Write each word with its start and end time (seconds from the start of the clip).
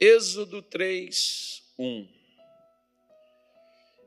Êxodo 0.00 0.60
3, 0.60 1.62
1. 1.78 2.08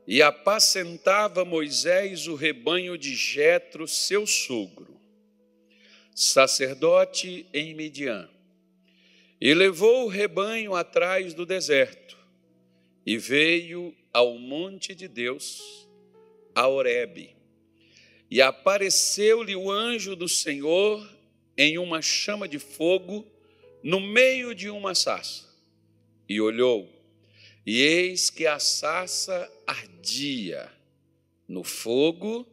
E 0.06 0.20
apacentava 0.20 1.46
Moisés 1.46 2.26
o 2.26 2.34
rebanho 2.34 2.98
de 2.98 3.14
Jetro, 3.14 3.88
seu 3.88 4.26
sogro, 4.26 5.00
sacerdote 6.14 7.46
em 7.54 7.74
Midian. 7.74 8.28
E 9.40 9.54
levou 9.54 10.04
o 10.04 10.08
rebanho 10.08 10.74
atrás 10.74 11.32
do 11.32 11.46
deserto, 11.46 12.18
e 13.06 13.16
veio 13.16 13.96
ao 14.12 14.38
monte 14.38 14.94
de 14.94 15.08
Deus, 15.08 15.88
a 16.54 16.68
Horebe. 16.68 17.34
E 18.30 18.42
apareceu-lhe 18.42 19.56
o 19.56 19.70
anjo 19.70 20.14
do 20.14 20.28
Senhor 20.28 21.08
em 21.56 21.78
uma 21.78 22.02
chama 22.02 22.46
de 22.46 22.58
fogo 22.58 23.26
no 23.82 24.00
meio 24.00 24.54
de 24.54 24.68
uma 24.68 24.94
sarça. 24.94 25.47
E 26.28 26.40
olhou, 26.40 26.88
e 27.64 27.80
eis 27.80 28.30
que 28.30 28.46
a 28.46 28.58
sarça 28.58 29.50
ardia 29.66 30.70
no 31.46 31.64
fogo, 31.64 32.46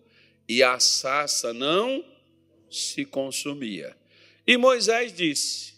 e 0.47 0.63
a 0.63 0.79
sarça 0.79 1.53
não 1.53 2.03
se 2.69 3.05
consumia. 3.05 3.95
E 4.45 4.57
Moisés 4.57 5.13
disse: 5.13 5.73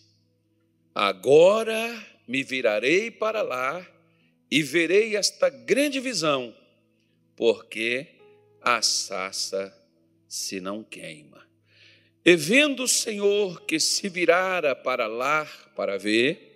Agora 0.93 2.05
me 2.27 2.43
virarei 2.43 3.09
para 3.09 3.41
lá 3.41 3.85
e 4.49 4.61
verei 4.61 5.15
esta 5.15 5.49
grande 5.49 5.99
visão, 5.99 6.55
porque 7.35 8.07
a 8.61 8.81
sarça 8.81 9.73
se 10.27 10.59
não 10.59 10.83
queima. 10.83 11.47
E 12.25 12.35
vendo 12.35 12.83
o 12.83 12.87
Senhor 12.87 13.61
que 13.61 13.79
se 13.79 14.09
virara 14.09 14.75
para 14.75 15.07
lá 15.07 15.45
para 15.75 15.97
ver, 15.97 16.46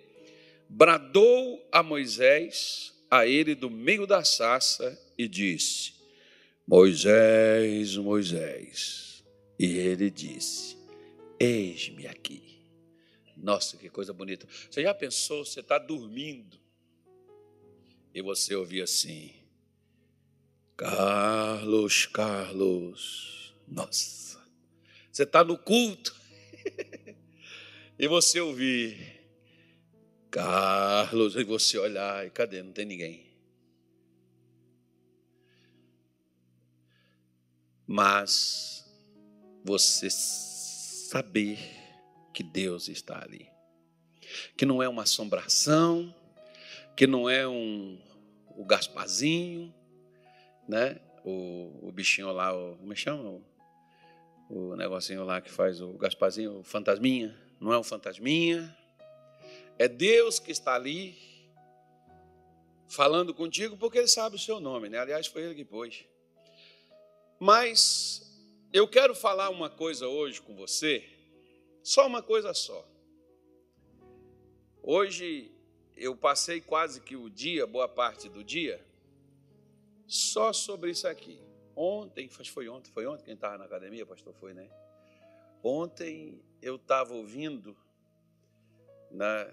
bradou 0.72 1.68
a 1.70 1.82
Moisés 1.82 2.94
a 3.10 3.26
ele 3.26 3.54
do 3.54 3.68
meio 3.68 4.06
da 4.06 4.24
sarça 4.24 4.98
e 5.18 5.28
disse: 5.28 5.92
Moisés, 6.66 7.96
Moisés. 7.96 9.22
E 9.58 9.76
ele 9.76 10.10
disse: 10.10 10.78
Eis-me 11.38 12.06
aqui. 12.06 12.62
Nossa, 13.36 13.76
que 13.76 13.90
coisa 13.90 14.12
bonita. 14.12 14.46
Você 14.70 14.82
já 14.82 14.94
pensou, 14.94 15.44
você 15.44 15.60
está 15.60 15.78
dormindo 15.78 16.58
e 18.14 18.22
você 18.22 18.54
ouvir 18.54 18.82
assim: 18.82 19.30
Carlos, 20.74 22.06
Carlos. 22.06 23.54
Nossa, 23.68 24.42
você 25.10 25.24
está 25.24 25.44
no 25.44 25.58
culto 25.58 26.14
e 27.98 28.08
você 28.08 28.40
ouvir 28.40 29.21
Carlos, 30.32 31.36
e 31.36 31.44
você 31.44 31.76
olhar 31.76 32.26
e 32.26 32.30
cadê? 32.30 32.62
Não 32.62 32.72
tem 32.72 32.86
ninguém. 32.86 33.26
Mas 37.86 38.90
você 39.62 40.08
saber 40.08 41.58
que 42.32 42.42
Deus 42.42 42.88
está 42.88 43.22
ali. 43.22 43.46
Que 44.56 44.64
não 44.64 44.82
é 44.82 44.88
uma 44.88 45.02
assombração, 45.02 46.14
que 46.96 47.06
não 47.06 47.28
é 47.28 47.46
um 47.46 48.00
o 48.56 48.64
Gasparzinho, 48.64 49.72
né? 50.66 50.98
O, 51.26 51.88
o 51.88 51.92
bichinho 51.92 52.32
lá, 52.32 52.56
o, 52.56 52.78
como 52.78 52.94
é 52.94 52.96
chama? 52.96 53.22
O, 54.48 54.70
o 54.70 54.76
negocinho 54.76 55.24
lá 55.24 55.42
que 55.42 55.50
faz 55.50 55.82
o 55.82 55.92
Gasparzinho, 55.92 56.60
o 56.60 56.62
fantasminha. 56.62 57.38
Não 57.60 57.70
é 57.70 57.78
um 57.78 57.82
fantasminha. 57.82 58.74
É 59.82 59.88
Deus 59.88 60.38
que 60.38 60.52
está 60.52 60.76
ali 60.76 61.18
falando 62.86 63.34
contigo 63.34 63.76
porque 63.76 63.98
ele 63.98 64.06
sabe 64.06 64.36
o 64.36 64.38
seu 64.38 64.60
nome, 64.60 64.88
né? 64.88 64.98
Aliás, 64.98 65.26
foi 65.26 65.42
ele 65.42 65.56
que 65.56 65.64
pôs. 65.64 66.04
Mas 67.40 68.32
eu 68.72 68.86
quero 68.86 69.12
falar 69.12 69.50
uma 69.50 69.68
coisa 69.68 70.06
hoje 70.06 70.40
com 70.40 70.54
você 70.54 71.04
só 71.82 72.06
uma 72.06 72.22
coisa 72.22 72.54
só. 72.54 72.88
Hoje 74.80 75.50
eu 75.96 76.14
passei 76.14 76.60
quase 76.60 77.00
que 77.00 77.16
o 77.16 77.28
dia, 77.28 77.66
boa 77.66 77.88
parte 77.88 78.28
do 78.28 78.44
dia, 78.44 78.80
só 80.06 80.52
sobre 80.52 80.92
isso 80.92 81.08
aqui. 81.08 81.42
Ontem, 81.74 82.28
foi 82.28 82.68
ontem, 82.68 82.92
foi 82.92 83.04
ontem 83.04 83.24
quem 83.24 83.34
estava 83.34 83.58
na 83.58 83.64
academia, 83.64 84.06
pastor, 84.06 84.32
foi, 84.34 84.54
né? 84.54 84.70
Ontem 85.60 86.40
eu 86.60 86.76
estava 86.76 87.14
ouvindo, 87.14 87.76
né? 89.10 89.52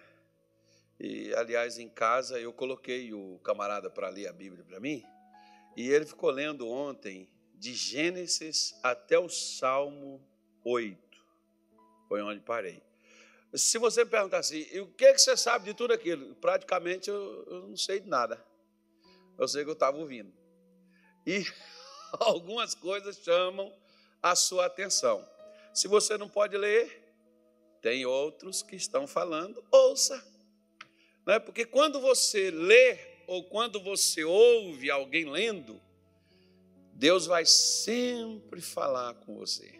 E, 0.99 1.33
aliás, 1.35 1.77
em 1.77 1.87
casa 1.87 2.39
eu 2.39 2.51
coloquei 2.51 3.13
o 3.13 3.39
camarada 3.39 3.89
para 3.89 4.09
ler 4.09 4.27
a 4.27 4.33
Bíblia 4.33 4.63
para 4.63 4.79
mim, 4.79 5.03
e 5.77 5.89
ele 5.89 6.05
ficou 6.05 6.29
lendo 6.29 6.67
ontem, 6.67 7.29
de 7.55 7.73
Gênesis 7.73 8.77
até 8.83 9.17
o 9.17 9.29
Salmo 9.29 10.21
8. 10.63 10.97
Foi 12.07 12.21
onde 12.21 12.41
parei. 12.41 12.81
Se 13.53 13.77
você 13.77 14.05
perguntar 14.05 14.39
assim, 14.39 14.67
e 14.71 14.79
o 14.79 14.87
que, 14.87 15.11
que 15.13 15.19
você 15.19 15.35
sabe 15.35 15.65
de 15.65 15.73
tudo 15.73 15.93
aquilo? 15.93 16.35
Praticamente 16.35 17.09
eu, 17.09 17.45
eu 17.47 17.67
não 17.67 17.77
sei 17.77 17.99
de 17.99 18.07
nada. 18.07 18.43
Eu 19.37 19.47
sei 19.47 19.63
que 19.63 19.69
eu 19.69 19.73
estava 19.73 19.97
ouvindo. 19.97 20.31
E 21.25 21.45
algumas 22.19 22.75
coisas 22.75 23.17
chamam 23.17 23.73
a 24.21 24.35
sua 24.35 24.65
atenção. 24.65 25.25
Se 25.73 25.87
você 25.87 26.17
não 26.17 26.29
pode 26.29 26.57
ler, 26.57 27.13
tem 27.81 28.05
outros 28.05 28.61
que 28.61 28.75
estão 28.75 29.07
falando, 29.07 29.63
ouça. 29.71 30.21
É? 31.27 31.39
Porque 31.39 31.65
quando 31.65 31.99
você 31.99 32.49
lê 32.51 32.97
ou 33.27 33.43
quando 33.43 33.79
você 33.79 34.23
ouve 34.23 34.89
alguém 34.89 35.29
lendo, 35.29 35.79
Deus 36.93 37.25
vai 37.25 37.45
sempre 37.45 38.61
falar 38.61 39.13
com 39.13 39.35
você. 39.35 39.79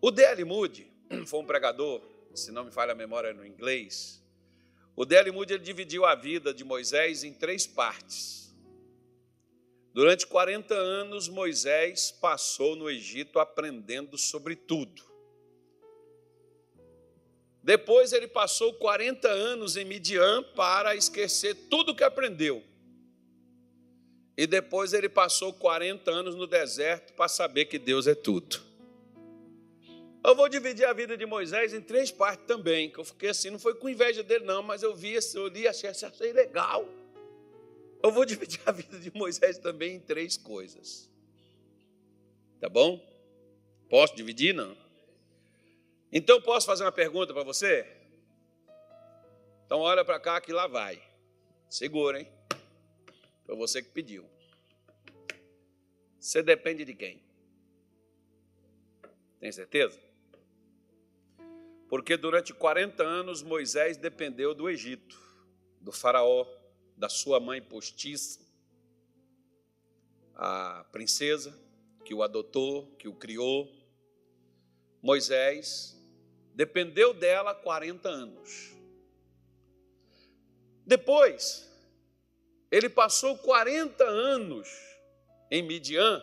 O 0.00 0.10
D.L. 0.10 0.44
Moody, 0.44 0.90
foi 1.26 1.40
um 1.40 1.44
pregador, 1.44 2.00
se 2.34 2.52
não 2.52 2.64
me 2.64 2.70
falha 2.70 2.92
a 2.92 2.94
memória 2.94 3.32
no 3.32 3.44
inglês. 3.44 4.18
O 4.98 5.04
Dele 5.04 5.30
Moody 5.30 5.54
ele 5.54 5.62
dividiu 5.62 6.04
a 6.04 6.16
vida 6.16 6.52
de 6.52 6.64
Moisés 6.64 7.22
em 7.22 7.32
três 7.32 7.68
partes. 7.68 8.52
Durante 9.94 10.26
40 10.26 10.74
anos, 10.74 11.28
Moisés 11.28 12.10
passou 12.10 12.74
no 12.74 12.90
Egito 12.90 13.38
aprendendo 13.38 14.18
sobre 14.18 14.56
tudo. 14.56 15.07
Depois 17.62 18.12
ele 18.12 18.26
passou 18.26 18.72
40 18.74 19.28
anos 19.28 19.76
em 19.76 19.84
Midian 19.84 20.42
para 20.54 20.94
esquecer 20.94 21.54
tudo 21.68 21.94
que 21.94 22.04
aprendeu. 22.04 22.62
E 24.36 24.46
depois 24.46 24.92
ele 24.92 25.08
passou 25.08 25.52
40 25.52 26.10
anos 26.10 26.34
no 26.34 26.46
deserto 26.46 27.12
para 27.14 27.28
saber 27.28 27.64
que 27.64 27.78
Deus 27.78 28.06
é 28.06 28.14
tudo. 28.14 28.62
Eu 30.24 30.34
vou 30.34 30.48
dividir 30.48 30.84
a 30.84 30.92
vida 30.92 31.16
de 31.16 31.26
Moisés 31.26 31.74
em 31.74 31.80
três 31.80 32.10
partes 32.10 32.46
também, 32.46 32.90
que 32.90 32.98
eu 32.98 33.04
fiquei 33.04 33.30
assim, 33.30 33.50
não 33.50 33.58
foi 33.58 33.74
com 33.74 33.88
inveja 33.88 34.22
dele 34.22 34.44
não, 34.44 34.62
mas 34.62 34.82
eu 34.82 34.94
vi, 34.94 35.16
eu 35.34 35.48
li, 35.48 35.66
achei, 35.66 35.90
achei 35.90 36.32
legal. 36.32 36.88
Eu 38.02 38.12
vou 38.12 38.24
dividir 38.26 38.60
a 38.66 38.72
vida 38.72 38.98
de 38.98 39.10
Moisés 39.12 39.58
também 39.58 39.96
em 39.96 40.00
três 40.00 40.36
coisas. 40.36 41.08
Tá 42.60 42.68
bom? 42.68 43.00
Posso 43.88 44.14
dividir, 44.14 44.54
não? 44.54 44.76
Então 46.12 46.40
posso 46.40 46.66
fazer 46.66 46.84
uma 46.84 46.92
pergunta 46.92 47.34
para 47.34 47.42
você? 47.42 47.86
Então 49.66 49.80
olha 49.80 50.04
para 50.04 50.18
cá 50.18 50.40
que 50.40 50.52
lá 50.52 50.66
vai. 50.66 51.02
Segura, 51.68 52.20
hein? 52.20 52.32
Foi 53.44 53.54
você 53.54 53.82
que 53.82 53.90
pediu. 53.90 54.28
Você 56.18 56.42
depende 56.42 56.84
de 56.84 56.94
quem? 56.94 57.22
Tem 59.38 59.52
certeza? 59.52 60.00
Porque 61.88 62.16
durante 62.16 62.52
40 62.52 63.02
anos 63.02 63.42
Moisés 63.42 63.96
dependeu 63.96 64.54
do 64.54 64.68
Egito, 64.68 65.18
do 65.80 65.92
Faraó, 65.92 66.46
da 66.96 67.08
sua 67.08 67.38
mãe 67.38 67.62
postiça, 67.62 68.40
a 70.34 70.84
princesa 70.92 71.58
que 72.04 72.14
o 72.14 72.22
adotou, 72.22 72.94
que 72.96 73.08
o 73.08 73.14
criou. 73.14 73.70
Moisés 75.02 75.97
dependeu 76.58 77.14
dela 77.14 77.54
40 77.54 78.08
anos. 78.08 78.74
Depois, 80.84 81.70
ele 82.68 82.88
passou 82.88 83.38
40 83.38 84.02
anos 84.02 84.68
em 85.52 85.62
Midian, 85.62 86.20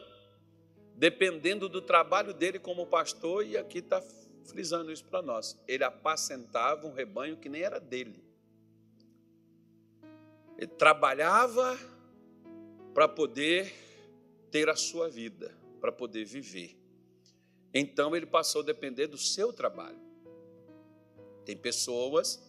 dependendo 0.94 1.70
do 1.70 1.82
trabalho 1.82 2.34
dele 2.34 2.60
como 2.60 2.86
pastor, 2.86 3.46
e 3.46 3.56
aqui 3.56 3.78
está 3.78 4.04
frisando 4.44 4.92
isso 4.92 5.06
para 5.06 5.22
nós. 5.22 5.58
Ele 5.66 5.86
apacentava 5.86 6.86
um 6.86 6.92
rebanho 6.92 7.38
que 7.38 7.48
nem 7.48 7.62
era 7.62 7.80
dele. 7.80 8.22
Ele 10.58 10.68
trabalhava 10.68 11.80
para 12.94 13.08
poder 13.08 13.74
ter 14.52 14.68
a 14.68 14.76
sua 14.76 15.08
vida, 15.08 15.56
para 15.80 15.94
poder 15.94 16.26
viver. 16.26 16.78
Então 17.74 18.14
ele 18.14 18.26
passou 18.26 18.62
a 18.62 18.66
depender 18.66 19.08
do 19.08 19.18
seu 19.18 19.54
trabalho. 19.54 20.05
Tem 21.46 21.56
pessoas 21.56 22.42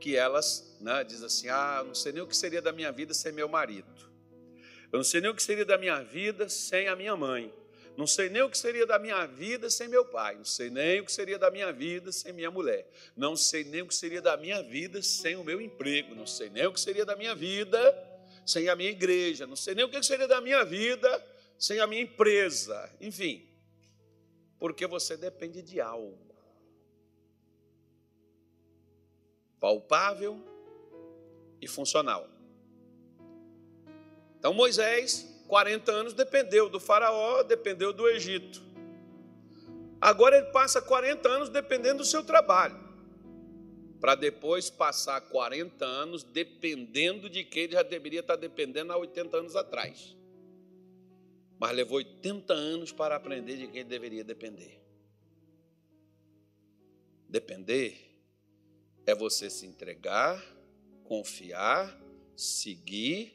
que 0.00 0.16
elas 0.16 0.76
né, 0.80 1.04
dizem 1.04 1.26
assim: 1.26 1.48
ah, 1.48 1.82
não 1.86 1.94
sei 1.94 2.12
nem 2.12 2.22
o 2.22 2.26
que 2.26 2.36
seria 2.36 2.60
da 2.60 2.72
minha 2.72 2.90
vida 2.90 3.14
sem 3.14 3.32
meu 3.32 3.48
marido. 3.48 3.88
Eu 4.92 4.98
não 4.98 5.04
sei 5.04 5.20
nem 5.20 5.30
o 5.30 5.34
que 5.34 5.42
seria 5.42 5.64
da 5.64 5.78
minha 5.78 6.02
vida 6.02 6.48
sem 6.48 6.88
a 6.88 6.94
minha 6.94 7.16
mãe. 7.16 7.52
Não 7.96 8.06
sei 8.06 8.28
nem 8.28 8.42
o 8.42 8.50
que 8.50 8.58
seria 8.58 8.84
da 8.86 8.98
minha 8.98 9.24
vida 9.24 9.70
sem 9.70 9.88
meu 9.88 10.04
pai. 10.04 10.34
Não 10.36 10.44
sei 10.44 10.68
nem 10.68 11.00
o 11.00 11.04
que 11.04 11.12
seria 11.12 11.38
da 11.38 11.50
minha 11.50 11.72
vida 11.72 12.10
sem 12.10 12.32
minha 12.32 12.50
mulher. 12.50 12.90
Não 13.16 13.36
sei 13.36 13.64
nem 13.64 13.82
o 13.82 13.86
que 13.86 13.94
seria 13.94 14.20
da 14.20 14.36
minha 14.36 14.62
vida 14.62 15.00
sem 15.00 15.36
o 15.36 15.44
meu 15.44 15.60
emprego. 15.60 16.14
Não 16.14 16.26
sei 16.26 16.50
nem 16.50 16.66
o 16.66 16.72
que 16.72 16.80
seria 16.80 17.04
da 17.04 17.14
minha 17.14 17.34
vida 17.34 17.78
sem 18.44 18.68
a 18.68 18.74
minha 18.74 18.90
igreja. 18.90 19.46
Não 19.46 19.56
sei 19.56 19.74
nem 19.74 19.84
o 19.84 19.88
que 19.88 20.02
seria 20.02 20.26
da 20.26 20.40
minha 20.40 20.64
vida 20.64 21.24
sem 21.58 21.78
a 21.78 21.86
minha 21.86 22.02
empresa. 22.02 22.92
Enfim, 23.00 23.48
porque 24.58 24.86
você 24.86 25.16
depende 25.16 25.62
de 25.62 25.80
algo 25.80 26.33
palpável 29.64 30.38
e 31.58 31.66
funcional. 31.66 32.28
Então 34.38 34.52
Moisés 34.52 35.42
40 35.48 35.90
anos 35.90 36.12
dependeu 36.12 36.68
do 36.68 36.78
Faraó, 36.78 37.42
dependeu 37.42 37.90
do 37.90 38.06
Egito. 38.06 38.60
Agora 39.98 40.36
ele 40.36 40.48
passa 40.48 40.82
40 40.82 41.26
anos 41.26 41.48
dependendo 41.48 42.00
do 42.00 42.04
seu 42.04 42.22
trabalho, 42.22 42.78
para 44.02 44.14
depois 44.14 44.68
passar 44.68 45.18
40 45.22 45.82
anos 45.82 46.22
dependendo 46.22 47.30
de 47.30 47.42
quem 47.42 47.62
ele 47.62 47.72
já 47.72 47.82
deveria 47.82 48.20
estar 48.20 48.36
dependendo 48.36 48.92
há 48.92 48.98
80 48.98 49.34
anos 49.34 49.56
atrás. 49.56 50.14
Mas 51.58 51.74
levou 51.74 51.96
80 51.96 52.52
anos 52.52 52.92
para 52.92 53.16
aprender 53.16 53.56
de 53.56 53.66
quem 53.68 53.80
ele 53.80 53.88
deveria 53.88 54.22
depender. 54.22 54.78
Depender 57.26 58.13
é 59.06 59.14
você 59.14 59.50
se 59.50 59.66
entregar, 59.66 60.42
confiar, 61.04 62.00
seguir, 62.36 63.32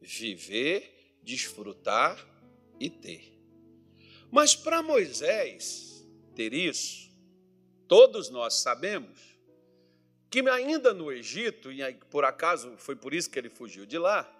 viver 0.00 0.92
desfrutar 1.22 2.18
e 2.78 2.90
ter. 2.90 3.32
Mas 4.30 4.56
para 4.56 4.82
Moisés 4.82 6.04
ter 6.34 6.52
isso, 6.52 7.10
todos 7.86 8.30
nós 8.30 8.54
sabemos 8.54 9.20
que 10.30 10.40
ainda 10.48 10.94
no 10.94 11.12
Egito, 11.12 11.70
e 11.70 11.94
por 12.10 12.24
acaso 12.24 12.74
foi 12.78 12.96
por 12.96 13.12
isso 13.12 13.30
que 13.30 13.38
ele 13.38 13.50
fugiu 13.50 13.84
de 13.84 13.98
lá, 13.98 14.30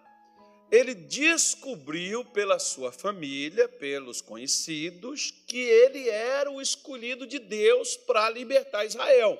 ele 0.71 0.95
descobriu 0.95 2.25
pela 2.25 2.59
sua 2.59 2.91
família, 2.91 3.69
pelos 3.69 4.23
conhecidos, 4.23 5.31
que 5.47 5.59
ele 5.59 6.09
era 6.09 6.51
o 6.51 6.63
escolhido 6.63 7.27
de 7.27 7.39
Deus 7.39 7.95
para 7.95 8.31
libertar 8.31 8.87
Israel. 8.87 9.39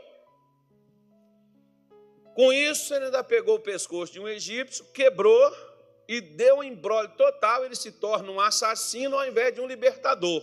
Com 2.35 2.53
isso, 2.53 2.95
ele 2.95 3.07
ainda 3.07 3.23
pegou 3.23 3.57
o 3.57 3.61
pescoço 3.61 4.13
de 4.13 4.21
um 4.21 4.29
egípcio, 4.29 4.85
quebrou 4.93 5.55
e 6.09 6.21
deu 6.21 6.57
um 6.57 6.63
embrólio 6.63 7.11
total, 7.17 7.65
ele 7.65 7.77
se 7.77 7.93
torna 7.93 8.31
um 8.31 8.41
assassino 8.41 9.17
ao 9.17 9.27
invés 9.27 9.55
de 9.55 9.61
um 9.61 9.67
libertador. 9.67 10.43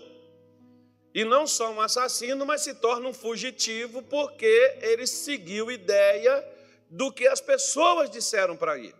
E 1.14 1.24
não 1.24 1.48
só 1.48 1.72
um 1.72 1.82
assassino, 1.82 2.46
mas 2.46 2.62
se 2.62 2.76
torna 2.76 3.10
um 3.10 3.14
fugitivo 3.14 4.04
porque 4.04 4.78
ele 4.82 5.08
seguiu 5.08 5.72
ideia 5.72 6.48
do 6.90 7.12
que 7.12 7.28
as 7.28 7.42
pessoas 7.42 8.10
disseram 8.10 8.56
para 8.56 8.78
ele. 8.78 8.96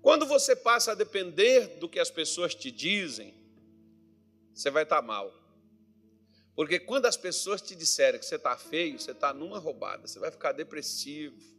Quando 0.00 0.26
você 0.26 0.54
passa 0.54 0.92
a 0.92 0.94
depender 0.94 1.78
do 1.78 1.88
que 1.88 1.98
as 1.98 2.10
pessoas 2.10 2.54
te 2.54 2.70
dizem, 2.70 3.34
você 4.52 4.70
vai 4.70 4.84
estar 4.84 5.02
mal. 5.02 5.32
Porque 6.54 6.78
quando 6.78 7.06
as 7.06 7.16
pessoas 7.16 7.60
te 7.60 7.74
disserem 7.74 8.20
que 8.20 8.26
você 8.26 8.36
está 8.36 8.56
feio, 8.56 8.98
você 8.98 9.10
está 9.10 9.34
numa 9.34 9.58
roubada, 9.58 10.06
você 10.06 10.20
vai 10.20 10.30
ficar 10.30 10.52
depressivo? 10.52 11.53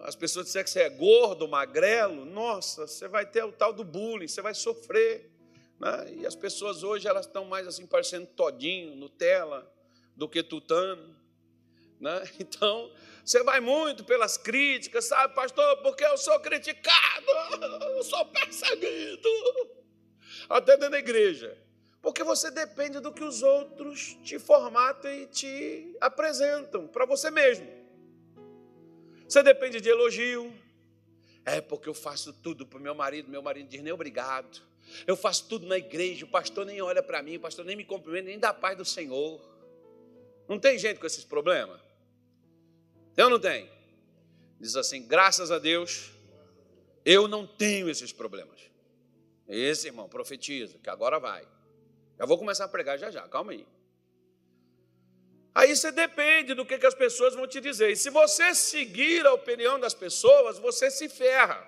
As 0.00 0.14
pessoas 0.14 0.46
disserem 0.46 0.64
que 0.64 0.70
você 0.70 0.80
é 0.80 0.90
gordo, 0.90 1.48
magrelo, 1.48 2.26
nossa, 2.26 2.86
você 2.86 3.08
vai 3.08 3.24
ter 3.24 3.42
o 3.42 3.52
tal 3.52 3.72
do 3.72 3.82
bullying, 3.82 4.28
você 4.28 4.42
vai 4.42 4.54
sofrer. 4.54 5.30
Né? 5.80 6.14
E 6.18 6.26
as 6.26 6.34
pessoas 6.34 6.82
hoje 6.82 7.08
elas 7.08 7.26
estão 7.26 7.44
mais 7.46 7.66
assim 7.66 7.86
parecendo 7.86 8.26
todinho, 8.26 8.94
Nutella, 8.94 9.70
do 10.14 10.28
que 10.28 10.42
tutano. 10.42 11.16
Né? 11.98 12.22
Então, 12.38 12.92
você 13.24 13.42
vai 13.42 13.58
muito 13.58 14.04
pelas 14.04 14.36
críticas, 14.36 15.06
sabe, 15.06 15.34
pastor, 15.34 15.78
porque 15.78 16.04
eu 16.04 16.18
sou 16.18 16.38
criticado, 16.40 17.26
eu 17.96 18.04
sou 18.04 18.24
perseguido, 18.26 19.28
até 20.48 20.76
dentro 20.76 20.90
da 20.90 20.98
igreja. 20.98 21.56
Porque 22.02 22.22
você 22.22 22.50
depende 22.52 23.00
do 23.00 23.12
que 23.12 23.24
os 23.24 23.42
outros 23.42 24.16
te 24.22 24.38
formatam 24.38 25.10
e 25.10 25.26
te 25.26 25.96
apresentam 26.00 26.86
para 26.86 27.04
você 27.04 27.30
mesmo. 27.30 27.85
Você 29.28 29.42
depende 29.42 29.80
de 29.80 29.88
elogio. 29.88 30.52
É 31.44 31.60
porque 31.60 31.88
eu 31.88 31.94
faço 31.94 32.32
tudo 32.32 32.66
para 32.66 32.78
o 32.78 32.82
meu 32.82 32.94
marido, 32.94 33.30
meu 33.30 33.42
marido 33.42 33.68
diz 33.68 33.82
nem 33.82 33.92
obrigado. 33.92 34.60
Eu 35.06 35.16
faço 35.16 35.48
tudo 35.48 35.66
na 35.66 35.78
igreja, 35.78 36.24
o 36.24 36.28
pastor 36.28 36.66
nem 36.66 36.80
olha 36.80 37.02
para 37.02 37.22
mim, 37.22 37.36
o 37.36 37.40
pastor 37.40 37.64
nem 37.64 37.76
me 37.76 37.84
cumprimenta, 37.84 38.28
nem 38.28 38.38
dá 38.38 38.52
paz 38.52 38.76
do 38.76 38.84
Senhor. 38.84 39.40
Não 40.48 40.58
tem 40.58 40.78
gente 40.78 40.98
com 40.98 41.06
esses 41.06 41.24
problemas? 41.24 41.80
Tem 43.14 43.24
ou 43.24 43.30
não 43.30 43.40
tem? 43.40 43.68
Diz 44.60 44.76
assim: 44.76 45.06
graças 45.06 45.50
a 45.50 45.58
Deus, 45.58 46.10
eu 47.04 47.28
não 47.28 47.46
tenho 47.46 47.88
esses 47.88 48.12
problemas. 48.12 48.60
Esse 49.48 49.86
irmão 49.86 50.08
profetiza, 50.08 50.78
que 50.78 50.90
agora 50.90 51.20
vai. 51.20 51.46
Eu 52.18 52.26
vou 52.26 52.38
começar 52.38 52.64
a 52.64 52.68
pregar 52.68 52.98
já 52.98 53.10
já, 53.10 53.26
calma 53.28 53.52
aí. 53.52 53.66
Aí 55.56 55.74
você 55.74 55.90
depende 55.90 56.52
do 56.52 56.66
que, 56.66 56.74
as 56.86 56.94
pessoas 56.94 57.34
vão 57.34 57.46
te 57.46 57.62
dizer. 57.62 57.90
E 57.90 57.96
se 57.96 58.10
você 58.10 58.54
seguir 58.54 59.26
a 59.26 59.32
opinião 59.32 59.80
das 59.80 59.94
pessoas, 59.94 60.58
você 60.58 60.90
se 60.90 61.08
ferra. 61.08 61.66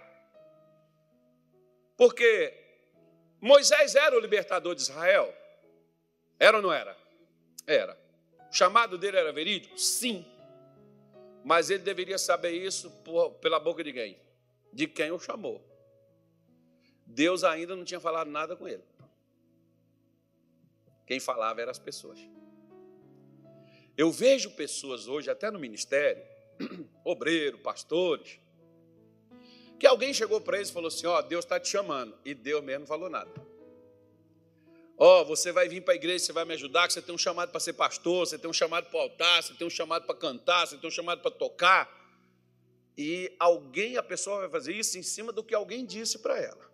Porque 1.97 2.53
Moisés 3.41 3.95
era 3.95 4.15
o 4.15 4.21
libertador 4.21 4.75
de 4.75 4.83
Israel? 4.83 5.35
Era 6.39 6.59
ou 6.59 6.63
não 6.63 6.71
era? 6.71 6.95
Era. 7.67 7.99
O 8.51 8.53
chamado 8.53 8.99
dele 8.99 9.17
era 9.17 9.33
verídico? 9.33 9.79
Sim. 9.79 10.23
Mas 11.43 11.71
ele 11.71 11.83
deveria 11.83 12.19
saber 12.19 12.51
isso 12.51 12.93
pela 13.41 13.59
boca 13.59 13.83
de 13.83 13.95
quem? 13.95 14.21
De 14.71 14.87
quem 14.87 15.11
o 15.13 15.19
chamou. 15.19 15.65
Deus 17.07 17.43
ainda 17.43 17.75
não 17.75 17.87
tinha 17.87 18.01
falado 18.01 18.29
nada 18.29 18.55
com 18.55 18.69
ele. 18.69 18.85
Quem 21.07 21.19
falava 21.19 21.63
eram 21.63 21.71
as 21.71 21.79
pessoas. 21.79 22.21
Eu 23.99 24.13
vejo 24.13 24.53
pessoas 24.53 25.09
hoje, 25.09 25.29
até 25.29 25.51
no 25.51 25.59
ministério, 25.59 26.23
obreiro, 27.05 27.59
pastores, 27.59 28.39
que 29.77 29.89
alguém 29.89 30.15
chegou 30.15 30.41
para 30.41 30.59
eles 30.59 30.69
e 30.69 30.73
falou 30.73 30.87
assim: 30.87 31.09
Ó, 31.09 31.19
oh, 31.19 31.23
Deus 31.23 31.45
está 31.45 31.59
te 31.59 31.69
chamando. 31.69 32.17
E 32.25 32.33
Deus 32.33 32.63
mesmo 32.63 32.81
não 32.81 32.87
falou 32.87 33.11
nada. 33.11 33.29
Ó, 34.97 35.23
oh, 35.23 35.25
você 35.25 35.51
vai 35.51 35.69
vir 35.69 35.83
para 35.83 35.95
a 35.95 35.97
igreja, 35.97 36.25
você 36.25 36.33
vai 36.33 36.45
me 36.45 36.55
ajudar, 36.55 36.87
que 36.87 36.93
você 36.93 37.03
tem 37.03 37.13
um 37.13 37.19
chamado 37.19 37.51
para 37.51 37.59
ser 37.59 37.73
pastor, 37.73 38.25
você 38.25 38.39
tem 38.39 38.49
um 38.49 38.53
chamado 38.53 38.89
para 38.89 39.01
altar, 39.01 39.43
você 39.43 39.55
tem 39.55 39.67
um 39.67 39.71
chamado 39.71 40.07
para 40.07 40.15
cantar, 40.15 40.69
você 40.69 40.77
tem 40.77 40.87
um 40.87 40.93
chamado 40.93 41.21
para 41.21 41.33
tocar. 41.33 41.89
E 42.97 43.35
alguém, 43.39 43.97
a 43.97 44.03
pessoa 44.03 44.39
vai 44.41 44.49
fazer 44.49 44.75
isso 44.75 44.97
em 44.97 45.03
cima 45.03 45.33
do 45.33 45.43
que 45.43 45.57
alguém 45.57 45.85
disse 45.85 46.21
para 46.21 46.39
ela. 46.39 46.71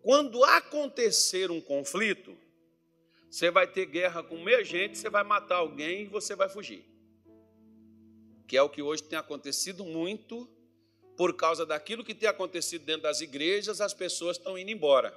Quando 0.00 0.42
acontecer 0.44 1.50
um 1.50 1.60
conflito, 1.60 2.38
você 3.30 3.50
vai 3.50 3.66
ter 3.66 3.86
guerra 3.86 4.22
com 4.22 4.38
meia 4.38 4.64
gente, 4.64 4.98
você 4.98 5.10
vai 5.10 5.24
matar 5.24 5.56
alguém 5.56 6.02
e 6.02 6.06
você 6.06 6.34
vai 6.34 6.48
fugir. 6.48 6.84
Que 8.46 8.56
é 8.56 8.62
o 8.62 8.68
que 8.68 8.80
hoje 8.80 9.02
tem 9.02 9.18
acontecido 9.18 9.84
muito, 9.84 10.48
por 11.16 11.34
causa 11.34 11.66
daquilo 11.66 12.04
que 12.04 12.14
tem 12.14 12.28
acontecido 12.28 12.84
dentro 12.84 13.02
das 13.02 13.20
igrejas, 13.20 13.80
as 13.80 13.94
pessoas 13.94 14.36
estão 14.36 14.56
indo 14.56 14.70
embora. 14.70 15.16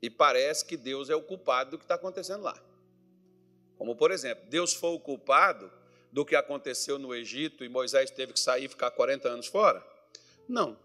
E 0.00 0.08
parece 0.08 0.64
que 0.64 0.76
Deus 0.76 1.10
é 1.10 1.16
o 1.16 1.22
culpado 1.22 1.72
do 1.72 1.78
que 1.78 1.84
está 1.84 1.96
acontecendo 1.96 2.42
lá. 2.42 2.62
Como, 3.76 3.96
por 3.96 4.10
exemplo, 4.10 4.44
Deus 4.48 4.74
foi 4.74 4.90
o 4.90 5.00
culpado 5.00 5.70
do 6.12 6.24
que 6.24 6.36
aconteceu 6.36 6.98
no 6.98 7.14
Egito 7.14 7.64
e 7.64 7.68
Moisés 7.68 8.10
teve 8.10 8.32
que 8.32 8.40
sair 8.40 8.64
e 8.64 8.68
ficar 8.68 8.90
40 8.90 9.28
anos 9.28 9.46
fora? 9.46 9.84
Não. 10.48 10.78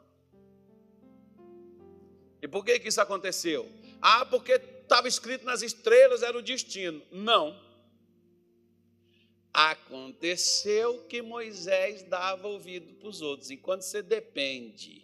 E 2.41 2.47
por 2.47 2.65
que, 2.65 2.79
que 2.79 2.89
isso 2.89 3.01
aconteceu? 3.01 3.69
Ah, 4.01 4.25
porque 4.25 4.59
estava 4.93 5.07
escrito 5.07 5.43
nas 5.43 5.63
estrelas, 5.63 6.21
era 6.21 6.37
o 6.37 6.41
destino. 6.41 7.01
Não. 7.11 7.59
Aconteceu 9.51 10.99
que 11.05 11.19
Moisés 11.19 12.03
dava 12.03 12.47
ouvido 12.47 12.93
para 12.93 13.09
os 13.09 13.19
outros. 13.19 13.49
Enquanto 13.49 13.81
você 13.81 14.03
depende 14.03 15.03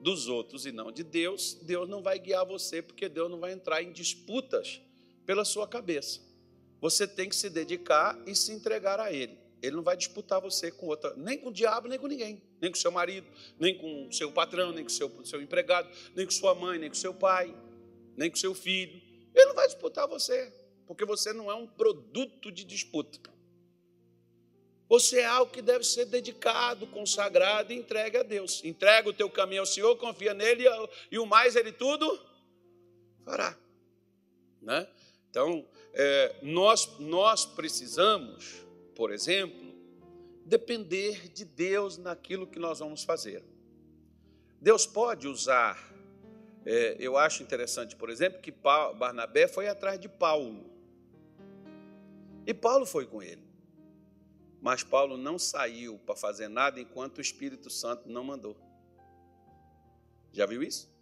dos 0.00 0.28
outros 0.28 0.64
e 0.64 0.72
não 0.72 0.90
de 0.90 1.02
Deus, 1.02 1.54
Deus 1.60 1.86
não 1.88 2.02
vai 2.02 2.18
guiar 2.18 2.46
você, 2.46 2.80
porque 2.80 3.06
Deus 3.06 3.30
não 3.30 3.38
vai 3.38 3.52
entrar 3.52 3.82
em 3.82 3.92
disputas 3.92 4.80
pela 5.26 5.44
sua 5.44 5.68
cabeça. 5.68 6.20
Você 6.80 7.06
tem 7.06 7.28
que 7.28 7.36
se 7.36 7.50
dedicar 7.50 8.18
e 8.26 8.34
se 8.34 8.52
entregar 8.52 8.98
a 8.98 9.12
Ele. 9.12 9.36
Ele 9.60 9.76
não 9.76 9.82
vai 9.82 9.96
disputar 9.96 10.40
você 10.40 10.70
com 10.70 10.86
outra, 10.86 11.12
nem 11.16 11.36
com 11.36 11.48
o 11.48 11.52
diabo, 11.52 11.88
nem 11.88 11.98
com 11.98 12.06
ninguém, 12.06 12.40
nem 12.62 12.70
com 12.70 12.78
seu 12.78 12.92
marido, 12.92 13.26
nem 13.58 13.76
com 13.76 14.10
seu 14.10 14.32
patrão, 14.32 14.72
nem 14.72 14.84
com 14.84 14.90
seu, 14.90 15.10
seu 15.26 15.42
empregado, 15.42 15.90
nem 16.14 16.24
com 16.24 16.30
sua 16.30 16.54
mãe, 16.54 16.78
nem 16.78 16.88
com 16.88 16.94
seu 16.94 17.12
pai 17.12 17.54
nem 18.18 18.28
com 18.30 18.36
seu 18.36 18.54
filho. 18.54 19.00
Ele 19.34 19.46
não 19.46 19.54
vai 19.54 19.66
disputar 19.66 20.08
você, 20.08 20.52
porque 20.86 21.04
você 21.04 21.32
não 21.32 21.50
é 21.50 21.54
um 21.54 21.66
produto 21.66 22.50
de 22.50 22.64
disputa. 22.64 23.30
Você 24.88 25.20
é 25.20 25.26
algo 25.26 25.52
que 25.52 25.62
deve 25.62 25.84
ser 25.84 26.06
dedicado, 26.06 26.86
consagrado 26.86 27.72
e 27.72 27.76
entregue 27.76 28.16
a 28.16 28.22
Deus. 28.22 28.64
Entrega 28.64 29.08
o 29.08 29.12
teu 29.12 29.30
caminho 29.30 29.60
ao 29.60 29.66
Senhor, 29.66 29.96
confia 29.96 30.34
nele 30.34 30.64
e 31.10 31.18
o 31.18 31.26
mais 31.26 31.54
ele 31.54 31.70
tudo 31.70 32.20
fará. 33.24 33.56
Né? 34.60 34.88
Então, 35.30 35.68
é, 35.92 36.36
nós, 36.42 36.98
nós 36.98 37.44
precisamos, 37.44 38.64
por 38.96 39.12
exemplo, 39.12 39.68
depender 40.44 41.28
de 41.28 41.44
Deus 41.44 41.98
naquilo 41.98 42.46
que 42.46 42.58
nós 42.58 42.78
vamos 42.78 43.04
fazer. 43.04 43.44
Deus 44.60 44.86
pode 44.86 45.28
usar, 45.28 45.78
é, 46.70 46.96
eu 47.00 47.16
acho 47.16 47.42
interessante, 47.42 47.96
por 47.96 48.10
exemplo, 48.10 48.42
que 48.42 48.50
Barnabé 48.50 49.48
foi 49.48 49.68
atrás 49.68 49.98
de 49.98 50.06
Paulo. 50.06 50.70
E 52.46 52.52
Paulo 52.52 52.84
foi 52.84 53.06
com 53.06 53.22
ele. 53.22 53.42
Mas 54.60 54.82
Paulo 54.82 55.16
não 55.16 55.38
saiu 55.38 55.98
para 56.00 56.14
fazer 56.14 56.46
nada 56.48 56.78
enquanto 56.78 57.18
o 57.18 57.20
Espírito 57.22 57.70
Santo 57.70 58.06
não 58.06 58.22
mandou. 58.22 58.54
Já 60.30 60.44
viu 60.44 60.62
isso? 60.62 60.94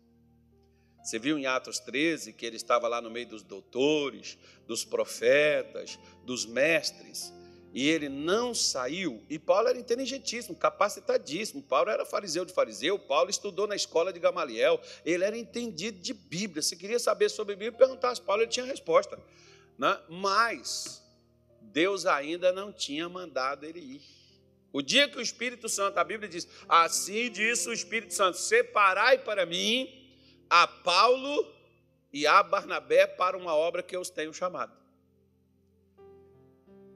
Você 1.02 1.18
viu 1.18 1.36
em 1.36 1.46
Atos 1.46 1.80
13 1.80 2.32
que 2.32 2.46
ele 2.46 2.56
estava 2.56 2.86
lá 2.86 3.00
no 3.00 3.10
meio 3.10 3.26
dos 3.26 3.42
doutores, 3.42 4.38
dos 4.68 4.84
profetas, 4.84 5.98
dos 6.24 6.46
mestres, 6.46 7.32
e 7.76 7.90
ele 7.90 8.08
não 8.08 8.54
saiu. 8.54 9.22
E 9.28 9.38
Paulo 9.38 9.68
era 9.68 9.78
inteligentíssimo, 9.78 10.56
capacitadíssimo. 10.56 11.62
Paulo 11.62 11.90
era 11.90 12.06
fariseu 12.06 12.42
de 12.46 12.54
fariseu, 12.54 12.98
Paulo 12.98 13.28
estudou 13.28 13.66
na 13.66 13.76
escola 13.76 14.14
de 14.14 14.18
Gamaliel, 14.18 14.80
ele 15.04 15.22
era 15.22 15.36
entendido 15.36 16.00
de 16.00 16.14
Bíblia. 16.14 16.62
Se 16.62 16.74
queria 16.74 16.98
saber 16.98 17.28
sobre 17.28 17.52
a 17.52 17.56
Bíblia, 17.58 17.76
perguntasse 17.76 18.22
Paulo, 18.22 18.40
ele 18.40 18.50
tinha 18.50 18.64
resposta. 18.64 19.18
Né? 19.76 19.94
Mas 20.08 21.04
Deus 21.60 22.06
ainda 22.06 22.50
não 22.50 22.72
tinha 22.72 23.10
mandado 23.10 23.66
ele 23.66 23.80
ir. 23.80 24.02
O 24.72 24.80
dia 24.80 25.06
que 25.06 25.18
o 25.18 25.22
Espírito 25.22 25.68
Santo, 25.68 25.98
a 25.98 26.04
Bíblia 26.04 26.30
diz, 26.30 26.48
assim 26.66 27.30
disse 27.30 27.68
o 27.68 27.74
Espírito 27.74 28.14
Santo: 28.14 28.38
separai 28.38 29.18
para 29.18 29.44
mim 29.44 29.86
a 30.48 30.66
Paulo 30.66 31.46
e 32.10 32.26
a 32.26 32.42
Barnabé 32.42 33.06
para 33.06 33.36
uma 33.36 33.54
obra 33.54 33.82
que 33.82 33.94
eu 33.94 34.00
os 34.00 34.08
tenho 34.08 34.32
chamado. 34.32 34.85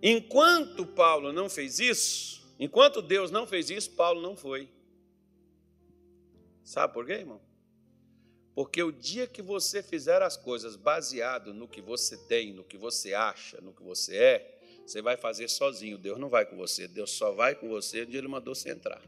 Enquanto 0.02 0.86
Paulo 0.86 1.32
não 1.32 1.48
fez 1.48 1.78
isso, 1.78 2.54
enquanto 2.58 3.02
Deus 3.02 3.30
não 3.30 3.46
fez 3.46 3.68
isso, 3.68 3.90
Paulo 3.90 4.22
não 4.22 4.36
foi. 4.36 4.68
Sabe 6.64 6.94
por 6.94 7.04
quê, 7.04 7.14
irmão? 7.14 7.40
Porque 8.54 8.82
o 8.82 8.92
dia 8.92 9.26
que 9.26 9.42
você 9.42 9.82
fizer 9.82 10.22
as 10.22 10.36
coisas 10.36 10.76
baseado 10.76 11.54
no 11.54 11.68
que 11.68 11.80
você 11.80 12.16
tem, 12.16 12.52
no 12.52 12.64
que 12.64 12.76
você 12.76 13.14
acha, 13.14 13.60
no 13.60 13.72
que 13.72 13.82
você 13.82 14.16
é, 14.16 14.60
você 14.86 15.00
vai 15.00 15.16
fazer 15.16 15.48
sozinho, 15.48 15.96
Deus 15.96 16.18
não 16.18 16.28
vai 16.28 16.44
com 16.44 16.56
você, 16.56 16.88
Deus 16.88 17.10
só 17.12 17.32
vai 17.32 17.54
com 17.54 17.68
você 17.68 18.02
onde 18.02 18.16
Ele 18.16 18.28
mandou 18.28 18.54
você 18.54 18.70
entrar. 18.70 19.02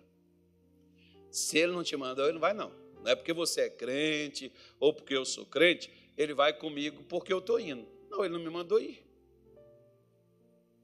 Se 1.31 1.59
Ele 1.59 1.73
não 1.73 1.83
te 1.83 1.97
mandou, 1.97 2.25
Ele 2.25 2.35
não 2.35 2.41
vai, 2.41 2.53
não. 2.53 2.73
Não 3.03 3.11
é 3.11 3.17
porque 3.17 3.33
você 3.33 3.63
é 3.63 3.71
crente 3.71 4.53
ou 4.79 4.95
porque 4.95 5.15
eu 5.15 5.25
sou 5.25 5.45
crente, 5.45 5.91
Ele 6.17 6.35
vai 6.35 6.53
comigo 6.53 7.03
porque 7.05 7.33
eu 7.33 7.39
estou 7.39 7.59
indo. 7.59 7.87
Não, 8.09 8.25
Ele 8.25 8.35
não 8.35 8.41
me 8.41 8.51
mandou 8.51 8.79
ir. 8.79 9.05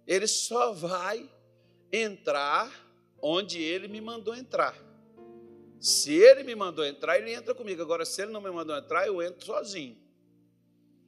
Ele 0.08 0.26
só 0.26 0.72
vai 0.72 1.30
entrar 1.92 2.72
onde 3.20 3.62
Ele 3.62 3.86
me 3.86 4.00
mandou 4.00 4.34
entrar. 4.34 4.74
Se 5.78 6.14
Ele 6.14 6.42
me 6.42 6.54
mandou 6.54 6.84
entrar, 6.84 7.18
Ele 7.18 7.30
entra 7.30 7.54
comigo. 7.54 7.82
Agora, 7.82 8.06
se 8.06 8.22
Ele 8.22 8.32
não 8.32 8.40
me 8.40 8.50
mandou 8.50 8.74
entrar, 8.74 9.06
eu 9.06 9.22
entro 9.22 9.44
sozinho. 9.44 9.98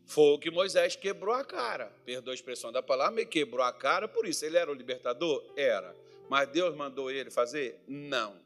Foi 0.04 0.35
o 0.35 0.38
que 0.38 0.50
Moisés 0.50 0.97
quebrou 0.97 1.35
a 1.35 1.42
cara. 1.42 1.87
Perdoa 2.04 2.33
a 2.33 2.35
expressão 2.35 2.71
da 2.71 2.83
palavra, 2.83 3.14
me 3.14 3.25
quebrou 3.25 3.64
a 3.64 3.73
cara 3.73 4.07
por 4.07 4.26
isso. 4.26 4.45
Ele 4.45 4.59
era 4.59 4.71
o 4.71 4.75
libertador? 4.75 5.50
Era. 5.57 5.97
Mas 6.28 6.50
Deus 6.50 6.76
mandou 6.76 7.11
ele 7.11 7.30
fazer? 7.30 7.83
Não. 7.88 8.37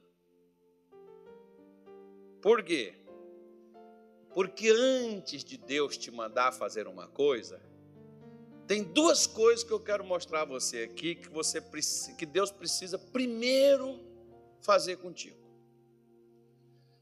Por 2.40 2.62
quê? 2.62 2.94
Porque 4.32 4.68
antes 4.68 5.42
de 5.42 5.56
Deus 5.56 5.96
te 5.96 6.12
mandar 6.12 6.52
fazer 6.52 6.86
uma 6.86 7.08
coisa, 7.08 7.60
tem 8.66 8.82
duas 8.82 9.26
coisas 9.26 9.62
que 9.62 9.72
eu 9.72 9.80
quero 9.80 10.04
mostrar 10.04 10.42
a 10.42 10.44
você 10.44 10.84
aqui 10.84 11.14
que 11.14 11.28
você 11.28 11.62
que 12.16 12.24
Deus 12.24 12.50
precisa 12.50 12.98
primeiro 12.98 14.00
fazer 14.62 14.96
contigo. 14.96 15.36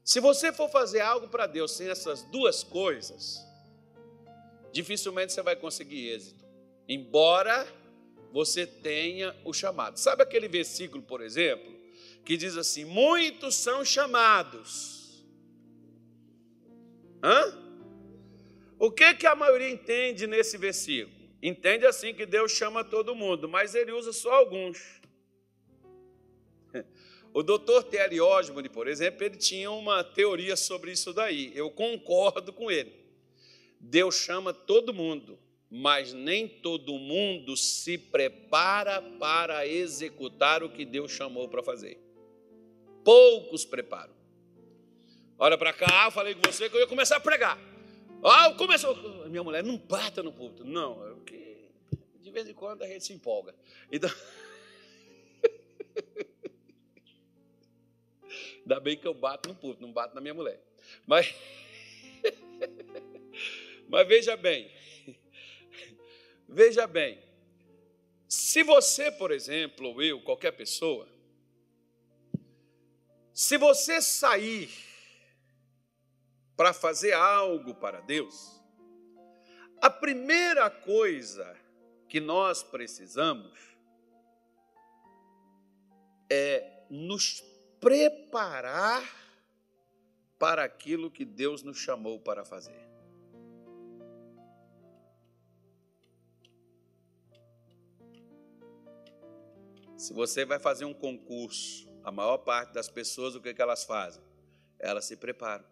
Se 0.03 0.19
você 0.19 0.51
for 0.51 0.69
fazer 0.69 0.99
algo 0.99 1.29
para 1.29 1.47
Deus 1.47 1.71
sem 1.71 1.87
essas 1.87 2.23
duas 2.23 2.63
coisas, 2.63 3.39
dificilmente 4.71 5.31
você 5.31 5.41
vai 5.41 5.55
conseguir 5.55 6.09
êxito. 6.09 6.43
Embora 6.89 7.65
você 8.33 8.67
tenha 8.67 9.33
o 9.45 9.53
chamado. 9.53 9.97
Sabe 9.97 10.23
aquele 10.23 10.49
versículo, 10.49 11.01
por 11.01 11.21
exemplo, 11.21 11.71
que 12.25 12.35
diz 12.35 12.57
assim: 12.57 12.83
Muitos 12.83 13.55
são 13.55 13.85
chamados. 13.85 15.23
Hã? 17.23 17.63
O 18.77 18.91
que, 18.91 19.13
que 19.13 19.25
a 19.25 19.33
maioria 19.33 19.69
entende 19.69 20.27
nesse 20.27 20.57
versículo? 20.57 21.22
Entende 21.45 21.85
assim 21.85 22.13
que 22.13 22.25
Deus 22.25 22.53
chama 22.53 22.85
todo 22.85 23.13
mundo, 23.13 23.49
mas 23.49 23.75
ele 23.75 23.91
usa 23.91 24.13
só 24.13 24.31
alguns. 24.31 25.01
O 27.35 27.41
doutor 27.41 27.83
Terry 27.85 28.21
Osmond, 28.21 28.69
por 28.69 28.87
exemplo, 28.87 29.23
ele 29.25 29.35
tinha 29.37 29.71
uma 29.71 30.03
teoria 30.03 30.55
sobre 30.55 30.91
isso 30.91 31.11
daí. 31.11 31.51
Eu 31.55 31.71
concordo 31.71 32.53
com 32.53 32.69
ele. 32.69 32.93
Deus 33.79 34.13
chama 34.13 34.53
todo 34.53 34.93
mundo, 34.93 35.39
mas 35.67 36.13
nem 36.13 36.47
todo 36.47 36.93
mundo 36.99 37.57
se 37.57 37.97
prepara 37.97 39.01
para 39.01 39.65
executar 39.65 40.61
o 40.61 40.69
que 40.69 40.85
Deus 40.85 41.11
chamou 41.11 41.49
para 41.49 41.63
fazer. 41.63 41.97
Poucos 43.03 43.65
preparam. 43.65 44.13
Olha 45.39 45.57
para 45.57 45.73
cá, 45.73 46.11
falei 46.11 46.35
com 46.35 46.41
você 46.45 46.69
que 46.69 46.75
eu 46.75 46.81
ia 46.81 46.87
começar 46.87 47.15
a 47.15 47.19
pregar. 47.19 47.72
Ah, 48.23 48.53
começou. 48.57 48.95
Minha 49.27 49.43
mulher, 49.43 49.63
não 49.63 49.77
bata 49.77 50.23
no 50.23 50.31
púlpito. 50.31 50.63
Não, 50.63 51.05
é 51.05 51.15
que 51.25 51.69
de 52.21 52.31
vez 52.31 52.47
em 52.47 52.53
quando 52.53 52.83
a 52.83 52.87
gente 52.87 53.03
se 53.03 53.11
empolga. 53.13 53.53
Então. 53.91 54.09
Ainda 58.61 58.79
bem 58.79 58.97
que 58.97 59.05
eu 59.05 59.13
bato 59.13 59.49
no 59.49 59.55
púlpito, 59.55 59.81
não 59.85 59.91
bato 59.91 60.15
na 60.15 60.21
minha 60.21 60.33
mulher. 60.33 60.63
Mas. 61.05 61.35
Mas 63.89 64.07
veja 64.07 64.37
bem, 64.37 64.71
veja 66.47 66.87
bem, 66.87 67.19
se 68.27 68.63
você, 68.63 69.11
por 69.11 69.29
exemplo, 69.29 69.89
ou 69.89 70.01
eu, 70.01 70.21
qualquer 70.21 70.51
pessoa, 70.53 71.07
se 73.31 73.57
você 73.57 74.01
sair 74.01 74.69
para 76.55 76.73
fazer 76.73 77.13
algo 77.13 77.75
para 77.75 78.01
Deus, 78.01 78.61
a 79.81 79.89
primeira 79.89 80.69
coisa 80.69 81.57
que 82.07 82.19
nós 82.19 82.63
precisamos 82.63 83.59
é 86.29 86.85
nos 86.89 87.41
preparar 87.79 89.03
para 90.39 90.63
aquilo 90.63 91.11
que 91.11 91.25
Deus 91.25 91.63
nos 91.63 91.77
chamou 91.77 92.19
para 92.19 92.45
fazer. 92.45 92.93
Se 99.97 100.11
você 100.13 100.43
vai 100.43 100.59
fazer 100.59 100.83
um 100.83 100.93
concurso, 100.93 101.87
a 102.03 102.11
maior 102.11 102.39
parte 102.39 102.73
das 102.73 102.89
pessoas, 102.89 103.35
o 103.35 103.41
que, 103.41 103.55
elas 103.61 103.85
fazem? 103.85 104.21
Elas 104.77 105.05
se 105.05 105.15
preparam, 105.15 105.63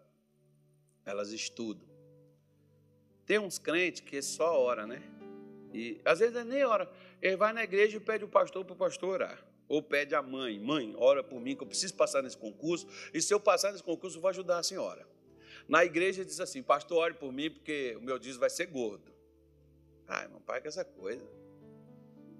elas 1.04 1.32
estudam. 1.32 1.86
Tem 3.26 3.38
uns 3.38 3.58
crentes 3.58 4.00
que 4.00 4.20
só 4.20 4.60
ora, 4.60 4.86
né? 4.86 5.02
E 5.72 6.00
às 6.04 6.18
vezes 6.18 6.36
é 6.36 6.44
nem 6.44 6.64
ora. 6.64 6.90
Ele 7.20 7.36
vai 7.36 7.52
na 7.52 7.64
igreja 7.64 7.96
e 7.96 8.00
pede 8.00 8.24
o 8.24 8.28
pastor 8.28 8.64
para 8.64 8.74
o 8.74 8.76
pastor 8.76 9.10
orar. 9.10 9.46
Ou 9.68 9.82
pede 9.82 10.14
a 10.14 10.20
mãe, 10.20 10.58
mãe, 10.58 10.94
ora 10.98 11.22
por 11.24 11.40
mim, 11.40 11.56
que 11.56 11.62
eu 11.62 11.66
preciso 11.66 11.94
passar 11.94 12.22
nesse 12.22 12.36
concurso. 12.36 12.86
E 13.14 13.22
se 13.22 13.32
eu 13.32 13.40
passar 13.40 13.72
nesse 13.72 13.82
concurso, 13.82 14.18
eu 14.18 14.20
vou 14.20 14.28
ajudar 14.28 14.58
a 14.58 14.62
senhora. 14.62 15.06
Na 15.68 15.84
igreja 15.84 16.24
diz 16.24 16.40
assim, 16.40 16.62
pastor, 16.62 16.98
ore 16.98 17.14
por 17.14 17.32
mim, 17.32 17.50
porque 17.50 17.96
o 17.96 18.02
meu 18.02 18.18
dízimo 18.18 18.40
vai 18.40 18.50
ser 18.50 18.66
gordo. 18.66 19.10
Meu 20.28 20.40
pai, 20.40 20.60
que 20.60 20.68
essa 20.68 20.84
coisa. 20.84 21.26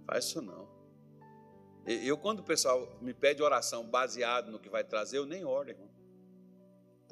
Faz 0.04 0.26
isso 0.26 0.42
não. 0.42 0.68
Eu, 1.86 2.18
quando 2.18 2.40
o 2.40 2.44
pessoal 2.44 2.98
me 3.00 3.14
pede 3.14 3.42
oração 3.42 3.86
baseado 3.86 4.50
no 4.50 4.58
que 4.58 4.68
vai 4.68 4.84
trazer, 4.84 5.16
eu 5.18 5.24
nem 5.24 5.44
oro, 5.44 5.70
irmão. 5.70 5.90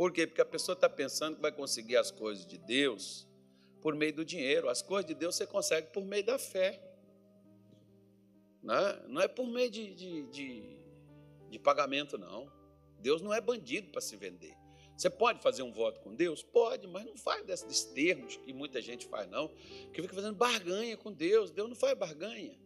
Por 0.01 0.11
quê? 0.11 0.27
Porque 0.27 0.41
a 0.41 0.47
pessoa 0.47 0.73
está 0.73 0.89
pensando 0.89 1.37
que 1.37 1.43
vai 1.43 1.53
conseguir 1.53 1.99
as 1.99 2.11
coisas 2.11 2.47
de 2.47 2.57
Deus 2.57 3.29
por 3.83 3.95
meio 3.95 4.15
do 4.15 4.25
dinheiro. 4.25 4.71
As 4.71 4.81
coisas 4.81 5.05
de 5.05 5.13
Deus 5.13 5.37
você 5.37 5.47
consegue 5.47 5.89
por 5.89 6.03
meio 6.03 6.25
da 6.25 6.39
fé. 6.39 6.81
Não 8.63 8.75
é, 8.75 9.09
não 9.09 9.21
é 9.21 9.29
por 9.29 9.47
meio 9.47 9.71
de, 9.71 9.95
de, 9.95 10.23
de, 10.29 10.79
de 11.51 11.59
pagamento, 11.59 12.17
não. 12.17 12.51
Deus 12.99 13.21
não 13.21 13.35
é 13.35 13.43
bandido 13.43 13.91
para 13.91 14.01
se 14.01 14.17
vender. 14.17 14.57
Você 14.97 15.11
pode 15.11 15.43
fazer 15.43 15.63
um 15.63 15.71
voto 15.71 16.01
com 16.01 16.15
Deus? 16.15 16.43
Pode, 16.43 16.87
mas 16.87 17.05
não 17.05 17.19
faz 17.19 17.45
desses 17.45 17.85
termos 17.85 18.39
que 18.39 18.55
muita 18.55 18.81
gente 18.81 19.07
faz, 19.07 19.29
não. 19.29 19.49
Que 19.93 20.01
fica 20.01 20.15
fazendo 20.15 20.35
barganha 20.35 20.97
com 20.97 21.13
Deus. 21.13 21.51
Deus 21.51 21.69
não 21.69 21.77
faz 21.77 21.95
barganha. 21.99 22.59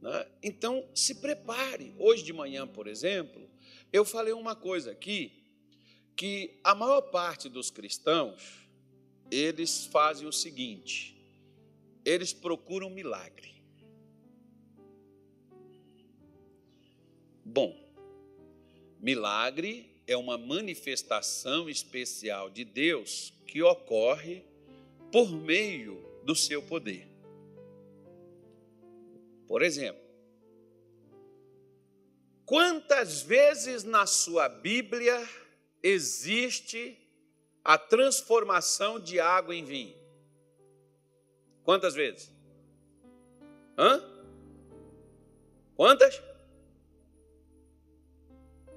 Né? 0.00 0.26
Então, 0.42 0.90
se 0.92 1.20
prepare. 1.20 1.94
Hoje 2.00 2.24
de 2.24 2.32
manhã, 2.32 2.66
por 2.66 2.88
exemplo, 2.88 3.48
eu 3.92 4.04
falei 4.04 4.32
uma 4.32 4.56
coisa 4.56 4.90
aqui, 4.90 5.41
que 6.16 6.58
a 6.62 6.74
maior 6.74 7.02
parte 7.02 7.48
dos 7.48 7.70
cristãos, 7.70 8.68
eles 9.30 9.86
fazem 9.86 10.26
o 10.26 10.32
seguinte, 10.32 11.16
eles 12.04 12.32
procuram 12.32 12.90
milagre. 12.90 13.52
Bom, 17.44 17.76
milagre 19.00 19.90
é 20.06 20.16
uma 20.16 20.38
manifestação 20.38 21.68
especial 21.68 22.50
de 22.50 22.64
Deus 22.64 23.32
que 23.46 23.62
ocorre 23.62 24.44
por 25.10 25.30
meio 25.30 26.02
do 26.24 26.34
seu 26.34 26.62
poder. 26.62 27.08
Por 29.46 29.60
exemplo, 29.60 30.02
quantas 32.46 33.22
vezes 33.22 33.84
na 33.84 34.06
sua 34.06 34.48
Bíblia 34.48 35.28
existe 35.82 36.98
a 37.64 37.76
transformação 37.76 39.00
de 39.00 39.18
água 39.18 39.54
em 39.54 39.64
vinho? 39.64 39.96
Quantas 41.64 41.94
vezes? 41.94 42.32
Hã? 43.76 44.02
Quantas? 45.76 46.22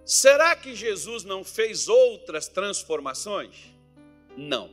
Será 0.06 0.56
que 0.56 0.76
Jesus 0.76 1.24
não 1.24 1.44
fez 1.44 1.88
outras 1.88 2.48
transformações? 2.48 3.74
Não. 4.38 4.70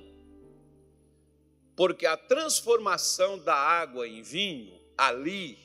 Porque 1.75 2.05
a 2.05 2.17
transformação 2.17 3.39
da 3.39 3.55
água 3.55 4.07
em 4.07 4.23
vinho, 4.23 4.79
ali 4.97 5.59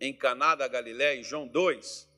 em 0.00 0.12
Caná 0.12 0.56
da 0.56 0.66
Galiléia, 0.66 1.20
em 1.20 1.22
João 1.22 1.46
2, 1.46 2.08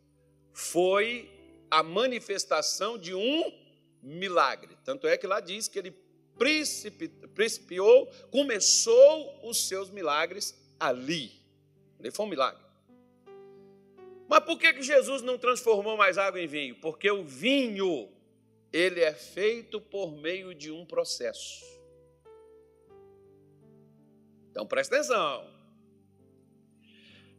foi 0.52 1.30
a 1.70 1.82
manifestação 1.82 2.96
de 2.96 3.14
um 3.14 3.63
milagre. 4.04 4.76
Tanto 4.84 5.06
é 5.06 5.16
que 5.16 5.26
lá 5.26 5.40
diz 5.40 5.66
que 5.66 5.78
ele 5.78 5.96
principiou, 7.34 8.06
começou 8.30 9.48
os 9.48 9.66
seus 9.66 9.90
milagres 9.90 10.54
ali. 10.78 11.32
Ele 11.98 12.10
foi 12.10 12.26
um 12.26 12.28
milagre. 12.28 12.62
Mas 14.28 14.40
por 14.44 14.58
que, 14.58 14.72
que 14.72 14.82
Jesus 14.82 15.22
não 15.22 15.38
transformou 15.38 15.96
mais 15.96 16.18
água 16.18 16.40
em 16.40 16.46
vinho? 16.46 16.74
Porque 16.76 17.10
o 17.10 17.24
vinho, 17.24 18.10
ele 18.72 19.00
é 19.00 19.12
feito 19.12 19.80
por 19.80 20.12
meio 20.12 20.54
de 20.54 20.70
um 20.70 20.84
processo. 20.84 21.64
Então 24.50 24.66
presta 24.66 24.96
atenção. 24.96 25.53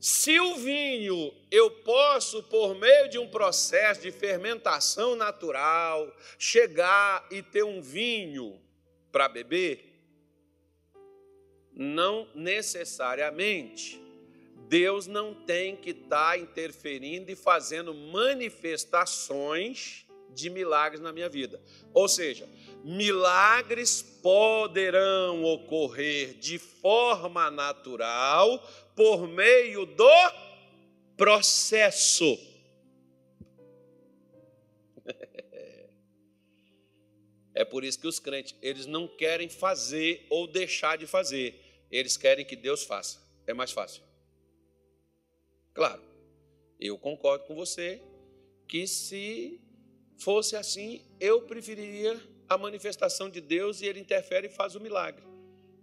Se 0.07 0.39
o 0.39 0.53
vinho 0.57 1.33
eu 1.49 1.71
posso, 1.71 2.43
por 2.43 2.75
meio 2.75 3.09
de 3.09 3.17
um 3.17 3.27
processo 3.27 4.01
de 4.01 4.11
fermentação 4.11 5.15
natural, 5.15 6.15
chegar 6.37 7.25
e 7.31 7.41
ter 7.41 7.63
um 7.63 7.81
vinho 7.81 8.61
para 9.11 9.27
beber, 9.27 9.99
não 11.73 12.27
necessariamente 12.35 13.99
Deus 14.69 15.07
não 15.07 15.33
tem 15.33 15.75
que 15.75 15.89
estar 15.89 16.33
tá 16.33 16.37
interferindo 16.37 17.31
e 17.31 17.35
fazendo 17.35 17.91
manifestações 17.91 20.05
de 20.29 20.51
milagres 20.51 21.01
na 21.01 21.11
minha 21.11 21.29
vida. 21.29 21.59
Ou 21.91 22.07
seja, 22.07 22.47
milagres 22.83 24.03
poderão 24.21 25.43
ocorrer 25.43 26.35
de 26.35 26.59
forma 26.59 27.49
natural 27.49 28.63
por 28.95 29.27
meio 29.27 29.85
do 29.85 30.31
processo. 31.17 32.37
É 37.57 37.63
por 37.63 37.85
isso 37.85 37.97
que 37.97 38.05
os 38.05 38.19
crentes, 38.19 38.53
eles 38.61 38.85
não 38.85 39.07
querem 39.07 39.47
fazer 39.47 40.27
ou 40.29 40.45
deixar 40.45 40.97
de 40.97 41.07
fazer. 41.07 41.57
Eles 41.89 42.17
querem 42.17 42.43
que 42.43 42.53
Deus 42.53 42.83
faça. 42.83 43.25
É 43.47 43.53
mais 43.53 43.71
fácil. 43.71 44.03
Claro, 45.73 46.01
eu 46.77 46.97
concordo 46.97 47.45
com 47.45 47.55
você 47.55 48.01
que 48.67 48.85
se 48.85 49.61
fosse 50.17 50.57
assim, 50.57 51.05
eu 51.17 51.43
preferiria 51.43 52.19
a 52.49 52.57
manifestação 52.57 53.29
de 53.29 53.39
Deus 53.39 53.81
e 53.81 53.85
ele 53.85 53.99
interfere 53.99 54.47
e 54.47 54.49
faz 54.49 54.75
o 54.75 54.79
milagre. 54.81 55.23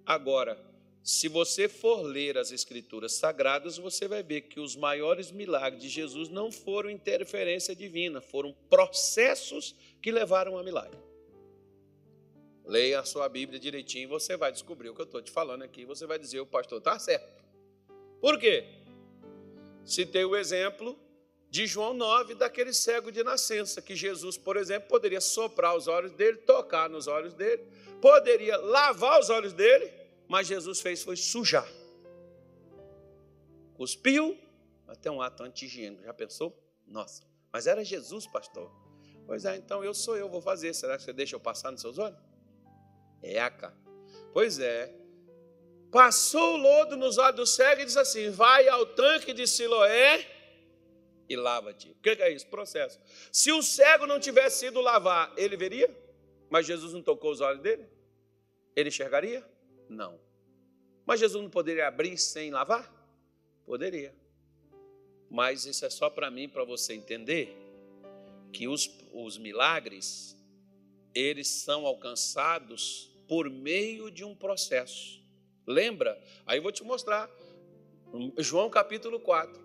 Agora, 0.05 0.59
se 1.03 1.27
você 1.27 1.69
for 1.69 2.03
ler 2.03 2.39
as 2.39 2.53
Escrituras 2.53 3.15
Sagradas, 3.15 3.77
você 3.77 4.07
vai 4.07 4.23
ver 4.23 4.43
que 4.43 4.61
os 4.61 4.77
maiores 4.77 5.33
milagres 5.33 5.83
de 5.83 5.89
Jesus 5.89 6.29
não 6.29 6.53
foram 6.53 6.89
interferência 6.89 7.75
divina, 7.75 8.21
foram 8.21 8.55
processos 8.71 9.75
que 10.01 10.13
levaram 10.13 10.57
a 10.57 10.63
milagre. 10.63 10.99
Leia 12.65 13.01
a 13.01 13.05
sua 13.05 13.29
Bíblia 13.29 13.59
direitinho 13.59 14.05
e 14.05 14.07
você 14.07 14.37
vai 14.37 14.53
descobrir 14.53 14.91
o 14.91 14.95
que 14.95 15.01
eu 15.01 15.05
estou 15.05 15.21
te 15.21 15.33
falando 15.33 15.63
aqui. 15.63 15.85
Você 15.85 16.07
vai 16.07 16.21
dizer, 16.21 16.39
o 16.39 16.47
pastor 16.47 16.79
está 16.79 16.97
certo. 16.99 17.43
Por 18.21 18.39
quê? 18.39 18.65
Citei 19.85 20.25
o 20.25 20.37
exemplo 20.37 20.97
de 21.51 21.67
João 21.67 21.93
9, 21.93 22.37
daquele 22.37 22.73
cego 22.73 23.11
de 23.11 23.25
nascença, 23.25 23.83
que 23.83 23.97
Jesus, 23.97 24.39
por 24.39 24.57
exemplo, 24.57 24.89
poderia 24.89 25.21
soprar 25.21 25.77
os 25.77 25.89
olhos 25.89 26.13
dele, 26.13 26.39
tocar 26.39 26.89
nos 26.89 27.09
olhos 27.09 27.35
dele, 27.35 27.63
poderia 28.01 28.57
lavar 28.57 29.19
os 29.19 29.29
olhos 29.29 29.53
dele, 29.53 30.02
mas 30.33 30.47
Jesus 30.47 30.81
fez 30.81 31.03
foi 31.03 31.15
sujar. 31.15 31.71
Cuspiu, 33.75 34.41
até 34.89 35.11
um 35.11 35.21
ato 35.21 35.43
anti-higiênico. 35.43 36.03
Já 36.05 36.15
pensou? 36.15 36.59
Nossa, 36.87 37.23
mas 37.53 37.67
era 37.67 37.85
Jesus, 37.85 38.27
pastor. 38.27 38.73
Pois 39.27 39.45
é, 39.45 39.57
então 39.57 39.85
eu 39.85 39.93
sou 39.93 40.17
eu, 40.17 40.31
vou 40.31 40.41
fazer. 40.41 40.73
Será 40.73 40.97
que 40.97 41.03
você 41.03 41.13
deixa 41.13 41.37
eu 41.37 41.41
passar 41.41 41.71
nos 41.71 41.83
seus 41.83 41.99
olhos? 41.99 42.19
É, 43.23 43.37
Eca. 43.37 43.77
Pois 44.33 44.59
é, 44.59 44.95
passou 45.91 46.55
o 46.55 46.57
lodo 46.57 46.97
nos 46.97 47.19
olhos 47.19 47.37
do 47.37 47.47
cego 47.47 47.83
e 47.83 47.85
disse 47.85 47.99
assim: 47.99 48.31
Vai 48.31 48.67
ao 48.69 48.87
tanque 48.87 49.35
de 49.35 49.47
Siloé 49.47 50.27
e 51.29 51.37
lava-te. 51.37 51.91
O 51.91 51.95
que 51.97 52.09
é 52.09 52.33
isso? 52.33 52.47
Processo. 52.47 52.99
Se 53.31 53.53
o 53.53 53.63
cego 53.63 54.07
não 54.07 54.19
tivesse 54.19 54.65
ido 54.65 54.81
lavar, 54.81 55.31
ele 55.37 55.59
veria? 55.59 55.95
Mas 56.49 56.65
Jesus 56.65 56.95
não 56.95 57.03
tocou 57.03 57.33
os 57.33 57.43
olhos 57.43 57.61
dele? 57.61 57.87
Ele 58.75 58.89
enxergaria? 58.89 59.52
Não. 59.93 60.19
Mas 61.05 61.21
Jesus 61.21 61.43
não 61.43 61.51
poderia 61.51 61.89
abrir 61.89 62.17
sem 62.19 62.51
lavar? 62.51 62.91
Poderia. 63.67 64.15
Mas 65.31 65.67
isso 65.67 65.85
é 65.85 65.91
só 65.91 66.11
para 66.11 66.31
mim, 66.31 66.49
para 66.49 66.65
você 66.65 66.95
entender 66.95 67.57
que 68.53 68.69
os, 68.69 68.91
os 69.13 69.39
milagres, 69.39 70.37
eles 71.15 71.49
são 71.49 71.87
alcançados 71.87 73.11
por 73.27 73.49
meio 73.49 74.11
de 74.11 74.25
um 74.25 74.35
processo. 74.35 75.23
Lembra? 75.67 76.21
Aí 76.45 76.59
eu 76.59 76.63
vou 76.63 76.73
te 76.73 76.85
mostrar. 76.85 77.31
João 78.39 78.69
capítulo 78.69 79.19
4. 79.19 79.63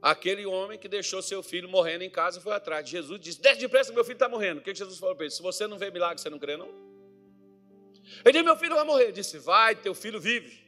Aquele 0.00 0.46
homem 0.46 0.78
que 0.78 0.88
deixou 0.88 1.22
seu 1.22 1.42
filho 1.42 1.68
morrendo 1.68 2.04
em 2.04 2.10
casa 2.10 2.40
foi 2.40 2.52
atrás. 2.52 2.88
Jesus 2.88 3.20
disse: 3.20 3.40
Desce 3.40 3.60
depressa, 3.60 3.92
meu 3.92 4.04
filho 4.04 4.14
está 4.14 4.28
morrendo. 4.28 4.58
O 4.58 4.62
que 4.62 4.74
Jesus 4.74 4.98
falou 4.98 5.14
para 5.14 5.24
ele? 5.24 5.34
Se 5.34 5.42
você 5.42 5.66
não 5.66 5.78
vê 5.78 5.90
milagre, 5.90 6.20
você 6.20 6.30
não 6.30 6.38
crê, 6.38 6.56
não? 6.56 6.93
Ele 8.24 8.32
disse: 8.32 8.44
Meu 8.44 8.56
filho 8.56 8.74
vai 8.74 8.84
morrer. 8.84 9.04
Ele 9.04 9.12
disse: 9.12 9.38
Vai, 9.38 9.74
teu 9.76 9.94
filho 9.94 10.20
vive. 10.20 10.64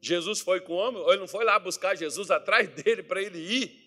Jesus 0.00 0.40
foi 0.40 0.60
com 0.60 0.74
o 0.74 0.76
homem, 0.76 1.02
ele 1.08 1.18
não 1.18 1.28
foi 1.28 1.44
lá 1.44 1.58
buscar 1.58 1.96
Jesus 1.96 2.30
atrás 2.30 2.68
dele 2.68 3.02
para 3.02 3.20
ele 3.20 3.38
ir. 3.38 3.86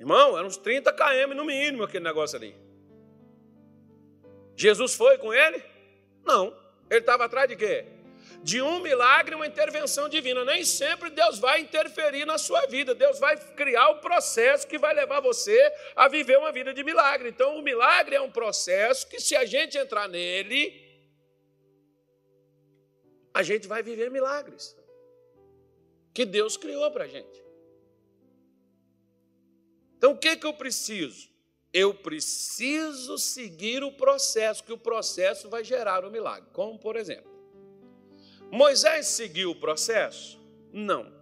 Irmão, 0.00 0.36
eram 0.36 0.48
uns 0.48 0.56
30 0.56 0.92
km 0.92 1.34
no 1.34 1.44
mínimo 1.44 1.84
aquele 1.84 2.04
negócio 2.04 2.36
ali. 2.36 2.54
Jesus 4.56 4.94
foi 4.94 5.18
com 5.18 5.32
ele? 5.32 5.62
Não. 6.24 6.56
Ele 6.90 7.00
estava 7.00 7.24
atrás 7.24 7.48
de 7.48 7.56
quê? 7.56 7.86
De 8.44 8.60
um 8.60 8.78
milagre, 8.80 9.34
uma 9.34 9.46
intervenção 9.46 10.06
divina. 10.06 10.44
Nem 10.44 10.66
sempre 10.66 11.08
Deus 11.08 11.38
vai 11.38 11.60
interferir 11.62 12.26
na 12.26 12.36
sua 12.36 12.66
vida. 12.66 12.94
Deus 12.94 13.18
vai 13.18 13.38
criar 13.54 13.88
o 13.88 14.00
processo 14.00 14.66
que 14.66 14.76
vai 14.76 14.92
levar 14.94 15.20
você 15.20 15.58
a 15.96 16.08
viver 16.08 16.36
uma 16.36 16.52
vida 16.52 16.74
de 16.74 16.84
milagre. 16.84 17.30
Então, 17.30 17.58
o 17.58 17.62
milagre 17.62 18.16
é 18.16 18.20
um 18.20 18.30
processo 18.30 19.08
que, 19.08 19.18
se 19.18 19.34
a 19.34 19.46
gente 19.46 19.78
entrar 19.78 20.06
nele, 20.10 20.60
a 23.32 23.42
gente 23.42 23.66
vai 23.66 23.82
viver 23.82 24.10
milagres 24.10 24.76
que 26.12 26.26
Deus 26.26 26.58
criou 26.58 26.90
para 26.90 27.04
a 27.04 27.08
gente. 27.08 27.42
Então, 29.96 30.12
o 30.12 30.18
que, 30.18 30.36
que 30.36 30.46
eu 30.46 30.52
preciso? 30.52 31.30
Eu 31.72 31.94
preciso 31.94 33.16
seguir 33.16 33.82
o 33.82 33.90
processo, 33.90 34.62
que 34.62 34.72
o 34.72 34.78
processo 34.78 35.48
vai 35.48 35.64
gerar 35.64 36.04
o 36.04 36.10
milagre. 36.10 36.50
Como, 36.52 36.78
por 36.78 36.94
exemplo, 36.94 37.33
Moisés 38.50 39.06
seguiu 39.08 39.50
o 39.50 39.56
processo? 39.56 40.40
Não. 40.72 41.12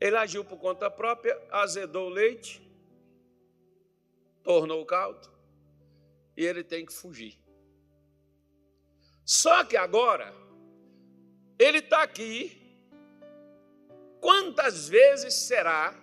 Ele 0.00 0.16
agiu 0.16 0.44
por 0.44 0.58
conta 0.58 0.90
própria, 0.90 1.40
azedou 1.50 2.06
o 2.06 2.12
leite, 2.12 2.60
tornou 4.42 4.84
caldo, 4.84 5.30
e 6.36 6.44
ele 6.44 6.64
tem 6.64 6.84
que 6.84 6.92
fugir. 6.92 7.38
Só 9.24 9.64
que 9.64 9.76
agora, 9.76 10.34
ele 11.58 11.78
está 11.78 12.02
aqui, 12.02 12.62
Quantas 14.22 14.88
vezes 14.88 15.34
será? 15.34 16.00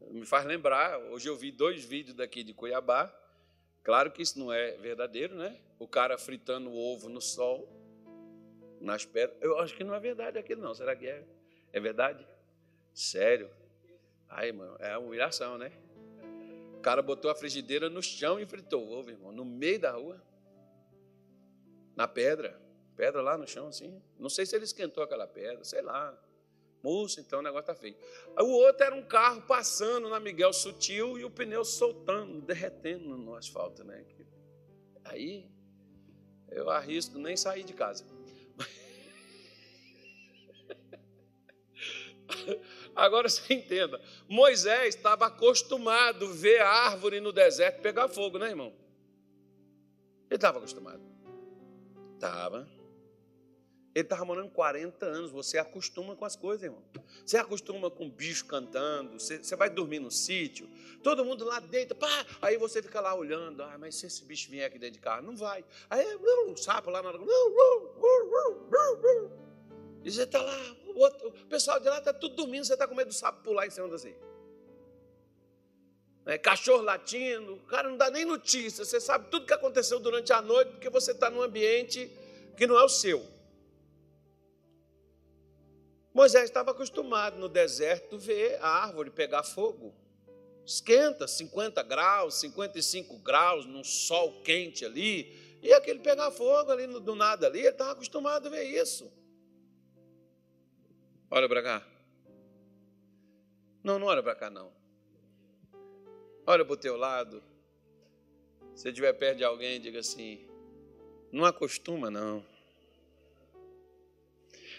Me 0.00 0.24
faz 0.24 0.46
lembrar, 0.46 0.98
hoje 0.98 1.28
eu 1.28 1.36
vi 1.36 1.52
dois 1.52 1.84
vídeos 1.84 2.16
daqui 2.16 2.42
de 2.42 2.54
Cuiabá. 2.54 3.14
Claro 3.82 4.10
que 4.10 4.22
isso 4.22 4.38
não 4.38 4.50
é 4.50 4.78
verdadeiro, 4.78 5.34
né? 5.34 5.60
O 5.78 5.86
cara 5.86 6.16
fritando 6.16 6.70
o 6.70 6.74
ovo 6.74 7.10
no 7.10 7.20
sol, 7.20 7.68
nas 8.86 9.04
pedras. 9.04 9.36
Eu 9.42 9.58
acho 9.58 9.74
que 9.76 9.84
não 9.84 9.94
é 9.94 10.00
verdade 10.00 10.38
aquilo, 10.38 10.62
não. 10.62 10.74
Será 10.74 10.94
que 10.96 11.06
é? 11.06 11.24
É 11.72 11.80
verdade? 11.80 12.26
Sério? 12.94 13.50
Ai, 14.28 14.48
irmão, 14.48 14.76
é 14.78 14.96
uma 14.96 15.06
humilhação, 15.06 15.58
né? 15.58 15.72
O 16.78 16.80
cara 16.80 17.02
botou 17.02 17.30
a 17.30 17.34
frigideira 17.34 17.90
no 17.90 18.02
chão 18.02 18.40
e 18.40 18.46
fritou 18.46 18.86
o 18.86 18.90
ovo, 18.92 19.10
irmão, 19.10 19.32
no 19.32 19.44
meio 19.44 19.80
da 19.80 19.90
rua. 19.90 20.22
Na 21.94 22.06
pedra. 22.06 22.60
Pedra 22.96 23.20
lá 23.20 23.36
no 23.36 23.46
chão, 23.46 23.68
assim. 23.68 24.00
Não 24.18 24.30
sei 24.30 24.46
se 24.46 24.56
ele 24.56 24.64
esquentou 24.64 25.02
aquela 25.02 25.26
pedra, 25.26 25.62
sei 25.64 25.82
lá. 25.82 26.16
Moço, 26.82 27.20
então 27.20 27.40
o 27.40 27.42
negócio 27.42 27.66
tá 27.66 27.74
feio. 27.74 27.96
O 28.38 28.44
outro 28.44 28.84
era 28.84 28.94
um 28.94 29.02
carro 29.02 29.42
passando 29.42 30.08
na 30.08 30.20
Miguel 30.20 30.52
Sutil 30.52 31.18
e 31.18 31.24
o 31.24 31.30
pneu 31.30 31.64
soltando, 31.64 32.40
derretendo 32.40 33.16
no 33.18 33.34
asfalto, 33.34 33.82
né? 33.82 34.04
Aí 35.04 35.50
eu 36.50 36.70
arrisco 36.70 37.18
nem 37.18 37.36
sair 37.36 37.64
de 37.64 37.74
casa. 37.74 38.15
Agora 42.96 43.28
você 43.28 43.52
entenda, 43.52 44.00
Moisés 44.26 44.94
estava 44.94 45.26
acostumado 45.26 46.24
a 46.24 46.32
ver 46.32 46.62
a 46.62 46.68
árvore 46.68 47.20
no 47.20 47.30
deserto 47.30 47.82
pegar 47.82 48.08
fogo, 48.08 48.38
né, 48.38 48.48
irmão? 48.48 48.72
Ele 50.28 50.36
estava 50.36 50.58
acostumado. 50.58 51.02
Estava. 52.14 52.66
Ele 53.94 54.04
estava 54.04 54.24
morando 54.24 54.50
40 54.50 55.06
anos. 55.06 55.30
Você 55.30 55.56
acostuma 55.56 56.16
com 56.16 56.24
as 56.24 56.36
coisas, 56.36 56.64
irmão. 56.64 56.82
Você 57.24 57.36
acostuma 57.36 57.90
com 57.90 58.10
bicho 58.10 58.44
cantando. 58.44 59.18
Você, 59.18 59.38
você 59.42 59.56
vai 59.56 59.70
dormir 59.70 60.00
no 60.00 60.10
sítio. 60.10 60.68
Todo 61.02 61.24
mundo 61.24 61.44
lá 61.44 61.60
dentro. 61.60 61.96
Pá, 61.96 62.26
aí 62.42 62.58
você 62.58 62.82
fica 62.82 63.00
lá 63.00 63.14
olhando. 63.14 63.62
Ah, 63.62 63.76
mas 63.78 63.94
se 63.94 64.06
esse 64.06 64.24
bicho 64.24 64.50
vier 64.50 64.66
aqui 64.66 64.78
dentro 64.78 64.94
de 64.94 65.00
casa, 65.00 65.22
não 65.22 65.36
vai. 65.36 65.64
Aí 65.88 66.16
um 66.46 66.56
sapo 66.56 66.90
lá 66.90 67.02
na. 67.02 67.12
E 70.06 70.12
você 70.12 70.22
está 70.22 70.40
lá. 70.40 70.76
O, 70.86 71.00
outro, 71.00 71.28
o 71.30 71.46
pessoal 71.46 71.80
de 71.80 71.88
lá 71.88 71.98
está 71.98 72.12
tudo 72.12 72.36
dormindo. 72.36 72.64
Você 72.64 72.74
está 72.74 72.86
com 72.86 72.94
medo 72.94 73.08
do 73.08 73.14
sapo 73.14 73.42
pular 73.42 73.66
em 73.66 73.70
cima 73.70 73.88
da 73.88 73.98
você. 73.98 74.16
É, 76.24 76.38
cachorro 76.38 76.82
latindo, 76.82 77.54
o 77.54 77.66
cara 77.66 77.88
não 77.88 77.96
dá 77.96 78.08
nem 78.08 78.24
notícia, 78.24 78.84
você 78.84 79.00
sabe 79.00 79.30
tudo 79.30 79.46
que 79.46 79.52
aconteceu 79.52 80.00
durante 80.00 80.32
a 80.32 80.42
noite, 80.42 80.72
porque 80.72 80.90
você 80.90 81.12
está 81.12 81.30
num 81.30 81.40
ambiente 81.40 82.10
que 82.56 82.66
não 82.66 82.76
é 82.76 82.82
o 82.82 82.88
seu. 82.88 83.24
Moisés 86.12 86.44
estava 86.44 86.72
acostumado 86.72 87.38
no 87.38 87.48
deserto 87.48 88.18
ver 88.18 88.58
a 88.60 88.68
árvore 88.68 89.10
pegar 89.10 89.44
fogo. 89.44 89.94
Esquenta 90.64 91.28
50 91.28 91.80
graus, 91.84 92.40
55 92.40 93.18
graus, 93.18 93.64
num 93.64 93.84
sol 93.84 94.40
quente 94.42 94.84
ali, 94.84 95.58
e 95.62 95.72
aquele 95.72 96.00
pegar 96.00 96.32
fogo 96.32 96.72
ali 96.72 96.88
do 96.88 97.14
nada 97.14 97.46
ali, 97.46 97.60
ele 97.60 97.68
estava 97.68 97.92
acostumado 97.92 98.48
a 98.48 98.50
ver 98.50 98.64
isso. 98.64 99.12
Olha 101.30 101.48
para 101.48 101.62
cá. 101.62 101.86
Não, 103.82 103.98
não 103.98 104.06
olha 104.06 104.22
para 104.22 104.34
cá 104.34 104.50
não. 104.50 104.72
Olha 106.46 106.64
para 106.64 106.74
o 106.74 106.76
teu 106.76 106.96
lado. 106.96 107.42
Se 108.74 108.88
estiver 108.88 109.12
perto 109.14 109.38
de 109.38 109.44
alguém, 109.44 109.80
diga 109.80 109.98
assim: 110.00 110.46
não 111.32 111.44
acostuma, 111.44 112.10
não. 112.10 112.44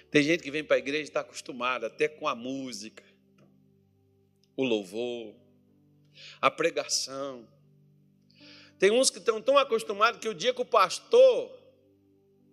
Tem 0.10 0.24
gente 0.24 0.42
que 0.42 0.52
vem 0.52 0.64
para 0.64 0.78
a 0.78 0.80
igreja 0.80 1.02
e 1.02 1.04
está 1.04 1.20
acostumada 1.20 1.88
até 1.88 2.08
com 2.08 2.28
a 2.28 2.36
música, 2.36 3.04
o 4.56 4.64
louvor, 4.64 5.36
a 6.40 6.50
pregação. 6.50 7.46
Tem 8.80 8.92
uns 8.92 9.10
que 9.10 9.18
estão 9.18 9.42
tão 9.42 9.58
acostumados 9.58 10.22
que 10.22 10.30
o 10.30 10.34
dia 10.34 10.54
que 10.54 10.62
o 10.62 10.66
pastor, 10.66 11.52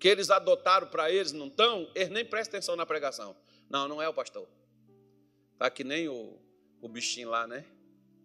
que 0.00 0.08
eles 0.08 0.30
adotaram 0.30 0.88
para 0.88 1.10
eles, 1.10 1.32
não 1.32 1.46
estão, 1.46 1.88
eles 1.94 2.10
nem 2.10 2.24
prestam 2.24 2.58
atenção 2.58 2.74
na 2.74 2.84
pregação. 2.84 3.36
Não, 3.74 3.88
não 3.88 4.00
é 4.00 4.08
o 4.08 4.14
pastor. 4.14 4.46
Está 5.54 5.68
que 5.68 5.82
nem 5.82 6.08
o, 6.08 6.38
o 6.80 6.88
bichinho 6.88 7.28
lá, 7.28 7.44
né? 7.44 7.64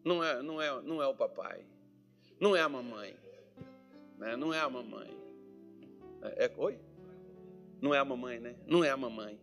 Não 0.06 0.24
é, 0.24 0.44
não, 0.44 0.62
é, 0.62 0.80
não 0.84 1.02
é 1.02 1.08
o 1.08 1.16
papai. 1.16 1.66
Não 2.40 2.56
é 2.56 2.62
a 2.62 2.70
mamãe. 2.70 3.18
Né? 4.20 4.36
Não 4.36 4.54
é 4.54 4.60
a 4.60 4.70
mamãe. 4.70 5.10
É, 6.22 6.46
é, 6.46 6.54
oi? 6.56 6.80
Não 7.82 7.96
é 7.96 7.98
a 7.98 8.06
mamãe, 8.06 8.40
né? 8.40 8.58
Não 8.68 8.84
é 8.84 8.92
a 8.92 8.96
mamãe. 8.96 9.42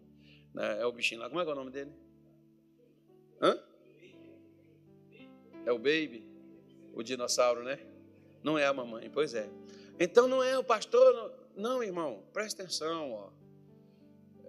Né? 0.55 0.81
É 0.81 0.87
o 0.87 0.93
bichinho 0.93 1.23
lá. 1.23 1.29
Como 1.29 1.41
é 1.41 1.45
que 1.45 1.51
é 1.51 1.53
o 1.53 1.57
nome 1.57 1.73
dele? 1.73 1.93
Hã? 3.43 3.61
É 5.65 5.73
o 5.73 5.77
baby? 5.77 6.25
O 6.95 7.03
dinossauro, 7.03 7.65
né? 7.65 7.81
Não 8.45 8.57
é 8.57 8.65
a 8.65 8.73
mamãe, 8.73 9.11
pois 9.11 9.35
é. 9.35 9.51
Então 9.99 10.29
não 10.29 10.41
é 10.41 10.57
o 10.57 10.63
pastor. 10.63 11.35
Não, 11.57 11.83
irmão, 11.83 12.23
presta 12.33 12.63
atenção. 12.63 13.11
Ó. 13.11 13.31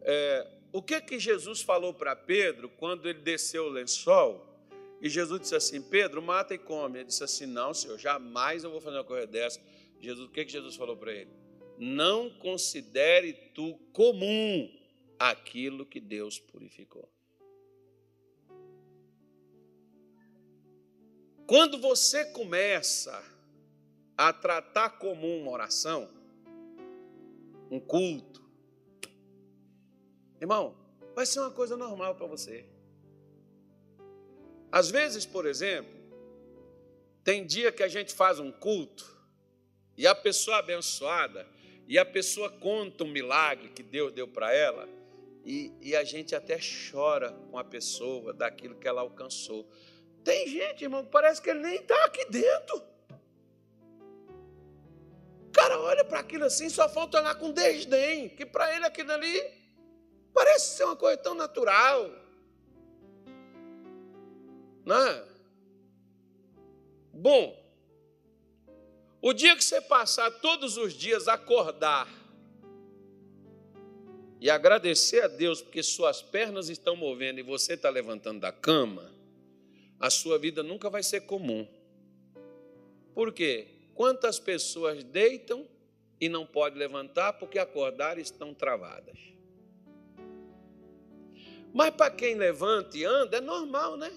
É, 0.03 0.56
o 0.71 0.82
que 0.82 0.99
que 1.01 1.19
Jesus 1.19 1.62
falou 1.62 1.93
para 1.93 2.15
Pedro 2.15 2.69
quando 2.69 3.08
ele 3.08 3.19
desceu 3.19 3.65
o 3.65 3.69
lençol? 3.69 4.45
E 5.01 5.10
Jesus 5.10 5.41
disse 5.41 5.56
assim: 5.56 5.82
Pedro, 5.82 6.21
mata 6.21 6.53
e 6.53 6.58
come. 6.58 6.99
Ele 6.99 7.06
disse 7.06 7.23
assim: 7.23 7.45
Não, 7.45 7.73
Senhor, 7.73 7.97
jamais 7.97 8.63
eu 8.63 8.71
vou 8.71 8.82
fazer 8.82 8.97
uma 8.97 9.03
coisa 9.03 9.27
dessa. 9.27 9.62
Jesus, 9.99 10.27
o 10.27 10.32
que, 10.32 10.45
que 10.45 10.51
Jesus 10.51 10.75
falou 10.75 10.97
para 10.97 11.13
ele? 11.13 11.32
Não 11.77 12.30
considere 12.30 13.34
tu 13.53 13.75
comum 13.93 14.71
aquilo 15.19 15.86
que 15.86 15.99
Deus 15.99 16.39
purificou. 16.39 17.10
Quando 21.45 21.77
você 21.77 22.25
começa 22.25 23.23
a 24.17 24.34
tratar 24.34 24.89
comum 24.97 25.41
uma 25.43 25.51
oração, 25.51 26.10
um 27.71 27.80
culto, 27.80 28.46
irmão, 30.39 30.76
vai 31.15 31.26
ser 31.26 31.39
uma 31.39 31.52
coisa 31.52 31.76
normal 31.76 32.15
para 32.15 32.28
você. 32.28 32.65
Às 34.71 34.89
vezes, 34.89 35.26
por 35.26 35.45
exemplo, 35.45 35.93
tem 37.23 37.45
dia 37.45 37.71
que 37.71 37.84
a 37.84 37.88
gente 37.88 38.13
faz 38.13 38.39
um 38.39 38.52
culto 38.52 39.17
e 39.97 40.06
a 40.06 40.13
pessoa 40.13 40.58
abençoada, 40.58 41.47
e 41.88 41.97
a 41.97 42.06
pessoa 42.06 42.50
conta 42.50 43.04
um 43.04 43.08
milagre 43.08 43.69
que 43.69 43.82
Deus 43.82 44.12
deu 44.13 44.28
para 44.28 44.54
ela, 44.54 44.88
e, 45.43 45.73
e, 45.82 45.95
a 45.95 46.04
gente 46.04 46.36
até 46.36 46.60
chora 46.60 47.32
com 47.50 47.58
a 47.58 47.63
pessoa 47.63 48.34
daquilo 48.34 48.76
que 48.76 48.86
ela 48.86 49.00
alcançou. 49.00 49.65
Tem 50.21 50.45
gente, 50.45 50.84
irmão, 50.84 51.06
que 51.06 51.10
parece 51.10 51.41
que 51.41 51.50
ele 51.50 51.62
nem 51.62 51.76
está 51.76 52.04
aqui 52.04 52.26
dentro. 52.26 52.84
O 55.47 55.52
cara 55.54 55.80
olha 55.80 56.04
para 56.04 56.19
aquilo 56.19 56.43
assim, 56.43 56.69
só 56.69 56.89
falta 56.89 57.19
olhar 57.19 57.34
com 57.36 57.52
desdém, 57.52 58.28
que 58.28 58.45
para 58.45 58.76
ele 58.76 58.86
aquilo 58.86 59.13
ali 59.13 59.41
parece 60.38 60.78
ser 60.78 60.84
uma 60.84 60.95
coisa 60.95 61.17
tão 61.17 61.34
natural. 61.34 62.12
Não 64.86 64.95
é? 64.95 65.26
Bom, 67.12 67.60
o 69.19 69.34
dia 69.34 69.56
que 69.56 69.63
você 69.63 69.82
passar 69.82 70.30
todos 70.30 70.78
os 70.78 70.93
dias 70.93 71.28
acordar 71.28 72.08
e 74.39 74.47
agradecer 74.52 75.23
a 75.23 75.28
Deus 75.28 75.60
porque 75.60 75.82
suas 75.82 76.21
pernas 76.21 76.69
estão 76.69 76.95
movendo 76.95 77.39
e 77.39 77.43
você 77.43 77.73
está 77.73 77.89
levantando 77.89 78.41
da 78.41 78.52
cama, 78.52 79.12
a 80.00 80.12
sua 80.12 80.38
vida 80.38 80.62
nunca 80.62 80.88
vai 80.88 81.02
ser 81.02 81.21
comum. 81.21 81.67
Por 83.15 83.34
quê? 83.34 83.69
Quantas 83.95 84.38
pessoas 84.38 85.04
deitam 85.04 85.67
e 86.21 86.30
não 86.30 86.45
podem 86.45 86.78
levantar 86.78 87.34
porque 87.34 87.58
acordar 87.58 88.19
estão 88.19 88.54
travadas? 88.54 89.37
Mas 91.77 91.91
para 91.91 92.09
quem 92.09 92.33
levanta 92.33 92.97
e 92.97 93.05
anda 93.05 93.37
é 93.37 93.39
normal, 93.39 93.97
né? 93.97 94.11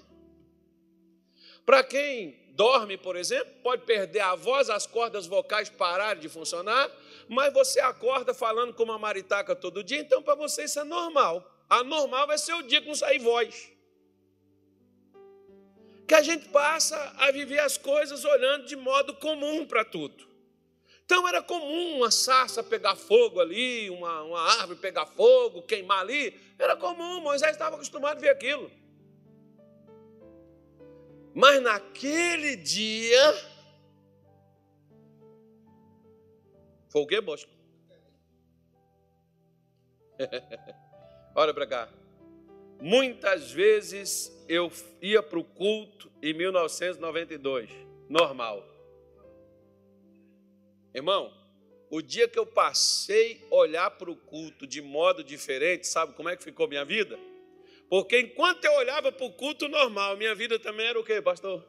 Para 1.66 1.84
quem 1.84 2.34
dorme, 2.52 2.96
por 2.96 3.16
exemplo, 3.16 3.52
pode 3.62 3.84
perder 3.84 4.20
a 4.20 4.34
voz, 4.34 4.70
as 4.70 4.86
cordas 4.86 5.26
vocais 5.26 5.68
pararem 5.68 6.22
de 6.22 6.28
funcionar, 6.30 6.90
mas 7.28 7.52
você 7.52 7.78
acorda 7.78 8.32
falando 8.32 8.72
com 8.72 8.84
uma 8.84 8.98
maritaca 8.98 9.54
todo 9.54 9.84
dia, 9.84 9.98
então 9.98 10.22
para 10.22 10.34
você 10.34 10.64
isso 10.64 10.80
é 10.80 10.84
normal. 10.84 11.46
Anormal 11.68 12.28
vai 12.28 12.38
ser 12.38 12.54
o 12.54 12.62
dia 12.62 12.80
que 12.80 12.88
não 12.88 12.94
sair 12.94 13.18
voz. 13.18 13.70
Que 16.08 16.14
a 16.14 16.22
gente 16.22 16.48
passa 16.48 16.96
a 17.18 17.30
viver 17.30 17.58
as 17.58 17.76
coisas 17.76 18.24
olhando 18.24 18.64
de 18.64 18.74
modo 18.74 19.14
comum 19.16 19.66
para 19.66 19.84
tudo. 19.84 20.29
Então 21.10 21.26
era 21.26 21.42
comum 21.42 21.96
uma 21.96 22.08
sarça 22.08 22.62
pegar 22.62 22.94
fogo 22.94 23.40
ali, 23.40 23.90
uma, 23.90 24.22
uma 24.22 24.42
árvore 24.60 24.78
pegar 24.78 25.06
fogo, 25.06 25.60
queimar 25.60 26.02
ali. 26.02 26.40
Era 26.56 26.76
comum, 26.76 27.20
Moisés 27.20 27.50
estava 27.50 27.74
acostumado 27.74 28.18
a 28.18 28.20
ver 28.20 28.28
aquilo. 28.28 28.70
Mas 31.34 31.60
naquele 31.60 32.54
dia. 32.54 33.34
Foi 36.88 37.02
o 37.02 37.06
quê, 37.08 37.20
Bosco? 37.20 37.50
Olha 41.34 41.52
para 41.52 41.66
cá. 41.66 41.88
Muitas 42.80 43.50
vezes 43.50 44.30
eu 44.48 44.70
ia 45.02 45.20
para 45.24 45.40
o 45.40 45.44
culto 45.44 46.08
em 46.22 46.32
1992, 46.32 47.68
normal. 48.08 48.69
Irmão, 50.94 51.32
o 51.90 52.00
dia 52.00 52.28
que 52.28 52.38
eu 52.38 52.46
passei 52.46 53.46
a 53.50 53.54
olhar 53.54 53.90
para 53.90 54.10
o 54.10 54.16
culto 54.16 54.66
de 54.66 54.80
modo 54.80 55.24
diferente, 55.24 55.86
sabe 55.86 56.14
como 56.14 56.28
é 56.28 56.36
que 56.36 56.44
ficou 56.44 56.68
minha 56.68 56.84
vida? 56.84 57.18
Porque 57.88 58.20
enquanto 58.20 58.64
eu 58.64 58.72
olhava 58.74 59.10
para 59.10 59.26
o 59.26 59.32
culto 59.32 59.68
normal, 59.68 60.16
minha 60.16 60.34
vida 60.34 60.58
também 60.58 60.86
era 60.86 60.98
o 60.98 61.04
quê, 61.04 61.20
pastor? 61.20 61.64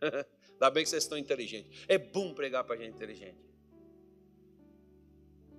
Ainda 0.52 0.70
bem 0.70 0.84
que 0.84 0.90
vocês 0.90 1.02
estão 1.02 1.18
inteligentes. 1.18 1.84
É 1.88 1.98
bom 1.98 2.32
pregar 2.32 2.62
para 2.62 2.76
gente 2.76 2.94
inteligente. 2.94 3.52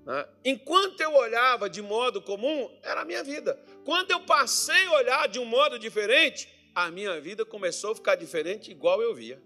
Né? 0.06 0.28
Enquanto 0.46 1.02
eu 1.02 1.14
olhava 1.14 1.70
de 1.70 1.82
modo 1.82 2.22
comum, 2.22 2.70
era 2.82 3.02
a 3.02 3.06
minha 3.06 3.24
vida. 3.24 3.62
Quando 3.84 4.12
eu 4.12 4.22
passei 4.22 4.86
a 4.86 4.92
olhar 4.94 5.28
de 5.28 5.40
um 5.40 5.46
modo 5.46 5.78
diferente, 5.78 6.48
a 6.74 6.90
minha 6.90 7.20
vida 7.20 7.46
começou 7.46 7.92
a 7.92 7.96
ficar 7.96 8.16
diferente, 8.16 8.72
igual 8.72 9.02
eu 9.02 9.14
via. 9.14 9.42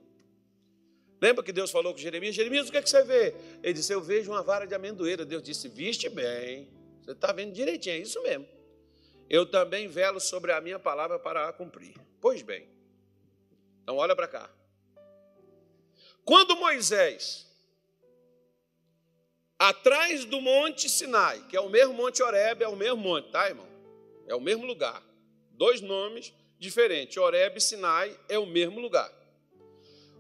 Lembra 1.20 1.44
que 1.44 1.52
Deus 1.52 1.72
falou 1.72 1.94
com 1.94 2.00
Jeremias? 2.00 2.36
Jeremias, 2.36 2.68
o 2.68 2.72
que, 2.72 2.78
é 2.78 2.82
que 2.82 2.90
você 2.90 3.04
vê? 3.04 3.34
Ele 3.64 3.74
disse: 3.74 3.94
Eu 3.94 4.02
vejo 4.02 4.32
uma 4.32 4.44
vara 4.44 4.68
de 4.68 4.76
amendoeira. 4.76 5.26
Deus 5.26 5.42
disse: 5.42 5.68
Viste 5.68 6.10
bem, 6.10 6.70
você 7.02 7.12
está 7.12 7.32
vendo 7.32 7.54
direitinho, 7.54 7.96
é 7.96 8.00
isso 8.00 8.22
mesmo. 8.22 8.48
Eu 9.30 9.46
também 9.46 9.88
velo 9.88 10.20
sobre 10.20 10.52
a 10.52 10.62
minha 10.62 10.80
palavra 10.80 11.18
para 11.20 11.50
a 11.50 11.54
cumprir. 11.54 11.96
Pois 12.22 12.42
bem, 12.42 12.68
então 13.82 13.98
olha 13.98 14.16
para 14.16 14.28
cá. 14.28 14.50
Quando 16.24 16.56
Moisés, 16.58 17.48
atrás 19.58 20.26
do 20.26 20.40
monte 20.40 20.90
Sinai, 20.90 21.46
que 21.48 21.56
é 21.56 21.62
o 21.62 21.70
mesmo 21.70 21.94
monte 21.94 22.22
Oreb, 22.22 22.62
é 22.62 22.68
o 22.68 22.76
mesmo 22.76 22.98
monte, 22.98 23.32
tá, 23.32 23.48
irmão? 23.48 23.68
É 24.28 24.36
o 24.36 24.42
mesmo 24.42 24.66
lugar. 24.66 25.02
Dois 25.52 25.82
nomes 25.82 26.34
diferentes. 26.60 27.18
Oreb 27.18 27.58
e 27.58 27.62
Sinai 27.62 28.18
é 28.30 28.38
o 28.38 28.46
mesmo 28.46 28.80
lugar. 28.80 29.12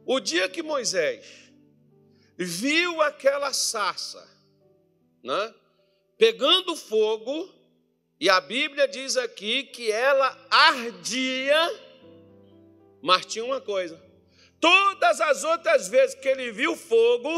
O 0.07 0.21
dia 0.21 0.47
que 0.47 0.63
Moisés 0.63 1.25
viu 2.37 3.01
aquela 3.01 3.51
sarça, 3.51 4.25
né, 5.21 5.53
pegando 6.17 6.77
fogo, 6.77 7.53
e 8.17 8.29
a 8.29 8.39
Bíblia 8.39 8.87
diz 8.87 9.17
aqui 9.17 9.63
que 9.63 9.91
ela 9.91 10.47
ardia, 10.49 11.59
mas 13.01 13.25
tinha 13.25 13.43
uma 13.43 13.59
coisa: 13.59 14.01
todas 14.61 15.19
as 15.19 15.43
outras 15.43 15.89
vezes 15.89 16.15
que 16.15 16.29
ele 16.29 16.53
viu 16.53 16.77
fogo, 16.77 17.29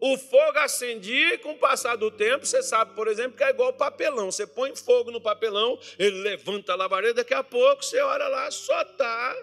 o 0.00 0.16
fogo 0.16 0.58
acendia 0.60 1.34
e 1.34 1.38
com 1.38 1.52
o 1.52 1.58
passar 1.58 1.96
do 1.96 2.10
tempo, 2.10 2.46
você 2.46 2.62
sabe, 2.62 2.94
por 2.94 3.06
exemplo, 3.06 3.36
que 3.36 3.44
é 3.44 3.50
igual 3.50 3.74
papelão. 3.74 4.32
Você 4.32 4.46
põe 4.46 4.74
fogo 4.74 5.10
no 5.10 5.20
papelão, 5.20 5.78
ele 5.98 6.22
levanta 6.22 6.72
a 6.72 6.76
lavareira, 6.76 7.16
daqui 7.16 7.34
a 7.34 7.44
pouco 7.44 7.84
você 7.84 8.00
olha 8.00 8.28
lá, 8.28 8.50
só 8.50 8.80
está 8.80 9.36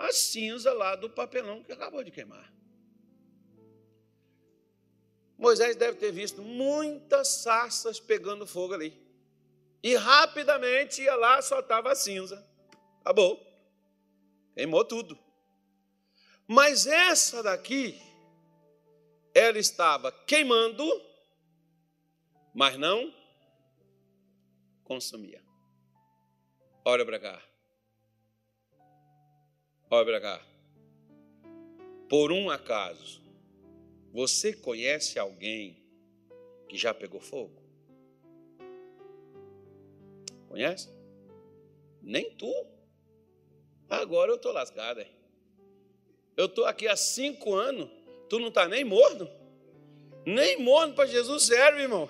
a 0.00 0.12
cinza 0.12 0.72
lá 0.72 0.96
do 0.96 1.10
papelão 1.10 1.62
que 1.62 1.72
acabou 1.72 2.02
de 2.02 2.10
queimar. 2.10 2.50
Moisés 5.36 5.76
deve 5.76 5.98
ter 5.98 6.10
visto 6.10 6.42
muitas 6.42 7.28
sarças 7.28 8.00
pegando 8.00 8.46
fogo 8.46 8.74
ali. 8.74 8.98
E 9.82 9.94
rapidamente 9.94 11.02
ia 11.02 11.14
lá, 11.16 11.40
só 11.42 11.60
estava 11.60 11.92
a 11.92 11.94
cinza. 11.94 12.42
Acabou. 13.00 13.46
Queimou 14.54 14.84
tudo. 14.84 15.18
Mas 16.46 16.86
essa 16.86 17.42
daqui, 17.42 18.00
ela 19.34 19.58
estava 19.58 20.10
queimando, 20.10 20.84
mas 22.54 22.76
não 22.78 23.14
consumia. 24.84 25.42
Olha 26.84 27.04
para 27.04 27.20
cá. 27.20 27.49
Olha 29.92 30.04
para 30.04 30.20
cá. 30.20 30.46
Por 32.08 32.30
um 32.30 32.48
acaso, 32.48 33.20
você 34.12 34.52
conhece 34.52 35.18
alguém 35.18 35.84
que 36.68 36.78
já 36.78 36.94
pegou 36.94 37.20
fogo? 37.20 37.60
Conhece? 40.48 40.88
Nem 42.00 42.30
tu. 42.36 42.52
Agora 43.88 44.30
eu 44.30 44.36
estou 44.36 44.52
lascado. 44.52 45.00
Hein? 45.00 45.10
Eu 46.36 46.46
estou 46.46 46.66
aqui 46.66 46.86
há 46.86 46.94
cinco 46.96 47.54
anos, 47.56 47.90
tu 48.28 48.38
não 48.38 48.48
está 48.48 48.68
nem 48.68 48.84
morno? 48.84 49.28
Nem 50.24 50.56
morno 50.56 50.94
para 50.94 51.06
Jesus 51.06 51.46
serve, 51.46 51.82
irmão. 51.82 52.08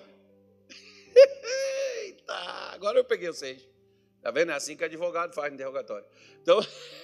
Eita, 2.03 2.35
agora 2.75 2.99
eu 2.99 3.05
peguei 3.05 3.29
vocês. 3.29 3.67
Está 4.19 4.31
vendo? 4.31 4.53
É 4.53 4.55
assim 4.55 4.77
que 4.77 4.85
advogado 4.85 5.35
faz 5.35 5.49
no 5.49 5.55
interrogatório. 5.55 6.07
Então. 6.43 6.61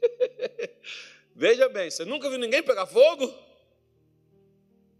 Veja 1.34 1.68
bem, 1.68 1.90
você 1.90 2.04
nunca 2.04 2.28
viu 2.28 2.38
ninguém 2.38 2.62
pegar 2.62 2.86
fogo? 2.86 3.32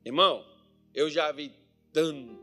Irmão, 0.05 0.47
eu 0.95 1.11
já 1.11 1.31
vi 1.33 1.53
tantos 1.93 2.41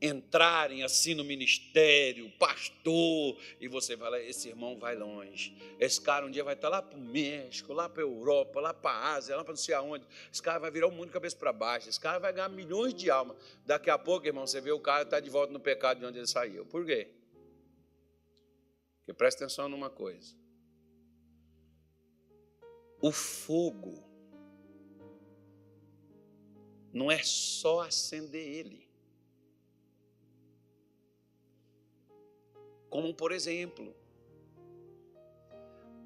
entrarem 0.00 0.84
assim 0.84 1.14
no 1.14 1.24
ministério, 1.24 2.30
pastor, 2.38 3.36
e 3.60 3.66
você 3.66 3.96
fala: 3.96 4.20
esse 4.20 4.48
irmão 4.48 4.78
vai 4.78 4.94
longe. 4.94 5.56
Esse 5.78 6.00
cara 6.00 6.24
um 6.24 6.30
dia 6.30 6.44
vai 6.44 6.54
estar 6.54 6.68
lá 6.68 6.80
para 6.80 6.96
o 6.96 7.00
México, 7.00 7.72
lá 7.72 7.88
para 7.88 8.02
a 8.02 8.06
Europa, 8.06 8.60
lá 8.60 8.72
para 8.72 8.90
a 8.90 9.14
Ásia, 9.14 9.36
lá 9.36 9.42
para 9.42 9.52
não 9.52 9.56
sei 9.56 9.74
aonde. 9.74 10.06
Esse 10.32 10.42
cara 10.42 10.58
vai 10.58 10.70
virar 10.70 10.86
o 10.86 10.92
mundo 10.92 11.06
de 11.06 11.12
cabeça 11.12 11.36
para 11.36 11.52
baixo. 11.52 11.88
Esse 11.88 12.00
cara 12.00 12.18
vai 12.18 12.32
ganhar 12.32 12.48
milhões 12.48 12.94
de 12.94 13.10
almas. 13.10 13.36
Daqui 13.66 13.90
a 13.90 13.98
pouco, 13.98 14.26
irmão, 14.26 14.46
você 14.46 14.60
vê 14.60 14.70
o 14.70 14.80
cara 14.80 15.02
está 15.02 15.18
de 15.18 15.30
volta 15.30 15.52
no 15.52 15.60
pecado 15.60 15.98
de 15.98 16.06
onde 16.06 16.18
ele 16.18 16.26
saiu. 16.26 16.64
Por 16.66 16.86
quê? 16.86 17.08
Porque 18.98 19.12
presta 19.12 19.44
atenção 19.44 19.68
numa 19.68 19.90
coisa 19.90 20.37
o 23.00 23.12
fogo 23.12 24.02
não 26.92 27.10
é 27.10 27.22
só 27.22 27.80
acender 27.80 28.46
ele. 28.46 28.88
Como, 32.90 33.14
por 33.14 33.30
exemplo, 33.32 33.94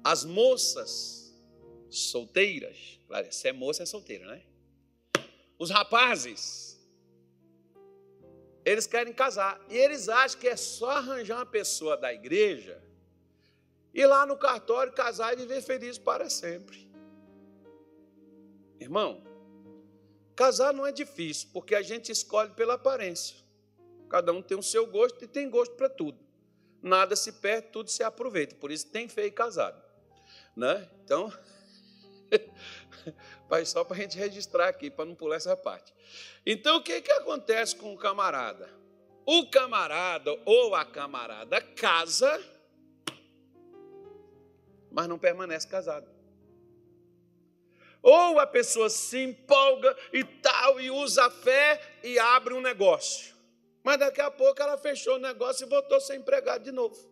as 0.03 0.25
moças 0.25 1.33
solteiras, 1.89 2.99
claro, 3.07 3.31
se 3.31 3.47
é 3.47 3.53
moça 3.53 3.83
é 3.83 3.85
solteira, 3.85 4.27
né? 4.27 4.43
Os 5.57 5.69
rapazes, 5.69 6.77
eles 8.65 8.85
querem 8.85 9.13
casar 9.13 9.63
e 9.69 9.77
eles 9.77 10.09
acham 10.09 10.39
que 10.39 10.47
é 10.47 10.57
só 10.57 10.91
arranjar 10.91 11.37
uma 11.37 11.45
pessoa 11.45 11.95
da 11.95 12.13
igreja 12.13 12.83
ir 13.93 14.05
lá 14.07 14.25
no 14.25 14.37
cartório, 14.37 14.91
casar 14.93 15.33
e 15.33 15.37
viver 15.37 15.61
feliz 15.61 15.97
para 15.97 16.29
sempre. 16.29 16.91
Irmão, 18.79 19.23
casar 20.35 20.73
não 20.73 20.85
é 20.85 20.91
difícil, 20.91 21.49
porque 21.53 21.75
a 21.75 21.81
gente 21.81 22.11
escolhe 22.11 22.51
pela 22.51 22.73
aparência. 22.73 23.37
Cada 24.09 24.31
um 24.31 24.41
tem 24.41 24.57
o 24.57 24.63
seu 24.63 24.85
gosto 24.87 25.23
e 25.23 25.27
tem 25.27 25.49
gosto 25.49 25.75
para 25.75 25.89
tudo. 25.89 26.19
Nada 26.81 27.15
se 27.15 27.31
perde, 27.31 27.69
tudo 27.69 27.89
se 27.89 28.03
aproveita. 28.03 28.55
Por 28.55 28.71
isso 28.71 28.87
tem 28.87 29.07
feio 29.07 29.31
casado. 29.31 29.81
Né? 30.55 30.87
Então, 31.03 31.31
só 33.65 33.83
para 33.83 33.97
a 33.97 33.99
gente 33.99 34.17
registrar 34.17 34.67
aqui, 34.67 34.89
para 34.89 35.05
não 35.05 35.15
pular 35.15 35.37
essa 35.37 35.55
parte. 35.55 35.93
Então, 36.45 36.77
o 36.77 36.83
que, 36.83 37.01
que 37.01 37.11
acontece 37.11 37.75
com 37.75 37.93
o 37.93 37.97
camarada? 37.97 38.69
O 39.25 39.49
camarada 39.49 40.37
ou 40.45 40.75
a 40.75 40.83
camarada 40.83 41.61
casa 41.61 42.52
mas 44.93 45.07
não 45.07 45.17
permanece 45.17 45.67
casado. 45.67 46.07
Ou 48.01 48.39
a 48.39 48.45
pessoa 48.45 48.89
se 48.89 49.17
empolga 49.17 49.97
e 50.13 50.23
tal, 50.23 50.79
e 50.79 50.91
usa 50.91 51.25
a 51.25 51.31
fé 51.31 51.81
e 52.03 52.19
abre 52.19 52.53
um 52.53 52.61
negócio. 52.61 53.33
Mas 53.83 53.97
daqui 53.97 54.21
a 54.21 54.29
pouco 54.29 54.61
ela 54.61 54.77
fechou 54.77 55.15
o 55.15 55.19
negócio 55.19 55.65
e 55.65 55.69
voltou 55.69 55.97
a 55.97 56.01
ser 56.01 56.15
empregado 56.15 56.63
de 56.63 56.71
novo. 56.71 57.11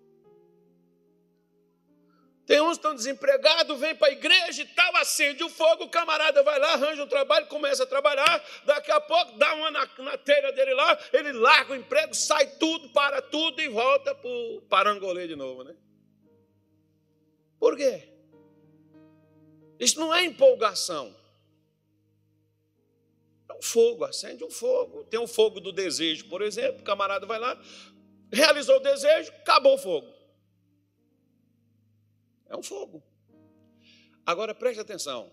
Tem 2.45 2.59
uns 2.59 2.71
que 2.71 2.73
estão 2.73 2.93
desempregados, 2.93 3.79
vem 3.79 3.95
para 3.95 4.09
a 4.09 4.11
igreja 4.11 4.61
e 4.61 4.65
tal, 4.65 4.95
acende 4.97 5.43
o 5.43 5.49
fogo, 5.49 5.85
o 5.85 5.89
camarada 5.89 6.43
vai 6.43 6.59
lá, 6.59 6.73
arranja 6.73 7.03
um 7.03 7.07
trabalho, 7.07 7.47
começa 7.47 7.83
a 7.83 7.87
trabalhar, 7.87 8.43
daqui 8.65 8.91
a 8.91 8.99
pouco 8.99 9.37
dá 9.37 9.53
uma 9.53 9.71
na, 9.71 9.87
na 9.99 10.17
telha 10.17 10.51
dele 10.51 10.73
lá, 10.73 10.99
ele 11.13 11.31
larga 11.31 11.71
o 11.71 11.75
emprego, 11.75 12.13
sai 12.13 12.47
tudo, 12.57 12.89
para 12.89 13.21
tudo 13.21 13.61
e 13.61 13.69
volta 13.69 14.13
para 14.13 14.29
o 14.29 14.61
parangolê 14.69 15.27
de 15.27 15.35
novo, 15.35 15.63
né? 15.63 15.75
Por 17.61 17.77
quê? 17.77 18.11
Isso 19.79 19.99
não 19.99 20.11
é 20.11 20.25
empolgação. 20.25 21.15
É 23.47 23.53
um 23.53 23.61
fogo, 23.61 24.03
acende 24.03 24.43
um 24.43 24.49
fogo. 24.49 25.03
Tem 25.03 25.19
um 25.19 25.27
fogo 25.27 25.59
do 25.59 25.71
desejo, 25.71 26.27
por 26.27 26.41
exemplo. 26.41 26.81
O 26.81 26.83
camarada 26.83 27.27
vai 27.27 27.37
lá, 27.37 27.61
realizou 28.33 28.77
o 28.77 28.79
desejo, 28.79 29.29
acabou 29.33 29.75
o 29.75 29.77
fogo. 29.77 30.11
É 32.49 32.57
um 32.57 32.63
fogo. 32.63 33.03
Agora 34.25 34.55
preste 34.55 34.79
atenção. 34.79 35.31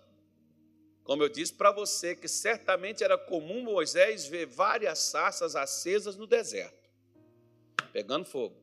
Como 1.05 1.23
eu 1.23 1.31
disse 1.31 1.55
para 1.55 1.73
você, 1.73 2.15
que 2.15 2.29
certamente 2.29 3.03
era 3.03 3.17
comum 3.17 3.63
Moisés 3.63 4.27
ver 4.27 4.45
várias 4.45 4.99
sarças 4.99 5.57
acesas 5.57 6.15
no 6.15 6.27
deserto. 6.27 6.91
pegando 7.91 8.27
fogo. 8.27 8.55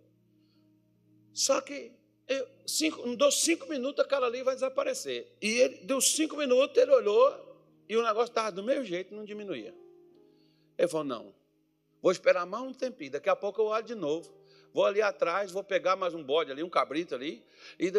Só 1.34 1.60
que 1.60 2.05
eu, 2.28 2.48
cinco, 2.66 3.16
dou 3.16 3.32
cinco 3.32 3.68
minutos, 3.68 4.04
aquela 4.04 4.28
ali 4.28 4.42
vai 4.44 4.56
desaparecer. 4.56 5.28
E 5.42 5.60
ele 5.60 5.78
deu 5.84 6.02
cinco 6.02 6.36
minutos, 6.36 6.76
ele 6.78 6.92
olhou 6.92 7.56
e 7.88 7.96
o 7.96 8.04
negócio 8.04 8.32
estava 8.32 8.52
do 8.52 8.64
mesmo 8.64 8.84
jeito, 8.84 9.14
não 9.14 9.24
diminuía. 9.24 9.74
Ele 10.78 10.88
falou: 10.88 11.06
não, 11.06 11.34
vou 12.02 12.12
esperar 12.12 12.46
mais 12.46 12.64
um 12.64 12.74
tempinho, 12.74 13.12
daqui 13.12 13.30
a 13.30 13.36
pouco 13.36 13.62
eu 13.62 13.66
olho 13.66 13.86
de 13.86 13.96
novo. 13.96 14.34
Vou 14.74 14.84
ali 14.84 15.02
atrás, 15.02 15.52
vou 15.52 15.64
pegar 15.64 15.96
mais 15.96 16.14
um 16.14 16.22
bode 16.22 16.52
ali, 16.52 16.62
um 16.62 16.70
cabrito 16.70 17.16
ali. 17.16 17.42
E 17.80 17.90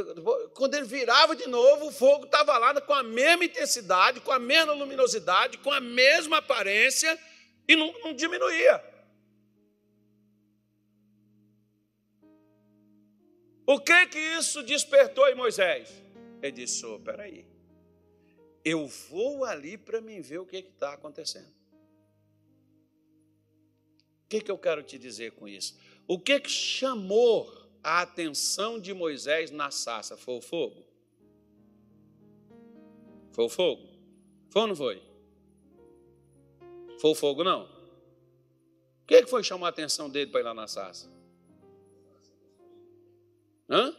quando 0.53 0.75
ele 0.75 0.85
virava 0.85 1.35
de 1.35 1.49
novo, 1.49 1.87
o 1.87 1.91
fogo 1.91 2.27
estava 2.27 2.59
lá 2.59 2.79
com 2.83 2.93
a 2.93 3.03
mesma 3.03 3.47
intensidade, 3.47 4.21
com 4.21 4.31
a 4.31 4.39
mesma 4.39 4.75
luminosidade, 4.75 5.57
com 5.57 5.73
a 5.73 5.81
mesma 5.81 6.37
aparência 6.37 7.19
e 7.67 7.75
não, 7.75 7.95
não 8.01 8.12
diminuía. 8.12 8.85
O 13.67 13.81
que 13.81 14.07
que 14.07 14.19
isso 14.19 14.63
despertou 14.63 15.29
em 15.29 15.35
Moisés? 15.35 15.93
Ele 16.41 16.53
disse: 16.53 16.87
oh, 16.87 17.01
peraí, 17.01 17.45
eu 18.65 18.87
vou 18.87 19.45
ali 19.45 19.77
para 19.77 20.01
me 20.01 20.21
ver 20.21 20.39
o 20.39 20.47
que 20.47 20.59
está 20.59 20.93
acontecendo. 20.93 21.49
O 24.25 24.29
que, 24.29 24.41
que 24.41 24.51
eu 24.51 24.59
quero 24.59 24.83
te 24.83 24.99
dizer 24.99 25.33
com 25.33 25.49
isso? 25.49 25.77
O 26.07 26.19
que, 26.19 26.39
que 26.41 26.51
chamou 26.51 27.53
a 27.83 28.03
atenção 28.03 28.79
de 28.79 28.93
Moisés 28.95 29.51
na 29.51 29.71
sarça? 29.71 30.17
Foi 30.17 30.37
o 30.37 30.41
fogo? 30.41 30.85
Foi 33.33 33.45
o 33.45 33.49
fogo? 33.49 33.89
Foi 34.51 34.63
ou 34.63 34.69
não 34.69 34.77
foi? 34.77 35.03
Foi 36.99 37.11
o 37.11 37.15
fogo, 37.15 37.45
não? 37.45 37.65
O 37.65 39.07
que, 39.07 39.23
que 39.23 39.31
foi 39.31 39.45
chamar 39.45 39.67
a 39.67 39.71
atenção 39.71 40.09
dele 40.09 40.31
para 40.31 40.41
ir 40.41 40.45
lá 40.45 40.55
na 40.55 40.67
sarça? 40.67 41.16
Hã? 43.69 43.95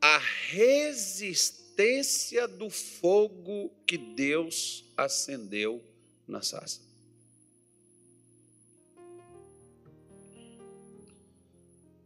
A 0.00 0.18
resistência 0.48 2.46
do 2.48 2.68
fogo 2.70 3.70
que 3.86 3.96
Deus 3.96 4.84
acendeu 4.96 5.84
na 6.26 6.42
sarça. 6.42 6.80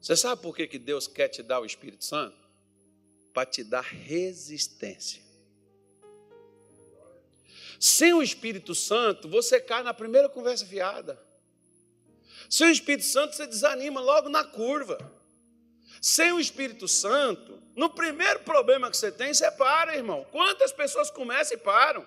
Você 0.00 0.16
sabe 0.16 0.42
por 0.42 0.56
que, 0.56 0.66
que 0.66 0.78
Deus 0.78 1.06
quer 1.06 1.28
te 1.28 1.42
dar 1.42 1.60
o 1.60 1.64
Espírito 1.64 2.04
Santo? 2.04 2.36
Para 3.32 3.46
te 3.46 3.62
dar 3.62 3.82
resistência. 3.82 5.22
Sem 7.78 8.12
o 8.12 8.22
Espírito 8.22 8.74
Santo, 8.74 9.28
você 9.28 9.60
cai 9.60 9.82
na 9.82 9.94
primeira 9.94 10.28
conversa 10.28 10.66
fiada. 10.66 11.18
Sem 12.52 12.66
o 12.66 12.70
Espírito 12.70 13.06
Santo, 13.06 13.34
você 13.34 13.46
desanima 13.46 13.98
logo 13.98 14.28
na 14.28 14.44
curva. 14.44 14.98
Sem 16.02 16.34
o 16.34 16.38
Espírito 16.38 16.86
Santo, 16.86 17.58
no 17.74 17.88
primeiro 17.88 18.40
problema 18.40 18.90
que 18.90 18.96
você 18.98 19.10
tem, 19.10 19.32
você 19.32 19.50
para, 19.52 19.96
irmão. 19.96 20.26
Quantas 20.30 20.70
pessoas 20.70 21.10
começam 21.10 21.56
e 21.56 21.60
param? 21.60 22.06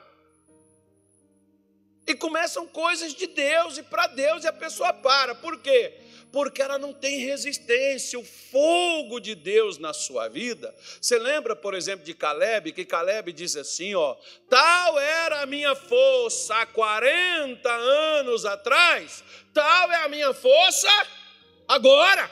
E 2.05 2.13
começam 2.13 2.67
coisas 2.67 3.15
de 3.15 3.25
Deus 3.25 3.79
e 3.79 3.81
para 3.81 4.05
Deus 4.05 4.43
e 4.43 4.47
a 4.47 4.53
pessoa 4.53 4.93
para. 4.93 5.33
Por 5.33 5.59
quê? 5.61 5.99
Porque 6.31 6.61
ela 6.61 6.77
não 6.77 6.93
tem 6.93 7.19
resistência, 7.19 8.19
o 8.19 8.23
fogo 8.23 9.19
de 9.19 9.35
Deus 9.35 9.77
na 9.77 9.93
sua 9.93 10.27
vida. 10.27 10.73
Você 11.01 11.17
lembra, 11.17 11.55
por 11.55 11.73
exemplo, 11.73 12.05
de 12.05 12.13
Caleb, 12.13 12.71
que 12.71 12.85
Caleb 12.85 13.31
diz 13.31 13.55
assim: 13.55 13.95
ó, 13.95 14.15
tal 14.49 14.99
era 14.99 15.41
a 15.41 15.45
minha 15.45 15.75
força 15.75 16.55
há 16.55 16.65
40 16.65 17.71
anos 17.71 18.45
atrás, 18.45 19.23
tal 19.53 19.91
é 19.91 20.03
a 20.03 20.09
minha 20.09 20.33
força 20.33 20.89
agora. 21.67 22.29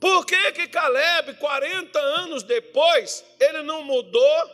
Por 0.00 0.24
que, 0.24 0.52
que 0.52 0.68
Caleb, 0.68 1.34
40 1.34 1.98
anos 1.98 2.42
depois, 2.42 3.24
ele 3.40 3.62
não 3.62 3.82
mudou 3.82 4.50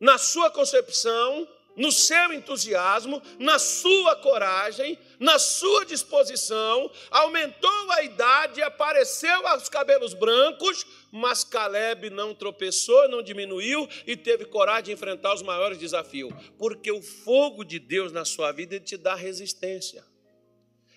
na 0.00 0.18
sua 0.18 0.50
concepção, 0.50 1.46
no 1.76 1.90
seu 1.90 2.32
entusiasmo, 2.32 3.22
na 3.38 3.58
sua 3.58 4.16
coragem, 4.16 4.98
na 5.18 5.38
sua 5.38 5.84
disposição, 5.84 6.90
aumentou 7.10 7.90
a 7.92 8.02
idade, 8.02 8.62
apareceu 8.62 9.46
aos 9.46 9.68
cabelos 9.68 10.14
brancos, 10.14 10.86
mas 11.10 11.44
Caleb 11.44 12.10
não 12.10 12.34
tropeçou, 12.34 13.08
não 13.08 13.22
diminuiu 13.22 13.88
e 14.06 14.16
teve 14.16 14.44
coragem 14.44 14.82
de 14.84 14.92
enfrentar 14.92 15.34
os 15.34 15.42
maiores 15.42 15.78
desafios, 15.78 16.32
porque 16.58 16.90
o 16.90 17.02
fogo 17.02 17.64
de 17.64 17.78
Deus 17.78 18.12
na 18.12 18.24
sua 18.24 18.52
vida 18.52 18.74
ele 18.74 18.84
te 18.84 18.96
dá 18.96 19.14
resistência. 19.14 20.04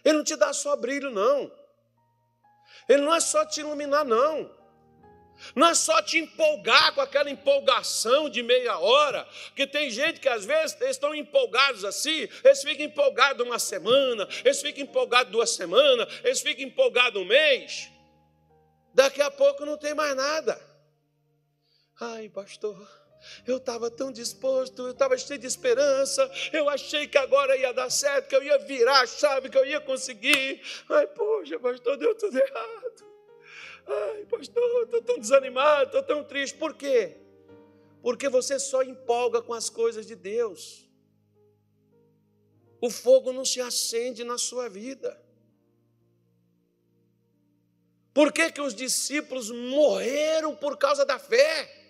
Ele 0.04 0.18
não 0.18 0.24
te 0.24 0.36
dá 0.36 0.54
só 0.54 0.76
brilho, 0.76 1.10
não. 1.10 1.52
Ele 2.88 3.02
não 3.02 3.14
é 3.14 3.20
só 3.20 3.44
te 3.46 3.62
iluminar, 3.62 4.06
não. 4.06 4.52
Não 5.56 5.67
é 5.67 5.76
só 5.76 6.02
te 6.02 6.17
empolgar 6.17 6.93
com 6.93 7.02
aquela 7.02 7.30
empolgação 7.30 8.30
de 8.30 8.41
meia 8.41 8.78
hora, 8.80 9.28
que 9.56 9.67
tem 9.67 9.89
gente 9.89 10.19
que 10.19 10.30
às 10.30 10.45
vezes 10.45 10.80
estão 10.82 11.13
empolgados 11.13 11.84
assim, 11.84 12.28
eles 12.43 12.62
ficam 12.62 12.86
empolgados 12.86 13.45
uma 13.45 13.60
semana, 13.60 14.28
eles 14.43 14.62
ficam 14.62 14.84
empolgados 14.84 15.32
duas 15.32 15.52
semanas, 15.52 16.08
eles 16.24 16.41
ficam 16.41 16.65
empolgados 16.65 17.21
um 17.21 17.26
mês, 17.26 17.89
daqui 18.93 19.21
a 19.21 19.30
pouco 19.30 19.65
não 19.65 19.78
tem 19.78 19.93
mais 19.93 20.15
nada. 20.15 20.60
Ai, 22.00 22.30
pastor, 22.30 22.76
eu 23.48 23.58
estava 23.58 23.89
tão 23.89 24.12
disposto, 24.12 24.84
eu 24.84 24.91
estava 24.91 25.17
cheio 25.17 25.39
de 25.39 25.48
esperança, 25.48 26.30
eu 26.52 26.69
achei 26.69 27.08
que 27.08 27.17
agora 27.17 27.56
ia 27.58 27.74
dar 27.74 27.89
certo, 27.89 28.28
que 28.28 28.36
eu 28.36 28.43
ia 28.43 28.58
virar 28.60 29.02
a 29.02 29.08
chave, 29.08 29.50
que 29.50 29.58
eu 29.58 29.65
ia 29.65 29.80
conseguir. 29.80 30.62
Ai, 30.89 31.08
poxa, 31.08 31.60
pastor, 31.60 31.98
deu 31.98 32.15
tudo 32.15 32.38
errado. 32.38 33.14
Ai, 33.88 34.26
pastor, 34.26 34.84
estou 34.84 35.02
tão 35.02 35.19
desanimado, 35.19 35.86
estou 35.86 36.04
tão 36.04 36.24
triste. 36.24 36.58
Por 36.58 36.74
quê? 36.74 37.17
Porque 38.02 38.30
você 38.30 38.60
só 38.60 38.84
empolga 38.84 39.41
com 39.41 39.54
as 39.54 39.69
coisas 39.69 40.06
de 40.06 40.15
Deus. 40.15 40.88
O 42.82 42.89
fogo 42.89 43.32
não 43.32 43.45
se 43.45 43.62
acende 43.62 44.24
na 44.24 44.38
sua 44.38 44.69
vida. 44.69 45.19
Por 48.13 48.32
que, 48.32 48.52
que 48.52 48.62
os 48.62 48.74
discípulos 48.74 49.52
morreram 49.52 50.56
por 50.56 50.78
causa 50.78 51.06
da 51.06 51.19
fé? 51.19 51.85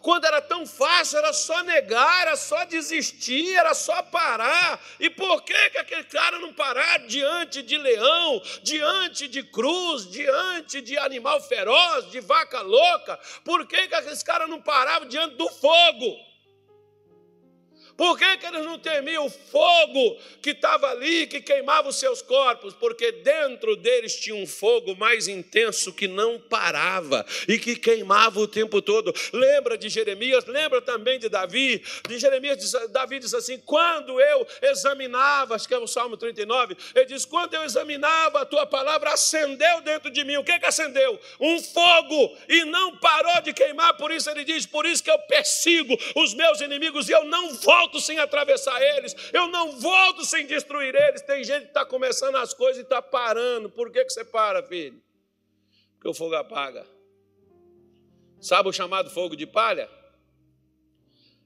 Quando 0.00 0.24
era 0.24 0.40
tão 0.40 0.66
fácil, 0.66 1.18
era 1.18 1.32
só 1.32 1.62
negar, 1.62 2.22
era 2.22 2.36
só 2.36 2.64
desistir, 2.64 3.54
era 3.54 3.74
só 3.74 4.02
parar. 4.02 4.80
E 4.98 5.10
por 5.10 5.42
que, 5.42 5.70
que 5.70 5.78
aquele 5.78 6.04
cara 6.04 6.38
não 6.38 6.52
parar 6.52 6.98
diante 7.06 7.62
de 7.62 7.76
leão, 7.76 8.42
diante 8.62 9.28
de 9.28 9.42
cruz, 9.42 10.08
diante 10.10 10.80
de 10.80 10.96
animal 10.98 11.40
feroz, 11.40 12.10
de 12.10 12.20
vaca 12.20 12.60
louca? 12.60 13.18
Por 13.44 13.66
que, 13.66 13.88
que 13.88 13.94
aqueles 13.94 14.22
caras 14.22 14.48
não 14.48 14.60
paravam 14.60 15.08
diante 15.08 15.36
do 15.36 15.48
fogo? 15.48 16.31
Por 17.96 18.18
que, 18.18 18.36
que 18.38 18.46
eles 18.46 18.64
não 18.64 18.78
temiam 18.78 19.26
o 19.26 19.30
fogo 19.30 20.18
que 20.40 20.50
estava 20.50 20.88
ali, 20.90 21.26
que 21.26 21.40
queimava 21.40 21.88
os 21.88 21.96
seus 21.96 22.22
corpos? 22.22 22.74
Porque 22.74 23.12
dentro 23.12 23.76
deles 23.76 24.16
tinha 24.16 24.34
um 24.34 24.46
fogo 24.46 24.96
mais 24.96 25.28
intenso 25.28 25.92
que 25.92 26.08
não 26.08 26.38
parava 26.38 27.24
e 27.46 27.58
que 27.58 27.76
queimava 27.76 28.40
o 28.40 28.48
tempo 28.48 28.80
todo. 28.80 29.14
Lembra 29.32 29.76
de 29.76 29.88
Jeremias? 29.88 30.46
Lembra 30.46 30.80
também 30.80 31.18
de 31.18 31.28
Davi? 31.28 31.82
De 32.08 32.18
Jeremias, 32.18 32.72
Davi 32.90 33.18
diz 33.18 33.34
assim: 33.34 33.58
quando 33.58 34.20
eu 34.20 34.46
examinava, 34.62 35.54
acho 35.54 35.68
que 35.68 35.74
é 35.74 35.78
o 35.78 35.86
Salmo 35.86 36.16
39, 36.16 36.76
ele 36.94 37.04
diz: 37.04 37.24
quando 37.24 37.54
eu 37.54 37.62
examinava 37.62 38.40
a 38.40 38.46
tua 38.46 38.66
palavra, 38.66 39.12
acendeu 39.12 39.80
dentro 39.82 40.10
de 40.10 40.24
mim. 40.24 40.36
O 40.36 40.44
que, 40.44 40.58
que 40.58 40.66
acendeu? 40.66 41.20
Um 41.38 41.62
fogo 41.62 42.36
e 42.48 42.64
não 42.64 42.96
parou 42.96 43.42
de 43.42 43.52
queimar. 43.52 43.96
Por 43.96 44.10
isso 44.10 44.30
ele 44.30 44.44
diz: 44.44 44.66
por 44.66 44.86
isso 44.86 45.02
que 45.02 45.10
eu 45.10 45.18
persigo 45.20 45.96
os 46.16 46.34
meus 46.34 46.60
inimigos 46.60 47.08
e 47.08 47.12
eu 47.12 47.24
não 47.24 47.54
volto 47.54 47.81
volto 47.82 48.00
sem 48.00 48.18
atravessar 48.18 48.80
eles, 48.80 49.14
eu 49.32 49.48
não 49.48 49.78
volto 49.78 50.24
sem 50.24 50.46
destruir 50.46 50.94
eles. 50.94 51.22
Tem 51.22 51.42
gente 51.42 51.62
que 51.62 51.68
está 51.68 51.84
começando 51.84 52.36
as 52.36 52.54
coisas 52.54 52.78
e 52.78 52.82
está 52.82 53.02
parando. 53.02 53.68
Por 53.68 53.90
que, 53.90 54.04
que 54.04 54.12
você 54.12 54.24
para, 54.24 54.62
filho? 54.62 55.02
Porque 55.94 56.08
o 56.08 56.14
fogo 56.14 56.34
apaga. 56.34 56.86
Sabe 58.40 58.68
o 58.68 58.72
chamado 58.72 59.10
fogo 59.10 59.36
de 59.36 59.46
palha? 59.46 59.88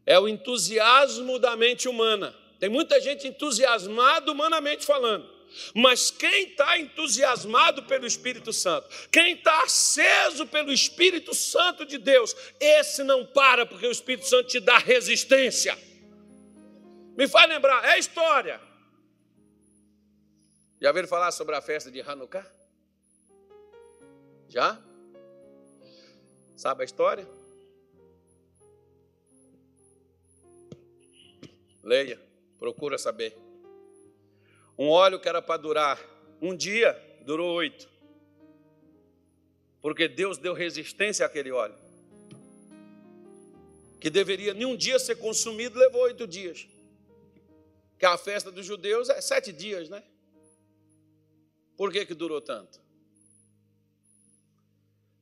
É 0.05 0.19
o 0.19 0.29
entusiasmo 0.29 1.39
da 1.39 1.57
mente 1.57 1.89
humana. 1.89 2.35
Tem 2.59 2.69
muita 2.69 3.01
gente 3.01 3.27
entusiasmada 3.27 4.31
humanamente 4.31 4.85
falando. 4.85 5.35
Mas 5.75 6.11
quem 6.11 6.51
está 6.51 6.79
entusiasmado 6.79 7.85
pelo 7.85 8.07
Espírito 8.07 8.53
Santo, 8.53 8.89
quem 9.11 9.35
está 9.35 9.63
aceso 9.63 10.47
pelo 10.47 10.73
Espírito 10.73 11.35
Santo 11.35 11.87
de 11.87 11.99
Deus, 11.99 12.35
esse 12.61 13.03
não 13.05 13.25
para, 13.25 13.65
porque 13.65 13.87
o 13.87 13.93
Espírito 13.93 14.27
Santo 14.27 14.49
te 14.49 14.61
dá 14.61 14.79
resistência. 14.79 15.79
Me 17.17 17.27
faz 17.27 17.49
lembrar, 17.49 17.83
é 17.87 17.99
história. 17.99 18.61
Já 20.79 20.91
ouviram 20.91 21.09
falar 21.09 21.33
sobre 21.33 21.55
a 21.55 21.62
festa 21.62 21.91
de 21.91 22.03
Hanukkah? 22.03 22.47
Já? 24.49 24.79
Sabe 26.55 26.83
a 26.83 26.85
história? 26.85 27.27
Leia, 31.83 32.21
procura 32.59 32.99
saber. 32.99 33.35
Um 34.79 34.91
óleo 34.91 35.19
que 35.19 35.29
era 35.29 35.41
para 35.41 35.57
durar 35.57 35.99
um 36.43 36.55
dia, 36.55 36.93
durou 37.25 37.55
oito. 37.55 37.89
Porque 39.81 40.07
Deus 40.07 40.37
deu 40.37 40.53
resistência 40.53 41.25
àquele 41.25 41.51
óleo. 41.51 41.77
Que 43.99 44.11
deveria 44.11 44.53
nenhum 44.53 44.77
dia 44.77 44.99
ser 44.99 45.17
consumido, 45.17 45.79
levou 45.79 46.03
oito 46.03 46.27
dias. 46.27 46.76
Que 47.99 48.07
a 48.07 48.19
festa 48.19 48.51
dos 48.51 48.67
judeus 48.67 49.09
é 49.09 49.21
sete 49.21 49.53
dias, 49.53 49.89
né? 49.89 50.03
Por 51.77 51.93
que, 51.93 52.07
que 52.07 52.15
durou 52.15 52.41
tanto? 52.41 52.81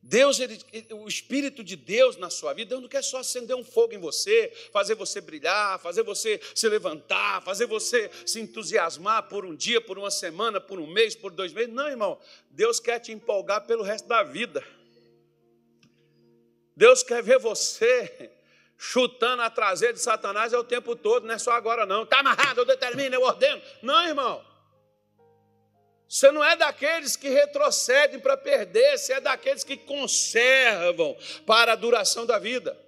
Deus, 0.07 0.39
ele, 0.39 0.59
o 0.91 1.07
Espírito 1.07 1.63
de 1.63 1.75
Deus 1.75 2.15
na 2.15 2.29
sua 2.29 2.53
vida, 2.53 2.69
Deus 2.69 2.81
não 2.83 2.87
quer 2.87 3.03
só 3.03 3.17
acender 3.17 3.55
um 3.55 3.63
fogo 3.63 3.91
em 3.91 3.97
você, 3.97 4.53
fazer 4.71 4.93
você 4.93 5.19
brilhar, 5.19 5.79
fazer 5.79 6.03
você 6.03 6.39
se 6.53 6.69
levantar, 6.69 7.41
fazer 7.41 7.65
você 7.65 8.11
se 8.23 8.39
entusiasmar 8.39 9.27
por 9.27 9.43
um 9.43 9.55
dia, 9.55 9.81
por 9.81 9.97
uma 9.97 10.11
semana, 10.11 10.61
por 10.61 10.79
um 10.79 10.85
mês, 10.85 11.15
por 11.15 11.31
dois 11.31 11.51
meses. 11.51 11.73
Não, 11.73 11.87
irmão. 11.87 12.19
Deus 12.51 12.79
quer 12.79 12.99
te 12.99 13.11
empolgar 13.11 13.65
pelo 13.65 13.81
resto 13.81 14.07
da 14.07 14.21
vida. 14.21 14.63
Deus 16.75 17.01
quer 17.01 17.23
ver 17.23 17.39
você 17.39 18.31
chutando 18.77 19.41
a 19.41 19.49
traseira 19.49 19.93
de 19.93 19.99
Satanás 19.99 20.53
é 20.53 20.57
o 20.57 20.63
tempo 20.63 20.95
todo, 20.95 21.25
não 21.25 21.33
é 21.33 21.37
só 21.37 21.51
agora 21.51 21.85
não. 21.85 22.03
Está 22.03 22.19
amarrado, 22.19 22.61
eu 22.61 22.65
determino, 22.65 23.15
eu 23.15 23.21
ordeno. 23.21 23.61
Não, 23.81 24.07
irmão. 24.07 24.43
Você 26.07 26.31
não 26.31 26.43
é 26.43 26.55
daqueles 26.55 27.15
que 27.15 27.29
retrocedem 27.29 28.19
para 28.19 28.37
perder, 28.37 28.97
você 28.97 29.13
é 29.13 29.21
daqueles 29.21 29.63
que 29.63 29.75
conservam 29.75 31.17
para 31.45 31.73
a 31.73 31.75
duração 31.75 32.25
da 32.25 32.37
vida. 32.37 32.84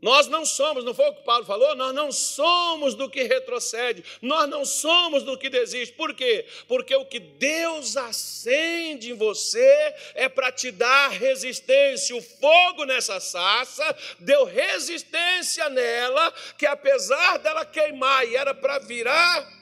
Nós 0.00 0.26
não 0.26 0.44
somos, 0.44 0.84
não 0.84 0.92
foi 0.92 1.08
o 1.08 1.14
que 1.14 1.22
Paulo 1.22 1.44
falou? 1.44 1.74
Nós 1.74 1.94
não 1.94 2.12
somos 2.12 2.94
do 2.94 3.08
que 3.08 3.22
retrocede, 3.22 4.04
nós 4.20 4.48
não 4.48 4.64
somos 4.64 5.22
do 5.22 5.38
que 5.38 5.48
desiste. 5.48 5.94
Por 5.94 6.12
quê? 6.12 6.46
Porque 6.68 6.94
o 6.94 7.06
que 7.06 7.18
Deus 7.18 7.96
acende 7.96 9.10
em 9.10 9.14
você 9.14 9.94
é 10.14 10.28
para 10.28 10.52
te 10.52 10.70
dar 10.70 11.08
resistência. 11.08 12.14
O 12.14 12.20
fogo 12.20 12.84
nessa 12.84 13.18
sassa 13.20 13.96
deu 14.20 14.44
resistência 14.44 15.68
nela, 15.70 16.30
que 16.58 16.66
apesar 16.66 17.38
dela 17.38 17.64
queimar 17.64 18.28
e 18.28 18.36
era 18.36 18.54
para 18.54 18.78
virar 18.80 19.56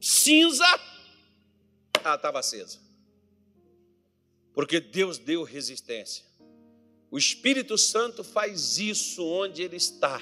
cinza, 0.00 0.66
ela 2.04 2.16
estava 2.16 2.40
acesa. 2.40 2.78
Porque 4.52 4.80
Deus 4.80 5.18
deu 5.18 5.44
resistência. 5.44 6.24
O 7.14 7.16
Espírito 7.16 7.78
Santo 7.78 8.24
faz 8.24 8.76
isso 8.76 9.24
onde 9.24 9.62
ele 9.62 9.76
está. 9.76 10.20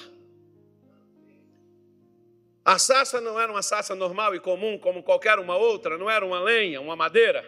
A 2.62 2.78
sassa 2.78 3.18
não 3.18 3.40
era 3.40 3.50
uma 3.50 3.62
sassa 3.62 3.94
normal 3.94 4.34
e 4.34 4.40
comum 4.40 4.78
como 4.78 5.02
qualquer 5.02 5.38
uma 5.38 5.56
outra, 5.56 5.96
não 5.96 6.10
era 6.10 6.22
uma 6.22 6.38
lenha, 6.38 6.82
uma 6.82 6.94
madeira. 6.94 7.42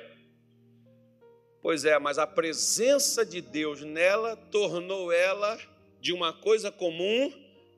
Pois 1.61 1.85
é, 1.85 1.99
mas 1.99 2.17
a 2.17 2.27
presença 2.27 3.23
de 3.23 3.43
Deus 3.43 3.83
nela 3.83 4.35
tornou 4.35 5.13
ela 5.13 5.61
de 6.01 6.15
uma 6.15 6.33
coisa 6.33 6.73
comum 6.73 7.31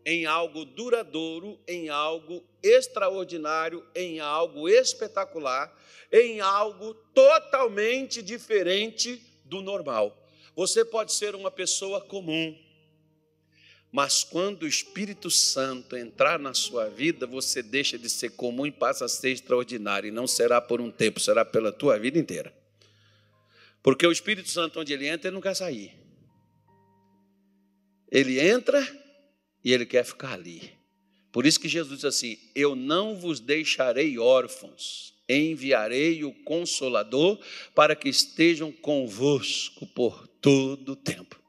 em 0.04 0.24
algo 0.24 0.64
duradouro, 0.64 1.58
em 1.66 1.88
algo 1.88 2.44
extraordinário, 2.62 3.84
em 3.92 4.20
algo 4.20 4.68
espetacular, 4.68 5.76
em 6.12 6.40
algo 6.40 6.94
totalmente 7.12 8.22
diferente 8.22 9.20
do 9.44 9.60
normal. 9.62 10.25
Você 10.56 10.86
pode 10.86 11.12
ser 11.12 11.34
uma 11.34 11.50
pessoa 11.50 12.00
comum, 12.00 12.58
mas 13.92 14.24
quando 14.24 14.62
o 14.62 14.66
Espírito 14.66 15.30
Santo 15.30 15.94
entrar 15.94 16.38
na 16.38 16.54
sua 16.54 16.88
vida, 16.88 17.26
você 17.26 17.62
deixa 17.62 17.98
de 17.98 18.08
ser 18.08 18.30
comum 18.30 18.66
e 18.66 18.72
passa 18.72 19.04
a 19.04 19.08
ser 19.08 19.32
extraordinário, 19.32 20.08
e 20.08 20.10
não 20.10 20.26
será 20.26 20.58
por 20.58 20.80
um 20.80 20.90
tempo, 20.90 21.20
será 21.20 21.44
pela 21.44 21.70
tua 21.70 21.98
vida 21.98 22.18
inteira. 22.18 22.56
Porque 23.82 24.06
o 24.06 24.10
Espírito 24.10 24.48
Santo, 24.48 24.80
onde 24.80 24.94
ele 24.94 25.06
entra, 25.06 25.28
ele 25.28 25.34
não 25.34 25.42
quer 25.42 25.54
sair. 25.54 25.92
Ele 28.10 28.40
entra 28.40 28.80
e 29.62 29.74
ele 29.74 29.84
quer 29.84 30.04
ficar 30.04 30.32
ali. 30.32 30.72
Por 31.30 31.44
isso 31.44 31.60
que 31.60 31.68
Jesus 31.68 31.96
diz 31.96 32.04
assim: 32.06 32.38
Eu 32.54 32.74
não 32.74 33.14
vos 33.14 33.40
deixarei 33.40 34.18
órfãos, 34.18 35.14
enviarei 35.28 36.24
o 36.24 36.32
Consolador 36.44 37.38
para 37.74 37.94
que 37.94 38.08
estejam 38.08 38.72
convosco 38.72 39.86
por 39.88 40.26
todo 40.46 40.92
o 40.92 40.96
tempo. 40.96 41.42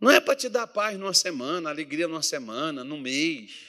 Não 0.00 0.10
é 0.10 0.18
para 0.18 0.34
te 0.34 0.48
dar 0.48 0.66
paz 0.66 0.98
numa 0.98 1.12
semana, 1.12 1.68
alegria 1.68 2.08
numa 2.08 2.22
semana, 2.22 2.82
num 2.82 2.98
mês. 2.98 3.66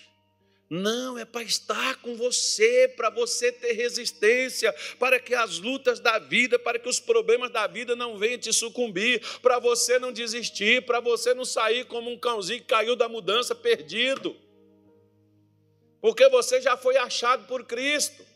Não, 0.70 1.18
é 1.18 1.26
para 1.26 1.44
estar 1.44 1.98
com 1.98 2.16
você, 2.16 2.88
para 2.96 3.10
você 3.10 3.52
ter 3.52 3.74
resistência, 3.74 4.74
para 4.98 5.20
que 5.20 5.36
as 5.36 5.60
lutas 5.60 6.00
da 6.00 6.20
vida, 6.20 6.58
para 6.58 6.80
que 6.80 6.88
os 6.88 7.02
problemas 7.02 7.52
da 7.52 7.68
vida 7.68 7.98
não 7.98 8.18
venham 8.18 8.40
te 8.40 8.54
sucumbir, 8.54 9.22
para 9.42 9.60
você 9.60 10.00
não 10.00 10.14
desistir, 10.14 10.86
para 10.86 11.02
você 11.02 11.34
não 11.34 11.44
sair 11.44 11.84
como 11.86 12.10
um 12.10 12.18
cãozinho 12.18 12.62
que 12.62 12.68
caiu 12.68 12.96
da 12.96 13.10
mudança 13.10 13.54
perdido. 13.54 14.38
Porque 16.00 16.30
você 16.30 16.62
já 16.62 16.78
foi 16.78 16.96
achado 16.96 17.46
por 17.46 17.66
Cristo. 17.66 18.29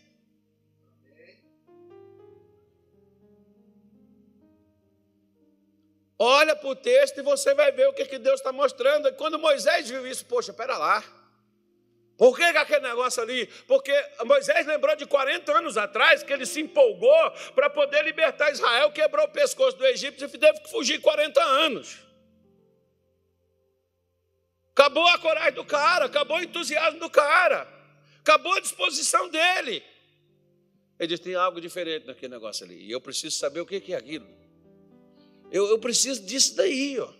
Olha 6.17 6.55
para 6.55 6.69
o 6.69 6.75
texto 6.75 7.19
e 7.19 7.23
você 7.23 7.53
vai 7.53 7.71
ver 7.71 7.87
o 7.87 7.93
que, 7.93 8.05
que 8.05 8.19
Deus 8.19 8.39
está 8.39 8.51
mostrando. 8.51 9.07
E 9.07 9.13
quando 9.13 9.39
Moisés 9.39 9.89
viu 9.89 10.05
isso, 10.07 10.25
poxa, 10.25 10.51
espera 10.51 10.77
lá. 10.77 11.03
Por 12.17 12.37
que, 12.37 12.43
aquele 12.43 12.87
negócio 12.87 13.23
ali? 13.23 13.47
Porque 13.67 13.91
Moisés 14.23 14.65
lembrou 14.67 14.95
de 14.95 15.05
40 15.05 15.51
anos 15.57 15.77
atrás 15.77 16.21
que 16.21 16.31
ele 16.31 16.45
se 16.45 16.61
empolgou 16.61 17.31
para 17.55 17.69
poder 17.69 18.03
libertar 18.03 18.51
Israel, 18.51 18.91
quebrou 18.91 19.25
o 19.25 19.29
pescoço 19.29 19.75
do 19.77 19.85
Egito 19.85 20.23
e 20.23 20.27
teve 20.27 20.59
que 20.59 20.69
fugir 20.69 21.01
40 21.01 21.41
anos. 21.41 21.99
Acabou 24.71 25.07
a 25.07 25.17
coragem 25.17 25.53
do 25.53 25.65
cara, 25.65 26.05
acabou 26.05 26.37
o 26.37 26.43
entusiasmo 26.43 26.99
do 26.99 27.09
cara, 27.09 27.67
acabou 28.19 28.53
a 28.53 28.59
disposição 28.59 29.29
dele. 29.29 29.83
Ele 30.99 31.07
disse: 31.07 31.23
tem 31.23 31.35
algo 31.35 31.59
diferente 31.59 32.05
naquele 32.05 32.33
negócio 32.33 32.65
ali, 32.65 32.85
e 32.85 32.91
eu 32.91 33.01
preciso 33.01 33.37
saber 33.37 33.59
o 33.59 33.65
que 33.65 33.91
é 33.91 33.97
aquilo. 33.97 34.42
Eu, 35.53 35.69
eu 35.69 35.77
preciso 35.77 36.25
disso 36.25 36.55
daí, 36.55 36.99
ó. 36.99 37.13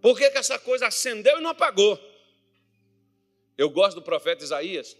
Por 0.00 0.16
que, 0.16 0.30
que 0.30 0.38
essa 0.38 0.56
coisa 0.56 0.86
acendeu 0.86 1.38
e 1.38 1.40
não 1.40 1.50
apagou? 1.50 1.98
Eu 3.58 3.68
gosto 3.68 3.96
do 3.96 4.02
profeta 4.02 4.44
Isaías, 4.44 4.96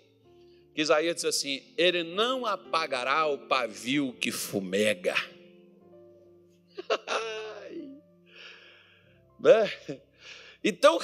que 0.75 0.83
Isaías 0.83 1.15
diz 1.15 1.27
assim: 1.27 1.63
Ele 1.79 2.03
não 2.03 2.45
apagará 2.45 3.25
o 3.27 3.47
pavio 3.47 4.13
que 4.15 4.33
fumega. 4.33 5.15
né? 9.39 9.73
Então, 10.65 10.99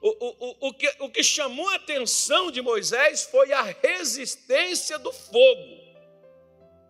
o, 0.00 0.08
o, 0.08 0.68
o, 0.68 0.74
que, 0.74 0.92
o 0.98 1.08
que 1.08 1.22
chamou 1.22 1.68
a 1.68 1.76
atenção 1.76 2.50
de 2.50 2.60
Moisés 2.60 3.22
foi 3.22 3.52
a 3.52 3.62
resistência 3.62 4.98
do 4.98 5.12
fogo, 5.12 5.78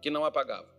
que 0.01 0.09
não 0.09 0.25
apagava. 0.25 0.74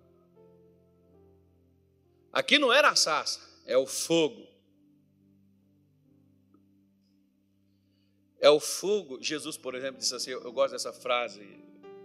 Aqui 2.35 2.59
não 2.59 2.73
era 2.73 2.89
a 2.89 2.95
sassa, 2.97 3.39
é 3.65 3.77
o 3.77 3.85
fogo. 3.87 4.45
É 8.41 8.49
o 8.49 8.59
fogo. 8.59 9.23
Jesus, 9.23 9.55
por 9.55 9.73
exemplo, 9.73 9.99
disse 9.99 10.13
assim: 10.13 10.31
eu 10.31 10.51
gosto 10.51 10.73
dessa 10.73 10.91
frase. 10.91 11.41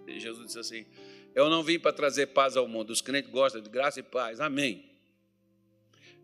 Jesus 0.07 0.47
disse 0.47 0.59
assim: 0.61 0.87
Eu 1.35 1.51
não 1.51 1.65
vim 1.65 1.81
para 1.81 1.93
trazer 1.93 2.29
paz 2.29 2.57
ao 2.57 2.69
mundo. 2.69 2.91
Os 2.91 3.01
crentes 3.01 3.29
gostam 3.29 3.61
de 3.61 3.69
graça 3.69 3.99
e 3.99 4.05
paz. 4.05 4.41
Amém. 4.41 4.89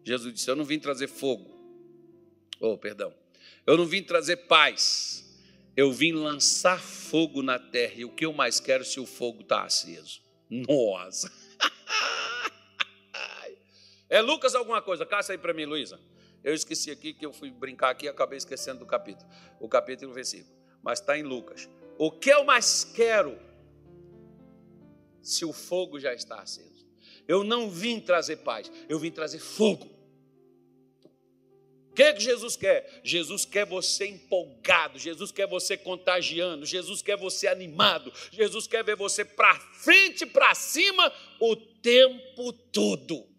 Jesus 0.05 0.33
disse: 0.33 0.49
Eu 0.49 0.55
não 0.55 0.65
vim 0.65 0.79
trazer 0.79 1.09
fogo. 1.09 1.51
Oh, 2.61 2.79
perdão. 2.79 3.13
Eu 3.67 3.77
não 3.77 3.87
vim 3.87 4.05
trazer 4.05 4.37
paz. 4.37 5.25
Eu 5.77 5.93
vim 5.93 6.13
lançar 6.13 6.81
fogo 6.81 7.43
na 7.43 7.59
terra. 7.59 7.95
E 7.97 8.05
o 8.05 8.15
que 8.15 8.25
eu 8.25 8.33
mais 8.33 8.61
quero 8.61 8.85
se 8.85 9.01
o 9.01 9.05
fogo 9.05 9.43
está 9.43 9.65
aceso? 9.65 10.23
Nossa! 10.49 11.45
É 14.09 14.21
Lucas 14.21 14.55
alguma 14.55 14.81
coisa? 14.81 15.05
Caça 15.05 15.33
aí 15.33 15.39
para 15.39 15.53
mim, 15.53 15.65
Luísa. 15.65 16.01
Eu 16.45 16.55
esqueci 16.55 16.91
aqui 16.91 17.13
que 17.13 17.27
eu 17.27 17.33
fui 17.33 17.51
brincar 17.51 17.91
aqui 17.91 18.07
e 18.07 18.09
acabei 18.09 18.39
esquecendo 18.39 18.81
do 18.81 18.87
capítulo. 18.87 19.29
O 19.59 19.69
capítulo 19.69 20.11
e 20.11 20.13
o 20.13 20.15
versículo. 20.15 20.55
Mas 20.83 21.01
está 21.01 21.19
em 21.19 21.23
Lucas. 21.23 21.69
O 21.99 22.11
que 22.11 22.31
eu 22.31 22.45
mais 22.45 22.85
quero 22.85 23.39
se 25.23 25.45
o 25.45 25.53
fogo 25.53 25.99
já 25.99 26.15
está 26.15 26.41
aceso? 26.41 26.87
Eu 27.27 27.43
não 27.43 27.69
vim 27.69 27.99
trazer 28.01 28.37
paz, 28.37 28.71
eu 28.89 28.99
vim 28.99 29.11
trazer 29.11 29.41
fogo. 29.41 29.97
O 31.91 31.95
que, 31.97 32.03
é 32.03 32.13
que 32.13 32.21
Jesus 32.21 32.57
quer? 32.57 33.01
Jesus 33.03 33.45
quer 33.47 33.65
você 33.67 34.07
empolgado, 34.07 34.99
Jesus 34.99 35.33
quer 35.33 35.49
você 35.49 35.77
contagiando, 35.77 36.67
Jesus 36.67 37.01
quer 37.01 37.17
você 37.17 37.49
animado, 37.49 38.13
Jesus 38.31 38.67
quer 38.67 38.85
ver 38.85 38.97
você 38.97 39.25
para 39.25 39.59
frente, 39.59 40.27
para 40.27 40.55
cima 40.55 41.11
o 41.41 41.57
tempo 41.57 42.53
todo. 42.53 43.36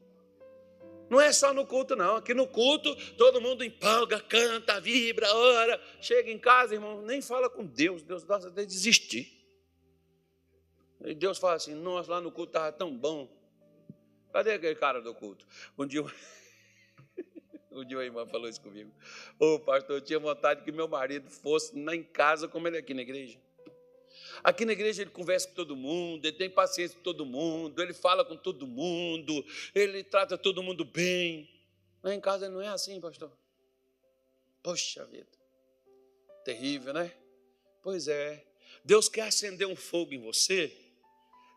Não 1.10 1.22
é 1.22 1.32
só 1.32 1.54
no 1.54 1.66
culto, 1.66 1.96
não. 1.96 2.18
Aqui 2.18 2.34
no 2.34 2.48
culto, 2.48 2.96
todo 3.14 3.42
mundo 3.42 3.64
empolga, 3.64 4.20
canta, 4.20 4.80
vibra, 4.80 5.34
ora. 5.34 5.82
Chega 6.02 6.30
em 6.32 6.38
casa, 6.38 6.74
irmão, 6.74 7.02
nem 7.02 7.22
fala 7.22 7.50
com 7.50 7.66
Deus. 7.66 8.04
Deus 8.04 8.24
dá 8.24 8.36
até 8.36 8.66
desistir. 8.66 9.38
E 11.06 11.14
Deus 11.14 11.38
fala 11.38 11.56
assim: 11.56 11.74
Nossa, 11.74 12.12
lá 12.12 12.22
no 12.22 12.32
culto 12.32 12.50
estava 12.50 12.72
tão 12.72 12.96
bom. 12.96 13.30
Cadê 14.34 14.52
aquele 14.52 14.76
cara 14.76 15.02
do 15.02 15.14
culto? 15.14 15.46
Um 15.78 15.86
dia, 15.86 16.04
um 17.72 17.86
dia 17.86 18.04
irmã 18.04 18.26
falou 18.26 18.50
isso 18.50 18.62
comigo. 18.62 18.92
Ô 19.40 19.56
oh, 19.56 19.60
pastor, 19.60 19.98
eu 19.98 20.02
tinha 20.02 20.20
vontade 20.20 20.64
que 20.64 20.72
meu 20.72 20.88
marido 20.88 21.30
fosse 21.30 21.78
na 21.78 21.96
em 21.96 22.04
casa 22.04 22.48
como 22.48 22.68
ele 22.68 22.78
aqui 22.78 22.94
na 22.94 23.02
igreja. 23.02 23.40
Aqui 24.44 24.66
na 24.66 24.74
igreja 24.74 25.02
ele 25.02 25.12
conversa 25.12 25.48
com 25.48 25.54
todo 25.54 25.76
mundo, 25.76 26.26
ele 26.26 26.36
tem 26.36 26.50
paciência 26.50 26.98
com 26.98 27.04
todo 27.04 27.26
mundo, 27.26 27.82
ele 27.82 27.94
fala 27.94 28.24
com 28.24 28.36
todo 28.36 28.68
mundo, 28.68 29.46
ele 29.74 30.04
trata 30.04 30.38
todo 30.38 30.64
mundo 30.64 30.86
bem. 30.86 31.50
Lá 32.04 32.14
em 32.14 32.22
casa 32.22 32.50
não 32.50 32.62
é 32.62 32.68
assim, 32.68 33.00
pastor. 33.02 33.32
Poxa 34.62 35.06
vida. 35.06 35.28
Terrível, 36.44 36.94
né? 36.94 37.12
Pois 37.82 38.08
é. 38.08 38.46
Deus 38.84 39.10
quer 39.10 39.28
acender 39.28 39.68
um 39.68 39.76
fogo 39.76 40.14
em 40.14 40.22
você, 40.22 40.68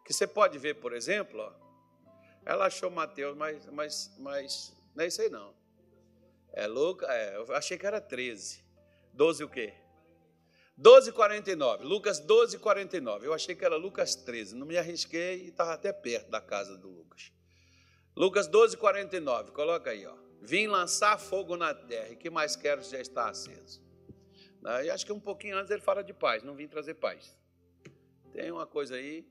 que 0.05 0.13
você 0.13 0.27
pode 0.27 0.59
ver, 0.59 0.75
por 0.77 0.93
exemplo, 0.93 1.41
ó, 1.41 1.53
ela 2.45 2.67
achou 2.67 2.91
Mateus, 2.91 3.37
mas, 3.37 3.67
mas, 3.67 4.15
mas 4.19 4.77
não 4.95 5.05
é 5.05 5.07
isso 5.07 5.23
aí 5.23 5.29
não. 5.29 5.55
É 6.53 6.67
Lucas, 6.67 7.09
é, 7.09 7.37
eu 7.37 7.55
achei 7.55 7.79
que 7.79 7.87
era 7.87 8.01
13. 8.01 8.65
12 9.13 9.45
o 9.45 9.49
quê? 9.49 9.75
12, 10.81 11.13
49. 11.13 11.85
Lucas 11.85 12.19
12, 12.21 12.59
49. 12.59 13.27
Eu 13.27 13.35
achei 13.35 13.55
que 13.55 13.63
era 13.63 13.77
Lucas 13.77 14.15
13. 14.15 14.57
Não 14.57 14.67
me 14.67 14.79
arrisquei 14.79 15.43
e 15.43 15.49
estava 15.49 15.75
até 15.75 15.93
perto 15.93 16.31
da 16.31 16.41
casa 16.41 16.75
do 16.75 16.89
Lucas. 16.89 17.31
Lucas 18.17 18.47
12, 18.47 18.79
49. 18.79 19.53
Coloca 19.53 19.91
aí, 19.91 20.07
ó. 20.07 20.15
Vim 20.41 20.69
lançar 20.69 21.19
fogo 21.19 21.55
na 21.55 21.75
terra, 21.75 22.09
e 22.09 22.17
que 22.17 22.31
mais 22.31 22.57
quero 22.57 22.83
já 22.83 22.99
está 22.99 23.29
aceso. 23.29 23.83
Né? 24.63 24.87
E 24.87 24.91
acho 24.91 25.05
que 25.05 25.13
um 25.13 25.21
pouquinho 25.21 25.59
antes 25.59 25.71
ele 25.71 25.83
fala 25.83 26.03
de 26.03 26.15
paz, 26.15 26.43
não 26.43 26.55
vim 26.55 26.67
trazer 26.67 26.95
paz. 26.95 27.37
Tem 28.33 28.51
uma 28.51 28.67
coisa 28.67 28.95
aí. 28.95 29.27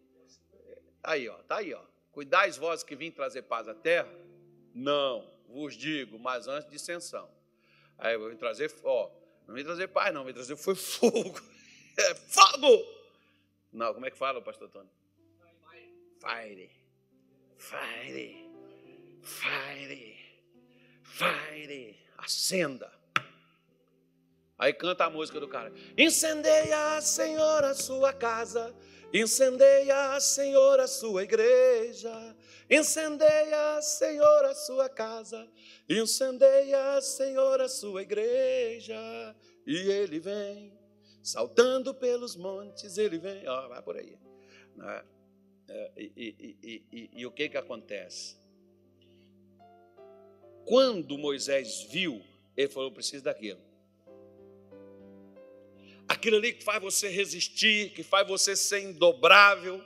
Aí, 1.03 1.27
ó, 1.27 1.37
tá 1.47 1.57
aí, 1.57 1.73
ó. 1.73 1.81
Cuidais 2.11 2.57
vós 2.57 2.83
que 2.83 2.95
vim 2.95 3.09
trazer 3.09 3.41
paz 3.41 3.67
à 3.67 3.73
terra? 3.73 4.13
Não, 4.71 5.27
vos 5.47 5.73
digo, 5.75 6.19
mas 6.19 6.47
antes 6.47 6.69
dissensão. 6.69 7.27
Aí 7.97 8.13
eu 8.13 8.29
vim 8.29 8.35
trazer, 8.35 8.71
ó, 8.83 9.09
não 9.49 9.55
vem 9.55 9.63
trazer 9.63 9.87
paz, 9.87 10.13
não, 10.13 10.23
vem 10.23 10.33
trazer 10.33 10.55
foi 10.55 10.75
fogo. 10.75 11.41
É 11.97 12.15
fogo! 12.15 12.85
Não, 13.73 13.93
como 13.93 14.05
é 14.05 14.11
que 14.11 14.17
fala, 14.17 14.41
pastor 14.41 14.69
Tony? 14.69 14.87
Fire. 16.21 16.71
Fire. 17.57 18.49
Fire. 19.21 20.17
Fire. 21.03 21.99
Acenda. 22.17 22.89
Aí 24.57 24.71
canta 24.71 25.03
a 25.03 25.09
música 25.09 25.41
do 25.41 25.47
cara. 25.49 25.73
Incendeia, 25.97 27.01
Senhor, 27.01 27.65
a 27.65 27.73
sua 27.73 28.13
casa. 28.13 28.73
Incendeia, 29.13 30.19
Senhor, 30.19 30.79
a 30.79 30.87
sua 30.87 31.23
igreja. 31.23 32.35
Incendeia, 32.69 33.81
Senhor, 33.81 34.45
a 34.45 34.53
sua 34.53 34.87
casa. 34.87 35.49
Incendeia, 35.89 37.01
Senhor, 37.01 37.59
a 37.59 37.67
sua 37.67 38.03
igreja. 38.03 39.35
E 39.65 39.75
ele 39.75 40.19
vem, 40.19 40.71
saltando 41.23 41.93
pelos 41.93 42.35
montes, 42.35 42.97
ele 42.97 43.17
vem. 43.17 43.47
Ó, 43.47 43.67
vai 43.67 43.81
por 43.81 43.97
aí. 43.97 44.15
Né? 44.75 45.03
É, 45.67 45.91
e, 45.97 46.83
e, 46.91 47.09
e, 47.13 47.25
o 47.25 47.31
que, 47.31 47.49
que 47.49 47.57
acontece? 47.57 48.37
Quando 50.65 51.17
Moisés 51.17 51.83
viu, 51.89 52.21
ele 52.55 52.69
falou: 52.69 52.91
preciso 52.91 53.23
daquilo 53.23 53.68
aquilo 56.09 56.37
ali 56.37 56.53
que 56.53 56.63
faz 56.63 56.81
você 56.81 57.07
resistir, 57.07 57.91
que 57.91 58.01
faz 58.01 58.27
você 58.27 58.55
ser 58.55 58.79
indobrável, 58.79 59.79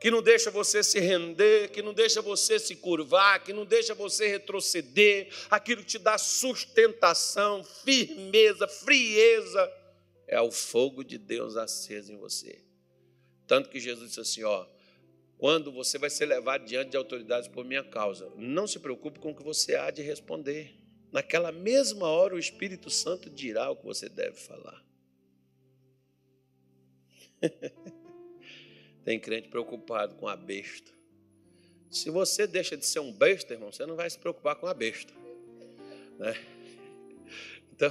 que 0.00 0.08
não 0.08 0.22
deixa 0.22 0.52
você 0.52 0.84
se 0.84 1.00
render, 1.00 1.70
que 1.70 1.82
não 1.82 1.92
deixa 1.92 2.22
você 2.22 2.60
se 2.60 2.76
curvar, 2.76 3.42
que 3.42 3.52
não 3.52 3.64
deixa 3.64 3.92
você 3.92 4.28
retroceder, 4.28 5.28
aquilo 5.50 5.82
que 5.82 5.88
te 5.88 5.98
dá 5.98 6.16
sustentação, 6.16 7.64
firmeza, 7.64 8.68
frieza, 8.68 9.70
é 10.28 10.40
o 10.40 10.50
fogo 10.50 11.02
de 11.02 11.18
Deus 11.18 11.56
aceso 11.56 12.12
em 12.12 12.16
você. 12.16 12.64
Tanto 13.46 13.68
que 13.68 13.80
Jesus 13.80 14.08
disse 14.08 14.20
assim: 14.20 14.44
ó, 14.44 14.64
quando 15.36 15.72
você 15.72 15.98
vai 15.98 16.08
ser 16.08 16.26
levado 16.26 16.64
diante 16.64 16.90
de 16.90 16.96
autoridades 16.96 17.48
por 17.48 17.64
minha 17.64 17.82
causa, 17.82 18.32
não 18.36 18.66
se 18.66 18.78
preocupe 18.78 19.18
com 19.18 19.32
o 19.32 19.36
que 19.36 19.42
você 19.42 19.74
há 19.74 19.90
de 19.90 20.02
responder. 20.02 20.74
Naquela 21.12 21.52
mesma 21.52 22.06
hora, 22.06 22.34
o 22.34 22.38
Espírito 22.38 22.88
Santo 22.88 23.28
dirá 23.28 23.70
o 23.70 23.76
que 23.76 23.84
você 23.84 24.08
deve 24.08 24.36
falar. 24.36 24.82
Tem 29.04 29.18
crente 29.18 29.48
preocupado 29.48 30.14
com 30.14 30.28
a 30.28 30.36
besta. 30.36 30.90
Se 31.90 32.10
você 32.10 32.46
deixa 32.46 32.76
de 32.76 32.86
ser 32.86 33.00
um 33.00 33.12
besta, 33.12 33.52
irmão, 33.52 33.70
você 33.70 33.84
não 33.84 33.96
vai 33.96 34.08
se 34.08 34.18
preocupar 34.18 34.56
com 34.56 34.66
a 34.66 34.74
besta. 34.74 35.12
Né? 36.18 36.34
Então, 37.74 37.90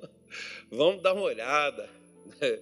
vamos 0.68 1.00
dar 1.00 1.12
uma 1.12 1.22
olhada. 1.22 1.88
Né? 2.40 2.58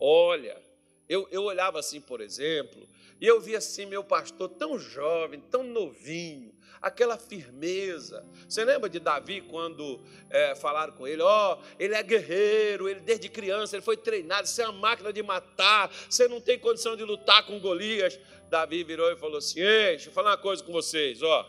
Olha, 0.00 0.60
eu, 1.08 1.28
eu 1.30 1.44
olhava 1.44 1.78
assim, 1.78 2.00
por 2.00 2.20
exemplo, 2.20 2.88
e 3.20 3.26
eu 3.26 3.40
via 3.40 3.58
assim 3.58 3.86
meu 3.86 4.02
pastor 4.02 4.48
tão 4.48 4.78
jovem, 4.80 5.38
tão 5.38 5.62
novinho, 5.62 6.52
aquela 6.82 7.16
firmeza. 7.16 8.26
Você 8.48 8.64
lembra 8.64 8.90
de 8.90 8.98
Davi 8.98 9.40
quando 9.42 10.00
é, 10.28 10.54
falaram 10.56 10.92
com 10.92 11.06
ele: 11.06 11.22
Ó, 11.22 11.54
oh, 11.54 11.64
ele 11.78 11.94
é 11.94 12.02
guerreiro, 12.02 12.88
ele 12.88 13.00
desde 13.00 13.28
criança 13.28 13.76
ele 13.76 13.82
foi 13.82 13.96
treinado, 13.96 14.48
você 14.48 14.62
é 14.62 14.68
uma 14.68 14.80
máquina 14.80 15.12
de 15.12 15.22
matar, 15.22 15.90
você 16.10 16.26
não 16.26 16.40
tem 16.40 16.58
condição 16.58 16.96
de 16.96 17.04
lutar 17.04 17.46
com 17.46 17.60
Golias. 17.60 18.18
Davi 18.50 18.82
virou 18.82 19.10
e 19.10 19.16
falou 19.16 19.38
assim: 19.38 19.60
Ei, 19.60 19.90
deixa 19.90 20.08
eu 20.08 20.12
falar 20.12 20.32
uma 20.32 20.38
coisa 20.38 20.62
com 20.62 20.72
vocês, 20.72 21.22
ó. 21.22 21.48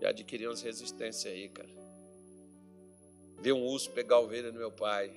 E 0.00 0.06
adquirimos 0.06 0.62
resistência 0.62 1.30
aí, 1.30 1.48
cara. 1.48 1.68
Vi 3.40 3.52
um 3.52 3.62
urso 3.66 3.90
pegar 3.90 4.16
a 4.16 4.20
ovelha 4.20 4.52
do 4.52 4.58
meu 4.58 4.70
pai. 4.70 5.10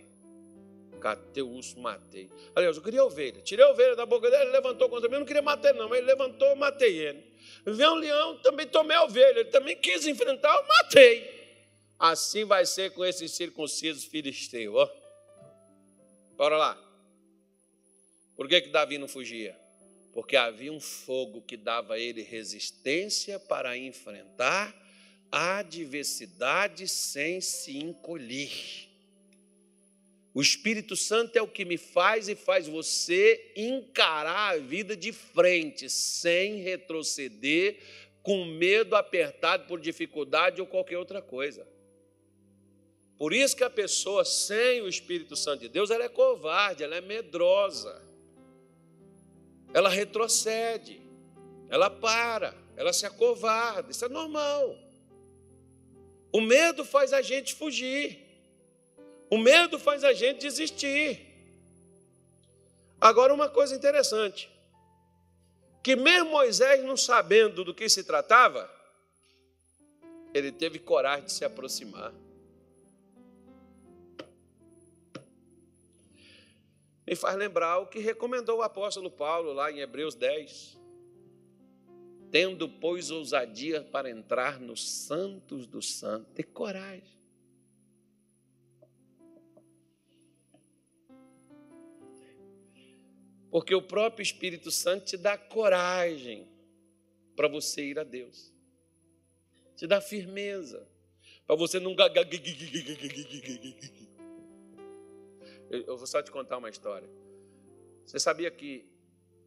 Catei 1.00 1.44
o 1.44 1.50
urso, 1.50 1.80
matei. 1.80 2.30
Aliás, 2.56 2.78
eu 2.78 2.84
queria 2.84 3.04
ovelha. 3.04 3.42
Tirei 3.42 3.66
a 3.66 3.70
ovelha 3.70 3.96
da 3.96 4.06
boca 4.06 4.30
dele, 4.30 4.44
ele 4.44 4.52
levantou 4.52 4.90
contra 4.90 5.10
mim. 5.10 5.16
Eu 5.16 5.20
não 5.20 5.26
queria 5.26 5.42
matar 5.42 5.70
ele, 5.70 5.80
não, 5.80 5.90
mas 5.90 5.98
ele 5.98 6.08
levantou, 6.08 6.56
matei 6.56 6.98
ele. 6.98 7.33
Veio 7.66 7.92
um 7.92 7.96
leão, 7.96 8.38
também 8.40 8.68
tomei 8.68 8.96
a 8.96 9.04
ovelha. 9.04 9.40
Ele 9.40 9.50
também 9.50 9.76
quis 9.76 10.06
enfrentar, 10.06 10.54
eu 10.56 10.68
matei. 10.68 11.44
Assim 11.98 12.44
vai 12.44 12.66
ser 12.66 12.92
com 12.92 13.06
esses 13.06 13.32
circuncisos 13.32 14.04
filisteus. 14.04 14.76
Ó. 14.76 14.90
Bora 16.36 16.58
lá. 16.58 16.84
Por 18.36 18.48
que, 18.48 18.62
que 18.62 18.70
Davi 18.70 18.98
não 18.98 19.08
fugia? 19.08 19.58
Porque 20.12 20.36
havia 20.36 20.72
um 20.72 20.80
fogo 20.80 21.42
que 21.42 21.56
dava 21.56 21.96
a 21.96 22.00
ele 22.00 22.22
resistência 22.22 23.40
para 23.40 23.78
enfrentar 23.78 24.76
a 25.32 25.60
adversidade 25.60 26.88
sem 26.88 27.42
se 27.42 27.78
encolher. 27.78 28.93
O 30.34 30.42
Espírito 30.42 30.96
Santo 30.96 31.38
é 31.38 31.42
o 31.42 31.48
que 31.48 31.64
me 31.64 31.78
faz 31.78 32.28
e 32.28 32.36
faz 32.36 32.68
você 32.68 33.52
encarar 33.56 34.56
a 34.56 34.58
vida 34.58 34.98
de 34.98 35.12
frente, 35.12 35.90
sem 35.90 36.56
retroceder, 36.62 37.78
com 38.24 38.44
medo 38.46 38.96
apertado 38.96 39.68
por 39.68 39.80
dificuldade 39.80 40.60
ou 40.60 40.66
qualquer 40.66 40.98
outra 40.98 41.22
coisa. 41.22 41.68
Por 43.18 43.32
isso 43.32 43.56
que 43.56 43.64
a 43.64 43.70
pessoa 43.70 44.26
sem 44.26 44.82
o 44.82 44.88
Espírito 44.88 45.36
Santo 45.36 45.62
de 45.62 45.70
Deus, 45.70 45.92
ela 45.92 46.06
é 46.06 46.10
covarde, 46.10 46.84
ela 46.84 46.96
é 46.96 47.02
medrosa. 47.02 48.02
Ela 49.72 49.90
retrocede, 49.90 51.02
ela 51.70 51.90
para, 51.90 52.56
ela 52.76 52.92
se 52.92 53.06
acovarda, 53.06 53.92
isso 53.92 54.06
é 54.06 54.10
normal. 54.10 54.78
O 56.32 56.42
medo 56.42 56.84
faz 56.84 57.14
a 57.14 57.22
gente 57.22 57.54
fugir. 57.54 58.24
O 59.30 59.38
medo 59.38 59.80
faz 59.80 60.04
a 60.04 60.14
gente 60.14 60.42
desistir. 60.42 61.20
Agora, 63.00 63.34
uma 63.34 63.50
coisa 63.50 63.76
interessante: 63.76 64.50
que 65.84 65.96
mesmo 65.96 66.32
Moisés, 66.32 66.84
não 66.84 66.96
sabendo 66.96 67.64
do 67.64 67.74
que 67.74 67.90
se 67.90 68.04
tratava, 68.04 68.70
ele 70.34 70.52
teve 70.52 70.80
coragem 70.80 71.26
de 71.26 71.34
se 71.34 71.44
aproximar. 71.44 72.14
Me 77.06 77.16
faz 77.16 77.36
lembrar 77.36 77.80
o 77.80 77.88
que 77.88 78.00
recomendou 78.00 78.60
o 78.60 78.64
apóstolo 78.64 79.12
Paulo 79.12 79.52
lá 79.52 79.72
em 79.72 79.80
Hebreus 79.80 80.16
10. 80.16 80.80
Tendo, 82.32 82.68
pois, 82.68 83.12
ousadia 83.12 83.84
para 83.84 84.10
entrar 84.10 84.60
nos 84.60 84.90
santos 84.90 85.68
dos 85.68 85.94
santos, 85.94 86.34
ter 86.34 86.44
coragem. 86.44 87.13
Porque 93.54 93.76
o 93.76 93.84
próprio 93.84 94.24
Espírito 94.24 94.72
Santo 94.72 95.06
te 95.06 95.16
dá 95.16 95.38
coragem 95.38 96.48
para 97.36 97.48
você 97.48 97.86
ir 97.86 98.00
a 98.00 98.04
Deus. 98.04 98.52
te 99.76 99.86
dá 99.86 100.02
firmeza. 100.02 100.90
Para 101.46 101.56
você 101.56 101.80
não. 101.80 101.96
Eu 105.70 105.96
vou 105.96 106.08
só 106.08 106.24
te 106.24 106.32
contar 106.32 106.58
uma 106.58 106.68
história. 106.68 107.08
Você 108.04 108.18
sabia 108.18 108.50
que 108.50 108.92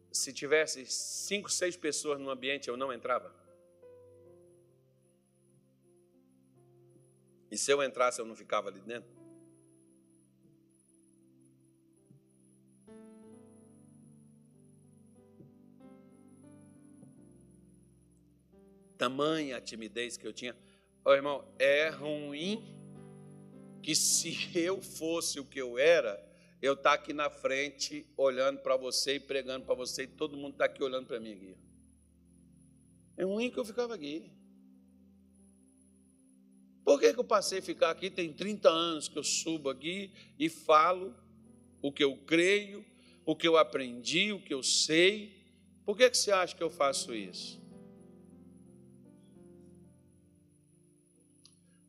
se 0.09 0.31
tivesse 0.31 0.85
cinco, 0.85 1.51
seis 1.51 1.75
pessoas 1.75 2.17
no 2.17 2.29
ambiente, 2.29 2.69
eu 2.69 2.77
não 2.77 2.93
entrava? 2.93 3.35
E 7.51 7.57
se 7.57 7.69
eu 7.73 7.83
entrasse, 7.83 8.21
eu 8.21 8.25
não 8.25 8.37
ficava 8.37 8.69
ali 8.69 8.79
dentro? 8.79 9.16
Tamanha 18.97 19.61
timidez 19.61 20.17
que 20.17 20.25
eu 20.25 20.33
tinha. 20.33 20.55
Ô, 21.05 21.13
irmão, 21.13 21.47
é 21.57 21.89
ruim 21.89 22.63
que 23.81 23.95
se 23.95 24.35
eu 24.57 24.81
fosse 24.81 25.39
o 25.39 25.45
que 25.45 25.59
eu 25.59 25.77
era, 25.77 26.21
eu 26.61 26.73
estar 26.73 26.89
tá 26.89 26.95
aqui 26.95 27.13
na 27.13 27.29
frente 27.29 28.05
olhando 28.17 28.59
para 28.59 28.75
você 28.75 29.15
e 29.15 29.19
pregando 29.19 29.65
para 29.65 29.75
você 29.75 30.03
e 30.03 30.07
todo 30.07 30.35
mundo 30.35 30.53
está 30.53 30.65
aqui 30.65 30.83
olhando 30.83 31.05
para 31.05 31.19
mim 31.19 31.33
aqui. 31.33 31.55
É 33.15 33.23
ruim 33.23 33.49
que 33.49 33.57
eu 33.57 33.65
ficava 33.65 33.95
aqui. 33.95 34.31
Por 36.83 36.99
que, 36.99 37.13
que 37.13 37.19
eu 37.19 37.23
passei 37.23 37.59
a 37.59 37.61
ficar 37.61 37.91
aqui? 37.91 38.09
Tem 38.09 38.31
30 38.31 38.69
anos 38.69 39.07
que 39.07 39.17
eu 39.17 39.23
subo 39.23 39.69
aqui 39.69 40.11
e 40.39 40.47
falo 40.47 41.13
o 41.81 41.91
que 41.91 42.03
eu 42.03 42.15
creio, 42.15 42.85
o 43.25 43.35
que 43.35 43.47
eu 43.47 43.57
aprendi, 43.57 44.31
o 44.31 44.41
que 44.41 44.53
eu 44.53 44.63
sei. 44.63 45.35
Por 45.85 45.97
que, 45.97 46.09
que 46.09 46.17
você 46.17 46.31
acha 46.31 46.55
que 46.55 46.63
eu 46.63 46.69
faço 46.69 47.13
isso? 47.13 47.61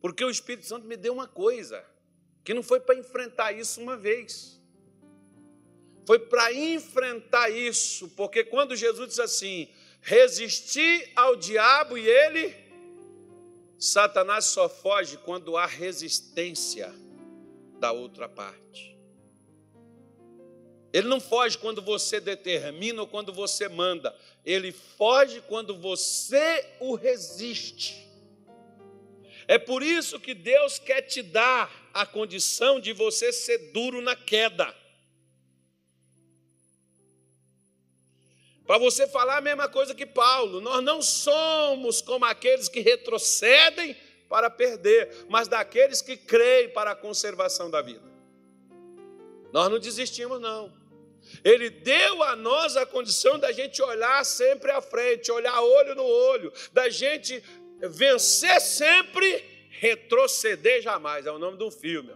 Porque 0.01 0.23
o 0.23 0.29
Espírito 0.29 0.65
Santo 0.65 0.87
me 0.87 0.95
deu 0.95 1.13
uma 1.13 1.27
coisa, 1.27 1.83
que 2.43 2.53
não 2.53 2.63
foi 2.63 2.79
para 2.79 2.95
enfrentar 2.95 3.51
isso 3.51 3.81
uma 3.81 3.97
vez. 3.97 4.59
Foi 6.05 6.17
para 6.17 6.53
enfrentar 6.53 7.49
isso, 7.49 8.09
porque 8.09 8.43
quando 8.43 8.75
Jesus 8.75 9.09
disse 9.09 9.21
assim: 9.21 9.69
resisti 10.01 11.11
ao 11.15 11.35
diabo 11.35 11.97
e 11.97 12.07
ele 12.07 12.55
Satanás 13.79 14.45
só 14.45 14.67
foge 14.67 15.17
quando 15.17 15.55
há 15.55 15.65
resistência 15.65 16.93
da 17.79 17.93
outra 17.93 18.27
parte. 18.27 18.97
Ele 20.91 21.07
não 21.07 21.21
foge 21.21 21.57
quando 21.57 21.81
você 21.81 22.19
determina 22.19 23.01
ou 23.01 23.07
quando 23.07 23.31
você 23.31 23.69
manda. 23.69 24.13
Ele 24.43 24.71
foge 24.71 25.41
quando 25.47 25.77
você 25.77 26.65
o 26.79 26.95
resiste. 26.95 28.08
É 29.49 29.57
por 29.57 29.81
isso 29.81 30.19
que 30.19 30.35
Deus 30.35 30.77
quer 30.77 31.01
te 31.01 31.23
dar 31.23 31.89
a 31.91 32.05
condição 32.05 32.79
de 32.79 32.93
você 32.93 33.33
ser 33.33 33.71
duro 33.71 33.99
na 33.99 34.15
queda. 34.15 34.71
Para 38.67 38.77
você 38.77 39.07
falar 39.07 39.37
a 39.37 39.41
mesma 39.41 39.67
coisa 39.67 39.95
que 39.95 40.05
Paulo, 40.05 40.61
nós 40.61 40.83
não 40.83 41.01
somos 41.01 41.99
como 41.99 42.25
aqueles 42.25 42.69
que 42.69 42.79
retrocedem 42.81 43.97
para 44.29 44.51
perder, 44.51 45.25
mas 45.27 45.47
daqueles 45.47 45.99
que 45.99 46.15
creem 46.15 46.69
para 46.69 46.91
a 46.91 46.95
conservação 46.95 47.71
da 47.71 47.81
vida. 47.81 48.07
Nós 49.51 49.67
não 49.67 49.79
desistimos, 49.79 50.39
não. 50.39 50.71
Ele 51.43 51.71
deu 51.71 52.21
a 52.21 52.35
nós 52.35 52.77
a 52.77 52.85
condição 52.85 53.39
da 53.39 53.51
gente 53.51 53.81
olhar 53.81 54.23
sempre 54.23 54.69
à 54.69 54.79
frente, 54.79 55.31
olhar 55.31 55.59
olho 55.59 55.95
no 55.95 56.05
olho, 56.05 56.53
da 56.71 56.87
gente 56.87 57.43
vencer 57.87 58.59
sempre, 58.59 59.67
retroceder 59.69 60.81
jamais. 60.81 61.25
É 61.25 61.31
o 61.31 61.39
nome 61.39 61.57
do 61.57 61.71
filme. 61.71 62.13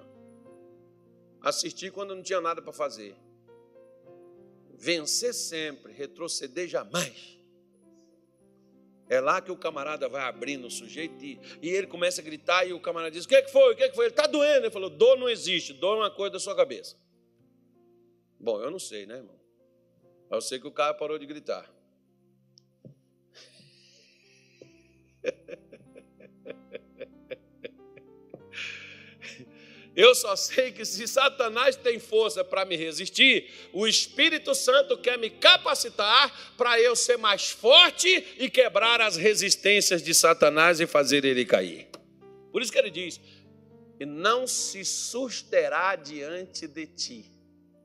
Assistir 1.41 1.91
quando 1.91 2.15
não 2.15 2.23
tinha 2.23 2.41
nada 2.41 2.61
para 2.61 2.73
fazer 2.73 3.15
vencer 4.83 5.33
sempre, 5.33 5.93
retroceder 5.93 6.67
jamais. 6.67 7.39
É 9.09 9.21
lá 9.21 9.41
que 9.41 9.51
o 9.51 9.55
camarada 9.55 10.09
vai 10.09 10.23
abrindo 10.23 10.67
o 10.67 10.71
sujeito 10.71 11.23
e, 11.23 11.39
e 11.61 11.69
ele 11.69 11.87
começa 11.87 12.19
a 12.19 12.23
gritar 12.23 12.65
e 12.65 12.73
o 12.73 12.79
camarada 12.81 13.11
diz: 13.11 13.23
O 13.23 13.27
que, 13.27 13.41
que 13.43 13.51
foi? 13.51 13.73
O 13.73 13.77
que, 13.77 13.89
que 13.89 13.95
foi? 13.95 14.05
Ele 14.05 14.11
está 14.11 14.27
doendo. 14.27 14.65
Ele 14.65 14.71
falou: 14.71 14.89
Dor 14.89 15.17
não 15.17 15.29
existe, 15.29 15.71
dor 15.71 15.97
é 15.97 15.99
uma 16.01 16.11
coisa 16.11 16.31
da 16.33 16.39
sua 16.39 16.55
cabeça. 16.55 16.97
Bom, 18.37 18.61
eu 18.61 18.69
não 18.69 18.79
sei, 18.79 19.05
né, 19.05 19.17
irmão? 19.17 19.39
Eu 20.29 20.41
sei 20.41 20.59
que 20.59 20.67
o 20.67 20.71
cara 20.71 20.93
parou 20.93 21.17
de 21.17 21.25
gritar. 21.25 21.71
Eu 29.95 30.15
só 30.15 30.35
sei 30.35 30.71
que 30.71 30.83
se 30.85 31.07
Satanás 31.07 31.75
tem 31.75 31.99
força 31.99 32.43
para 32.43 32.65
me 32.65 32.75
resistir, 32.75 33.49
o 33.71 33.85
Espírito 33.85 34.55
Santo 34.55 34.97
quer 34.97 35.17
me 35.19 35.29
capacitar 35.29 36.55
para 36.57 36.79
eu 36.79 36.95
ser 36.95 37.17
mais 37.17 37.51
forte 37.51 38.09
e 38.39 38.49
quebrar 38.49 39.01
as 39.01 39.15
resistências 39.15 40.01
de 40.01 40.13
Satanás 40.13 40.79
e 40.79 40.87
fazer 40.87 41.23
ele 41.25 41.45
cair. 41.45 41.87
Por 42.51 42.61
isso 42.61 42.71
que 42.71 42.79
ele 42.79 42.89
diz: 42.89 43.21
e 43.99 44.05
não 44.05 44.47
se 44.47 44.83
susterá 44.83 45.95
diante 45.95 46.67
de 46.67 46.87
ti. 46.87 47.25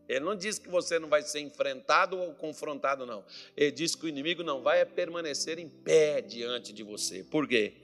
Ele 0.09 0.21
não 0.21 0.35
diz 0.35 0.59
que 0.59 0.69
você 0.71 0.99
não 0.99 1.09
vai 1.09 1.21
ser 1.21 1.41
enfrentado 1.41 2.19
ou 2.19 2.33
confrontado, 2.33 3.05
não. 3.05 3.23
Ele 3.55 3.71
diz 3.71 3.95
que 3.95 4.07
o 4.07 4.09
inimigo 4.09 4.43
não 4.43 4.63
vai 4.63 4.83
permanecer 4.87 5.59
em 5.59 5.69
pé 5.69 6.23
diante 6.23 6.73
de 6.73 6.83
você. 6.83 7.23
Por 7.23 7.47
quê? 7.47 7.75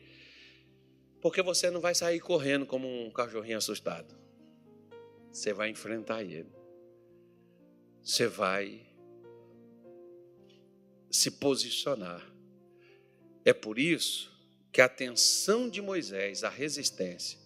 Porque 1.25 1.41
você 1.41 1.71
não 1.71 1.81
vai 1.81 1.95
sair 1.95 2.21
correndo 2.21 2.67
como 2.67 2.87
um 2.87 3.11
cachorrinho 3.11 3.57
assustado. 3.57 4.15
Você 5.33 5.55
vai 5.55 5.71
enfrentar 5.71 6.23
ele. 6.23 6.53
Você 8.03 8.27
vai 8.27 8.87
se 11.11 11.31
posicionar. 11.31 12.23
É 13.43 13.55
por 13.55 13.79
isso 13.79 14.31
que 14.71 14.83
a 14.83 14.85
atenção 14.85 15.67
de 15.67 15.81
Moisés, 15.81 16.45
a 16.45 16.51
resistência. 16.51 17.39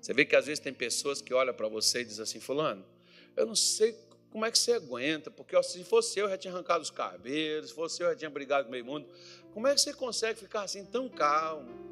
Você 0.00 0.14
vê 0.14 0.24
que 0.24 0.36
às 0.36 0.46
vezes 0.46 0.60
tem 0.60 0.72
pessoas 0.72 1.20
que 1.20 1.34
olham 1.34 1.52
para 1.52 1.66
você 1.66 2.02
e 2.02 2.04
dizem 2.04 2.22
assim: 2.22 2.38
Fulano, 2.38 2.86
eu 3.36 3.44
não 3.44 3.56
sei 3.56 3.98
como 4.30 4.44
é 4.44 4.52
que 4.52 4.58
você 4.58 4.74
aguenta, 4.74 5.32
porque 5.32 5.60
se 5.64 5.82
fosse 5.82 6.16
eu, 6.20 6.26
eu 6.26 6.30
já 6.30 6.38
tinha 6.38 6.54
arrancado 6.54 6.80
os 6.80 6.92
cabelos, 6.92 7.70
se 7.70 7.74
fosse 7.74 8.00
eu, 8.00 8.06
eu 8.06 8.12
já 8.12 8.18
tinha 8.20 8.30
brigado 8.30 8.66
com 8.66 8.68
o 8.68 8.70
meio 8.70 8.84
mundo. 8.84 9.08
Como 9.52 9.66
é 9.66 9.74
que 9.74 9.80
você 9.80 9.92
consegue 9.92 10.38
ficar 10.38 10.62
assim 10.62 10.84
tão 10.84 11.08
calmo? 11.08 11.86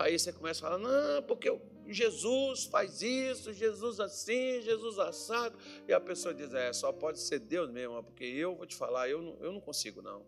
Aí 0.00 0.18
você 0.18 0.32
começa 0.32 0.66
a 0.66 0.70
falar, 0.70 0.78
não, 0.78 1.22
porque 1.24 1.54
Jesus 1.86 2.64
faz 2.64 3.02
isso, 3.02 3.52
Jesus 3.52 4.00
assim, 4.00 4.62
Jesus 4.62 4.98
assado. 4.98 5.58
E 5.86 5.92
a 5.92 6.00
pessoa 6.00 6.32
diz, 6.32 6.54
é, 6.54 6.72
só 6.72 6.90
pode 6.90 7.20
ser 7.20 7.38
Deus 7.38 7.70
mesmo, 7.70 8.02
porque 8.02 8.24
eu 8.24 8.56
vou 8.56 8.66
te 8.66 8.74
falar, 8.74 9.10
eu 9.10 9.20
não, 9.20 9.36
eu 9.40 9.52
não 9.52 9.60
consigo 9.60 10.00
não. 10.00 10.24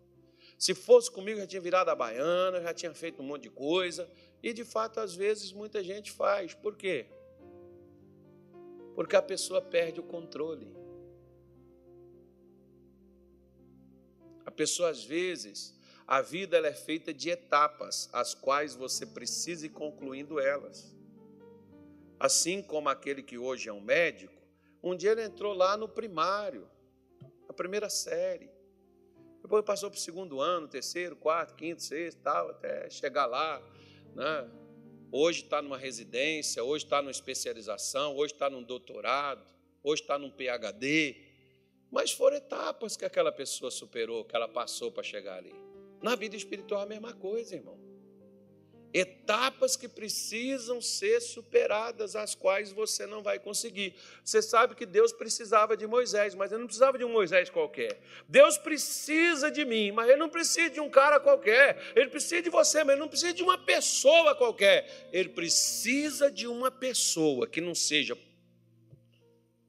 Se 0.59 0.75
fosse 0.75 1.09
comigo, 1.09 1.39
já 1.39 1.47
tinha 1.47 1.61
virado 1.61 1.89
a 1.89 1.95
baiana, 1.95 2.61
já 2.61 2.71
tinha 2.71 2.93
feito 2.93 3.21
um 3.21 3.25
monte 3.25 3.43
de 3.43 3.49
coisa. 3.49 4.07
E 4.43 4.53
de 4.53 4.63
fato, 4.63 4.99
às 4.99 5.15
vezes, 5.15 5.51
muita 5.51 5.83
gente 5.83 6.11
faz. 6.11 6.53
Por 6.53 6.77
quê? 6.77 7.07
Porque 8.93 9.15
a 9.15 9.21
pessoa 9.23 9.59
perde 9.59 9.99
o 9.99 10.03
controle. 10.03 10.71
A 14.45 14.51
pessoa, 14.51 14.89
às 14.89 15.03
vezes, 15.03 15.75
a 16.07 16.21
vida 16.21 16.57
ela 16.57 16.67
é 16.67 16.73
feita 16.73 17.13
de 17.13 17.29
etapas, 17.29 18.09
as 18.11 18.33
quais 18.33 18.75
você 18.75 19.05
precisa 19.05 19.65
ir 19.65 19.69
concluindo 19.69 20.39
elas. 20.39 20.93
Assim 22.19 22.61
como 22.61 22.89
aquele 22.89 23.23
que 23.23 23.37
hoje 23.37 23.69
é 23.69 23.73
um 23.73 23.81
médico, 23.81 24.33
um 24.81 24.95
dia 24.95 25.11
ele 25.11 25.23
entrou 25.23 25.53
lá 25.53 25.77
no 25.77 25.87
primário, 25.87 26.69
a 27.47 27.53
primeira 27.53 27.89
série. 27.89 28.49
Depois 29.41 29.63
passou 29.63 29.89
para 29.89 29.97
o 29.97 30.01
segundo 30.01 30.41
ano, 30.41 30.67
terceiro, 30.67 31.15
quarto, 31.15 31.55
quinto, 31.55 31.81
sexto, 31.81 32.21
tal, 32.21 32.49
até 32.49 32.89
chegar 32.89 33.25
lá. 33.25 33.61
Né? 34.13 34.49
Hoje 35.11 35.43
está 35.43 35.61
numa 35.61 35.77
residência, 35.77 36.63
hoje 36.63 36.85
está 36.85 37.01
numa 37.01 37.11
especialização, 37.11 38.15
hoje 38.15 38.33
está 38.33 38.49
num 38.49 38.63
doutorado, 38.63 39.45
hoje 39.83 40.01
está 40.01 40.17
num 40.17 40.31
PhD. 40.31 41.15
Mas 41.91 42.11
foram 42.11 42.37
etapas 42.37 42.97
que 42.97 43.05
aquela 43.05 43.31
pessoa 43.31 43.69
superou, 43.69 44.25
que 44.25 44.35
ela 44.35 44.47
passou 44.47 44.91
para 44.91 45.03
chegar 45.03 45.37
ali. 45.37 45.53
Na 46.03 46.15
vida 46.15 46.35
espiritual 46.35 46.81
é 46.81 46.83
a 46.83 46.87
mesma 46.87 47.13
coisa, 47.13 47.55
irmão. 47.55 47.79
Etapas 48.93 49.75
que 49.77 49.87
precisam 49.87 50.81
ser 50.81 51.21
superadas, 51.21 52.13
as 52.15 52.35
quais 52.35 52.73
você 52.73 53.07
não 53.07 53.23
vai 53.23 53.39
conseguir. 53.39 53.95
Você 54.23 54.41
sabe 54.41 54.75
que 54.75 54.85
Deus 54.85 55.13
precisava 55.13 55.77
de 55.77 55.87
Moisés, 55.87 56.35
mas 56.35 56.51
ele 56.51 56.59
não 56.59 56.67
precisava 56.67 56.97
de 56.97 57.05
um 57.05 57.11
Moisés 57.11 57.49
qualquer. 57.49 58.01
Deus 58.27 58.57
precisa 58.57 59.49
de 59.49 59.63
mim, 59.63 59.93
mas 59.93 60.09
ele 60.09 60.19
não 60.19 60.29
precisa 60.29 60.69
de 60.69 60.81
um 60.81 60.89
cara 60.89 61.21
qualquer. 61.21 61.81
Ele 61.95 62.09
precisa 62.09 62.41
de 62.41 62.49
você, 62.49 62.83
mas 62.83 62.93
ele 62.93 63.01
não 63.01 63.07
precisa 63.07 63.33
de 63.33 63.41
uma 63.41 63.57
pessoa 63.57 64.35
qualquer. 64.35 65.09
Ele 65.11 65.29
precisa 65.29 66.29
de 66.29 66.45
uma 66.45 66.69
pessoa 66.69 67.47
que 67.47 67.61
não 67.61 67.73
seja 67.73 68.15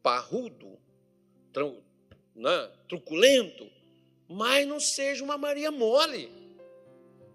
parrudo, 0.02 0.78
né, 2.34 2.70
truculento, 2.88 3.70
mas 4.28 4.66
não 4.66 4.80
seja 4.80 5.22
uma 5.22 5.36
Maria 5.36 5.70
mole. 5.70 6.30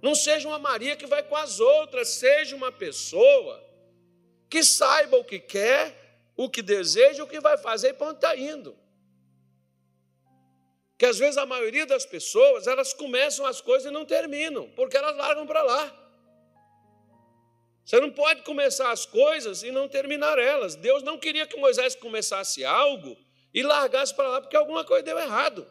Não 0.02 0.16
seja 0.16 0.48
uma 0.48 0.60
Maria 0.60 0.96
que 0.96 1.06
vai 1.06 1.22
com 1.24 1.36
as 1.36 1.60
outras, 1.60 2.10
seja 2.10 2.56
uma 2.56 2.72
pessoa 2.72 3.64
que 4.50 4.64
saiba 4.64 5.18
o 5.18 5.24
que 5.24 5.40
quer, 5.40 5.94
o 6.36 6.50
que 6.50 6.62
deseja, 6.62 7.24
o 7.24 7.28
que 7.28 7.40
vai 7.40 7.58
fazer 7.58 7.90
e 7.90 7.94
para 7.94 8.08
onde 8.08 8.18
está 8.18 8.36
indo. 8.36 8.76
Que 10.98 11.06
às 11.06 11.18
vezes 11.18 11.38
a 11.38 11.46
maioria 11.46 11.86
das 11.86 12.06
pessoas, 12.06 12.68
elas 12.68 12.94
começam 12.94 13.46
as 13.46 13.62
coisas 13.62 13.90
e 13.90 13.94
não 13.94 14.06
terminam, 14.06 14.70
porque 14.76 14.98
elas 14.98 15.16
largam 15.16 15.46
para 15.46 15.62
lá. 15.62 15.96
Você 17.86 18.00
não 18.00 18.12
pode 18.12 18.44
começar 18.44 18.92
as 18.92 19.06
coisas 19.06 19.64
e 19.64 19.72
não 19.72 19.88
terminar 19.88 20.38
elas. 20.38 20.76
Deus 20.76 21.02
não 21.02 21.18
queria 21.18 21.48
que 21.48 21.58
Moisés 21.58 21.96
começasse 21.96 22.64
algo 22.64 23.18
e 23.54 23.64
largasse 23.64 24.14
para 24.14 24.28
lá 24.28 24.42
porque 24.42 24.56
alguma 24.56 24.84
coisa 24.86 25.04
deu 25.04 25.18
errado. 25.18 25.66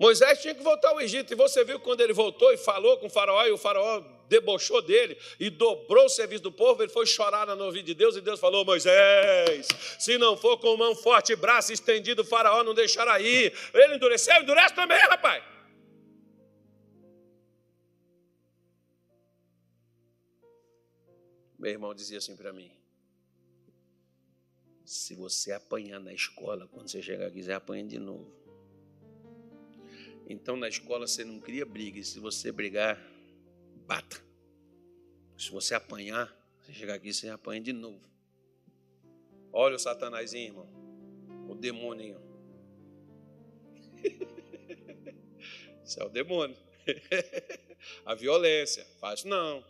Moisés 0.00 0.40
tinha 0.40 0.54
que 0.54 0.62
voltar 0.62 0.88
ao 0.88 1.00
Egito, 1.02 1.30
e 1.30 1.36
você 1.36 1.62
viu 1.62 1.78
quando 1.78 2.00
ele 2.00 2.14
voltou 2.14 2.50
e 2.54 2.56
falou 2.56 2.96
com 2.96 3.06
o 3.06 3.10
faraó, 3.10 3.44
e 3.44 3.52
o 3.52 3.58
faraó 3.58 4.02
debochou 4.30 4.80
dele 4.80 5.18
e 5.38 5.50
dobrou 5.50 6.06
o 6.06 6.08
serviço 6.08 6.42
do 6.42 6.50
povo, 6.50 6.82
ele 6.82 6.90
foi 6.90 7.04
chorar 7.04 7.46
na 7.46 7.52
ouvido 7.62 7.84
de 7.84 7.92
Deus, 7.92 8.16
e 8.16 8.22
Deus 8.22 8.40
falou: 8.40 8.64
Moisés, 8.64 9.68
se 9.98 10.16
não 10.16 10.38
for 10.38 10.56
com 10.56 10.74
mão 10.74 10.94
forte 10.94 11.34
e 11.34 11.36
braço 11.36 11.70
estendido, 11.70 12.22
o 12.22 12.24
faraó 12.24 12.64
não 12.64 12.72
deixará 12.72 13.20
ir. 13.20 13.52
Ele 13.74 13.96
endureceu, 13.96 14.34
endurece 14.40 14.74
também, 14.74 14.98
rapaz. 15.00 15.44
Meu 21.58 21.72
irmão 21.72 21.94
dizia 21.94 22.16
assim 22.16 22.34
para 22.34 22.54
mim: 22.54 22.72
se 24.82 25.14
você 25.14 25.52
apanhar 25.52 26.00
na 26.00 26.14
escola, 26.14 26.66
quando 26.68 26.88
você 26.88 27.02
chegar 27.02 27.26
aqui, 27.26 27.42
você 27.42 27.52
apanha 27.52 27.84
de 27.84 27.98
novo. 27.98 28.39
Então 30.30 30.56
na 30.56 30.68
escola 30.68 31.08
você 31.08 31.24
não 31.24 31.40
cria 31.40 31.66
briga, 31.66 31.98
e 31.98 32.04
se 32.04 32.20
você 32.20 32.52
brigar, 32.52 32.96
bata. 33.84 34.22
Se 35.36 35.50
você 35.50 35.74
apanhar, 35.74 36.32
você 36.62 36.72
chegar 36.72 36.94
aqui, 36.94 37.12
você 37.12 37.28
apanha 37.28 37.60
de 37.60 37.72
novo. 37.72 38.08
Olha 39.52 39.74
o 39.74 39.78
satanazinho, 39.78 40.46
irmão. 40.46 40.68
O 41.48 41.54
demônio. 41.56 42.20
Isso 45.84 46.00
é 46.00 46.04
o 46.04 46.08
demônio. 46.08 46.56
A 48.06 48.14
violência. 48.14 48.86
Faz 49.00 49.24
não. 49.24 49.64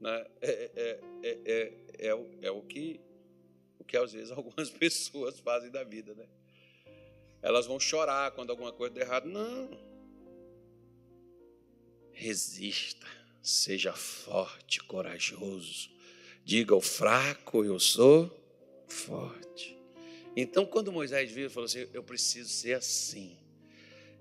Né? 0.00 0.26
É, 0.40 0.50
é, 0.50 1.00
é, 1.22 1.40
é, 1.44 2.06
é, 2.08 2.14
o, 2.14 2.28
é 2.42 2.50
o 2.50 2.62
que 2.62 3.00
o 3.78 3.84
que 3.84 3.96
às 3.96 4.12
vezes 4.12 4.30
algumas 4.36 4.70
pessoas 4.70 5.38
fazem 5.38 5.70
da 5.70 5.84
vida, 5.84 6.14
né? 6.14 6.26
Elas 7.42 7.66
vão 7.66 7.80
chorar 7.80 8.30
quando 8.30 8.50
alguma 8.50 8.72
coisa 8.72 8.94
der 8.94 9.02
errado. 9.02 9.28
Não. 9.28 9.68
Resista, 12.12 13.06
seja 13.42 13.92
forte, 13.92 14.80
corajoso. 14.84 15.90
Diga 16.44 16.74
ao 16.74 16.80
fraco, 16.80 17.64
eu 17.64 17.80
sou 17.80 18.30
forte. 18.86 19.76
Então, 20.36 20.64
quando 20.64 20.92
Moisés 20.92 21.30
viu, 21.32 21.50
falou 21.50 21.64
assim: 21.64 21.88
Eu 21.92 22.04
preciso 22.04 22.48
ser 22.48 22.74
assim. 22.74 23.36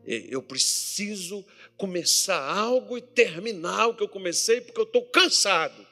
Eu 0.04 0.42
preciso 0.42 1.46
começar 1.78 2.42
algo 2.42 2.98
e 2.98 3.02
terminar 3.02 3.86
o 3.88 3.96
que 3.96 4.02
eu 4.02 4.10
comecei, 4.10 4.60
porque 4.60 4.80
eu 4.80 4.86
estou 4.86 5.06
cansado. 5.06 5.88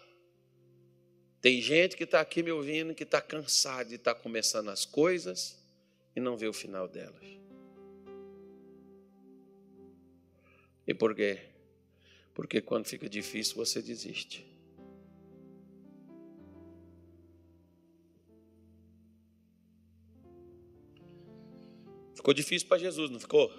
Tem 1.39 1.61
gente 1.61 1.95
que 1.95 2.05
está 2.05 2.19
aqui 2.19 2.41
me 2.41 2.51
ouvindo 2.51 2.95
que 2.95 3.03
está 3.03 3.21
cansado 3.21 3.89
de 3.89 3.95
estar 3.95 4.15
tá 4.15 4.19
começando 4.19 4.69
as 4.69 4.84
coisas 4.84 5.59
e 6.16 6.20
não 6.20 6.38
vê 6.38 6.47
o 6.47 6.53
final 6.53 6.88
delas. 6.88 7.26
E 10.88 10.93
por 10.93 11.14
quê? 11.14 11.39
Porque 12.34 12.62
quando 12.62 12.86
fica 12.86 13.07
difícil 13.07 13.55
você 13.55 13.82
desiste. 13.82 14.45
Ficou 22.16 22.34
difícil 22.34 22.68
para 22.68 22.78
Jesus, 22.78 23.10
não 23.10 23.20
ficou? 23.20 23.53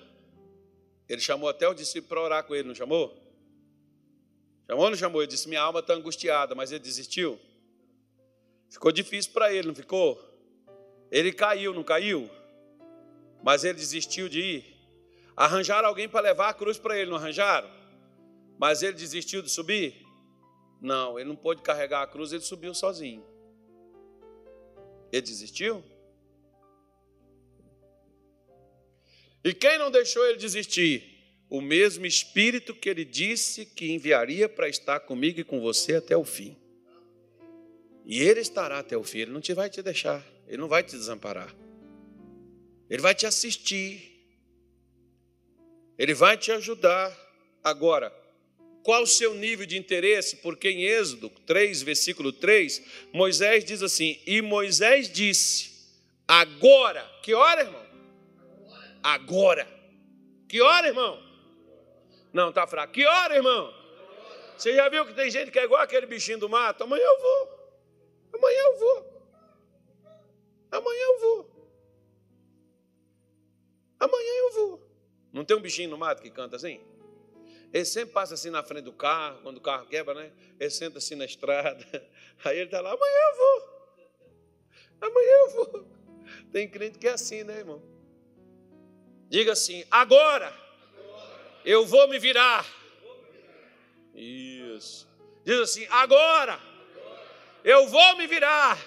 Ele 1.09 1.21
chamou 1.21 1.49
até 1.49 1.67
o 1.67 1.75
discípulo 1.75 2.09
para 2.09 2.21
orar 2.21 2.45
com 2.45 2.55
ele, 2.55 2.69
não 2.69 2.75
chamou? 2.75 3.17
Chamou 4.67 4.85
ou 4.85 4.91
não 4.91 4.97
chamou? 4.97 5.23
Ele 5.23 5.31
disse: 5.31 5.49
Minha 5.49 5.63
alma 5.63 5.81
está 5.81 5.95
angustiada, 5.95 6.55
mas 6.55 6.71
ele 6.71 6.81
desistiu. 6.81 7.39
Ficou 8.69 8.93
difícil 8.93 9.33
para 9.33 9.53
ele, 9.53 9.67
não 9.69 9.75
ficou? 9.75 10.21
Ele 11.11 11.33
caiu, 11.33 11.75
não 11.75 11.83
caiu? 11.83 12.31
Mas 13.43 13.64
ele 13.64 13.74
desistiu 13.74 14.28
de 14.28 14.41
ir. 14.41 14.76
Arranjaram 15.36 15.88
alguém 15.88 16.09
para 16.09 16.20
levar 16.20 16.49
a 16.49 16.55
cruz 16.55 16.78
para 16.78 16.99
ele, 16.99 17.11
não 17.11 17.16
arranjaram? 17.16 17.70
Mas 18.59 18.82
ele 18.82 18.93
desistiu 18.93 19.41
de 19.41 19.51
subir? 19.51 20.05
Não, 20.80 21.18
ele 21.18 21.28
não 21.28 21.36
pôde 21.36 21.62
carregar 21.62 22.03
a 22.03 22.07
cruz, 22.07 22.32
ele 22.32 22.43
subiu 22.43 22.74
sozinho. 22.74 23.24
Ele 25.12 25.22
desistiu? 25.22 25.82
E 29.43 29.55
quem 29.55 29.78
não 29.78 29.91
deixou 29.91 30.26
ele 30.26 30.38
desistir? 30.38 31.18
O 31.49 31.61
mesmo 31.61 32.07
Espírito 32.07 32.74
que 32.74 32.88
ele 32.88 33.05
disse 33.05 33.66
que 33.66 33.91
enviaria 33.91 34.49
para 34.49 34.68
estar 34.68 35.01
comigo 35.01 35.41
e 35.41 35.45
com 35.45 35.61
você 35.61 35.95
até 35.95 36.16
o 36.16 36.24
fim. 36.24 36.57
E 38.05 38.20
ele 38.22 38.41
estará 38.41 38.78
até 38.78 38.97
o 38.97 39.03
fim, 39.03 39.20
ele 39.20 39.32
não 39.32 39.41
te 39.41 39.53
vai 39.55 39.68
te 39.68 39.82
deixar, 39.82 40.24
ele 40.47 40.59
não 40.59 40.68
vai 40.68 40.82
te 40.82 40.93
desamparar. 40.93 41.55
Ele 42.91 43.01
vai 43.01 43.14
te 43.14 43.24
assistir. 43.24 44.11
Ele 45.97 46.12
vai 46.12 46.36
te 46.36 46.51
ajudar. 46.51 47.16
Agora, 47.62 48.12
qual 48.82 49.03
o 49.03 49.07
seu 49.07 49.34
nível 49.34 49.64
de 49.64 49.78
interesse? 49.78 50.36
Porque 50.36 50.68
em 50.70 50.82
Êxodo 50.82 51.30
3, 51.47 51.82
versículo 51.82 52.32
3, 52.32 52.82
Moisés 53.12 53.64
diz 53.64 53.82
assim: 53.82 54.20
E 54.26 54.43
Moisés 54.43 55.11
disse: 55.11 55.70
Agora, 56.26 57.09
que 57.22 57.32
hora, 57.32 57.62
irmão? 57.62 57.86
Agora. 59.03 59.68
Que 60.49 60.61
hora, 60.61 60.88
irmão? 60.88 61.22
Não, 62.32 62.53
tá 62.53 62.66
fraco. 62.66 62.93
Que 62.93 63.07
hora, 63.07 63.36
irmão? 63.36 63.72
Você 64.57 64.74
já 64.74 64.88
viu 64.88 65.07
que 65.07 65.14
tem 65.14 65.30
gente 65.30 65.51
que 65.51 65.59
é 65.59 65.64
igual 65.64 65.80
aquele 65.80 66.07
bichinho 66.07 66.38
do 66.38 66.49
mato? 66.49 66.82
Amanhã 66.82 67.05
eu 67.05 67.20
vou. 67.20 67.61
Amanhã 68.34 68.59
eu 68.59 68.78
vou. 68.78 69.30
Amanhã 70.72 71.03
eu 71.03 71.20
vou. 71.20 71.50
Amanhã 74.01 74.33
eu 74.39 74.53
vou. 74.53 74.91
Não 75.33 75.45
tem 75.45 75.57
um 75.57 75.61
bichinho 75.61 75.91
no 75.91 75.99
mato 75.99 76.23
que 76.23 76.31
canta 76.31 76.57
assim? 76.57 76.81
Ele 77.73 77.85
sempre 77.85 78.13
passa 78.13 78.35
assim 78.35 78.51
na 78.51 78.65
frente 78.65 78.85
do 78.85 78.93
carro, 78.93 79.41
quando 79.43 79.59
o 79.59 79.61
carro 79.61 79.87
quebra, 79.87 80.15
né? 80.15 80.33
Ele 80.59 80.71
senta 80.71 80.99
assim 80.99 81.15
na 81.15 81.25
estrada. 81.25 81.85
Aí 82.45 82.57
ele 82.57 82.65
está 82.65 82.81
lá, 82.81 82.93
amanhã 82.93 83.21
eu 83.31 83.37
vou. 83.37 83.81
Amanhã 85.01 85.33
eu 85.33 85.51
vou. 85.51 85.89
Tem 86.51 86.69
crente 86.69 86.99
que 86.99 87.07
é 87.07 87.13
assim, 87.13 87.45
né, 87.45 87.59
irmão? 87.59 87.83
Diga 89.29 89.53
assim, 89.53 89.85
agora 89.91 90.53
eu 91.65 91.87
vou 91.87 92.09
me 92.09 92.19
virar. 92.19 92.67
Isso. 94.15 95.09
Diz 95.45 95.61
assim, 95.61 95.87
agora 95.91 96.61
eu 97.63 97.87
vou 97.87 98.17
me 98.17 98.27
virar. 98.27 98.79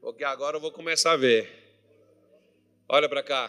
Porque 0.00 0.24
agora 0.24 0.56
eu 0.56 0.60
vou 0.60 0.70
começar 0.70 1.12
a 1.12 1.16
ver. 1.16 1.59
Olha 2.92 3.08
para 3.08 3.22
cá. 3.22 3.48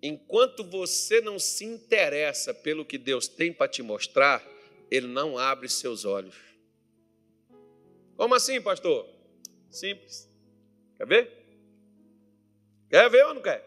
Enquanto 0.00 0.62
você 0.62 1.20
não 1.20 1.40
se 1.40 1.64
interessa 1.64 2.54
pelo 2.54 2.84
que 2.84 2.96
Deus 2.96 3.26
tem 3.26 3.52
para 3.52 3.66
te 3.66 3.82
mostrar, 3.82 4.40
Ele 4.88 5.08
não 5.08 5.36
abre 5.36 5.68
seus 5.68 6.04
olhos. 6.04 6.36
Como 8.16 8.32
assim, 8.32 8.60
pastor? 8.60 9.08
Simples. 9.68 10.30
Quer 10.96 11.04
ver? 11.04 11.32
Quer 12.88 13.10
ver 13.10 13.26
ou 13.26 13.34
não 13.34 13.42
quer? 13.42 13.60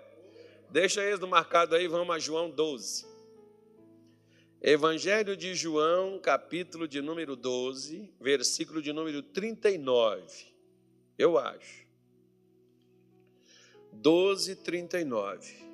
Deixa 0.71 1.17
do 1.17 1.27
marcado 1.27 1.75
aí, 1.75 1.85
vamos 1.85 2.15
a 2.15 2.17
João 2.17 2.49
12. 2.49 3.05
Evangelho 4.61 5.35
de 5.35 5.53
João, 5.53 6.17
capítulo 6.17 6.87
de 6.87 7.01
número 7.01 7.35
12, 7.35 8.09
versículo 8.21 8.81
de 8.81 8.93
número 8.93 9.21
39. 9.21 10.25
Eu 11.17 11.37
acho. 11.37 11.84
12, 14.01 14.55
39. 14.57 15.65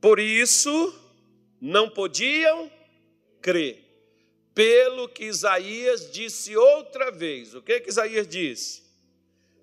Por 0.00 0.18
isso, 0.18 0.94
não 1.60 1.88
podiam 1.88 2.70
crer, 3.40 3.84
pelo 4.52 5.08
que 5.08 5.24
Isaías 5.24 6.10
disse 6.10 6.56
outra 6.56 7.10
vez. 7.10 7.54
O 7.54 7.62
que, 7.62 7.80
que 7.80 7.88
Isaías 7.88 8.26
disse? 8.26 8.82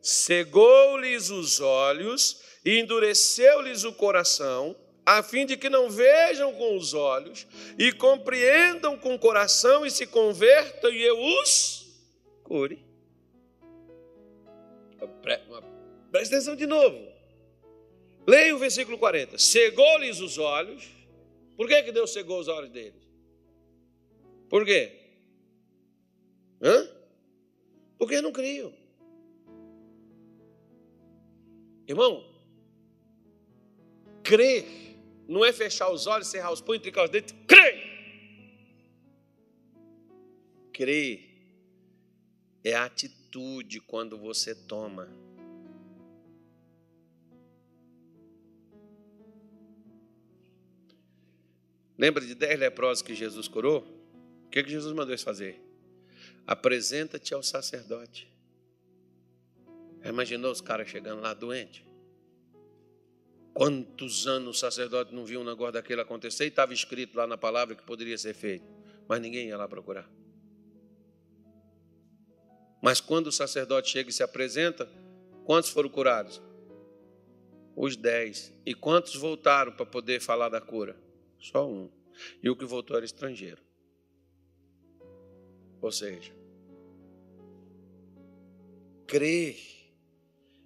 Cegou-lhes 0.01 1.29
os 1.29 1.59
olhos 1.59 2.41
e 2.63 2.79
endureceu-lhes 2.79 3.83
o 3.83 3.91
coração, 3.91 4.75
a 5.05 5.21
fim 5.21 5.45
de 5.45 5.57
que 5.57 5.69
não 5.69 5.89
vejam 5.89 6.53
com 6.53 6.77
os 6.77 6.93
olhos 6.93 7.45
e 7.77 7.91
compreendam 7.91 8.97
com 8.97 9.15
o 9.15 9.19
coração 9.19 9.85
e 9.85 9.91
se 9.91 10.07
convertam 10.07 10.89
e 10.91 11.01
eu 11.01 11.19
os 11.19 11.85
cure 12.43 12.88
Presta 15.21 16.35
atenção 16.35 16.55
de 16.55 16.65
novo. 16.65 16.97
Leia 18.27 18.55
o 18.55 18.59
versículo 18.59 18.97
40. 18.97 19.37
Cegou-lhes 19.37 20.19
os 20.19 20.37
olhos. 20.37 20.89
Por 21.55 21.67
que, 21.67 21.83
que 21.83 21.91
Deus 21.91 22.11
cegou 22.11 22.39
os 22.39 22.47
olhos 22.47 22.69
deles? 22.69 23.07
Por 24.49 24.65
quê? 24.65 24.91
Hã? 26.61 26.89
Porque 27.97 28.21
não 28.21 28.31
criam. 28.31 28.73
Irmão, 31.87 32.23
crer 34.23 34.65
não 35.27 35.43
é 35.43 35.51
fechar 35.51 35.91
os 35.91 36.07
olhos, 36.07 36.27
cerrar 36.27 36.51
os 36.51 36.61
punhos, 36.61 36.81
tricar 36.81 37.05
os 37.05 37.09
dedos. 37.09 37.33
Crer! 37.47 37.89
Crer 40.71 41.29
é 42.63 42.73
a 42.73 42.85
atitude 42.85 43.18
quando 43.85 44.17
você 44.17 44.55
toma. 44.55 45.09
Lembra 51.97 52.25
de 52.25 52.33
dez 52.33 52.57
leprosos 52.57 53.01
que 53.01 53.13
Jesus 53.13 53.47
curou? 53.47 53.85
O 54.45 54.49
que, 54.49 54.63
que 54.63 54.69
Jesus 54.69 54.93
mandou 54.93 55.11
eles 55.11 55.21
fazer? 55.21 55.61
Apresenta-te 56.47 57.33
ao 57.33 57.43
sacerdote. 57.43 58.27
Imaginou 60.03 60.51
os 60.51 60.61
caras 60.61 60.87
chegando 60.87 61.21
lá 61.21 61.33
doente? 61.33 61.85
Quantos 63.53 64.25
anos 64.25 64.55
o 64.55 64.59
sacerdote 64.59 65.13
não 65.13 65.25
viu 65.25 65.41
um 65.41 65.43
negócio 65.43 65.73
daquele 65.73 65.99
acontecer 65.99 66.45
e 66.45 66.47
estava 66.47 66.73
escrito 66.73 67.17
lá 67.17 67.27
na 67.27 67.37
palavra 67.37 67.75
que 67.75 67.83
poderia 67.83 68.17
ser 68.17 68.33
feito, 68.33 68.65
mas 69.07 69.21
ninguém 69.21 69.47
ia 69.47 69.57
lá 69.57 69.67
procurar. 69.67 70.09
Mas 72.81 73.01
quando 73.01 73.27
o 73.27 73.31
sacerdote 73.31 73.89
chega 73.89 74.09
e 74.09 74.13
se 74.13 74.23
apresenta, 74.23 74.89
quantos 75.45 75.69
foram 75.69 75.89
curados? 75.89 76.41
Os 77.75 77.95
dez. 77.95 78.53
E 78.65 78.73
quantos 78.73 79.15
voltaram 79.15 79.71
para 79.71 79.85
poder 79.85 80.21
falar 80.21 80.49
da 80.49 80.61
cura? 80.61 80.97
Só 81.39 81.67
um. 81.67 81.89
E 82.41 82.49
o 82.49 82.55
que 82.55 82.65
voltou 82.65 82.95
era 82.95 83.05
estrangeiro. 83.05 83.61
Ou 85.81 85.91
seja, 85.91 86.33
crer 89.07 89.57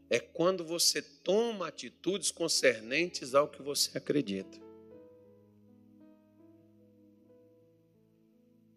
é 0.09 0.19
quando 0.19 0.63
você 0.63 1.01
toma 1.01 1.67
atitudes 1.67 2.31
concernentes 2.31 3.33
ao 3.33 3.47
que 3.47 3.61
você 3.61 3.97
acredita. 3.97 4.59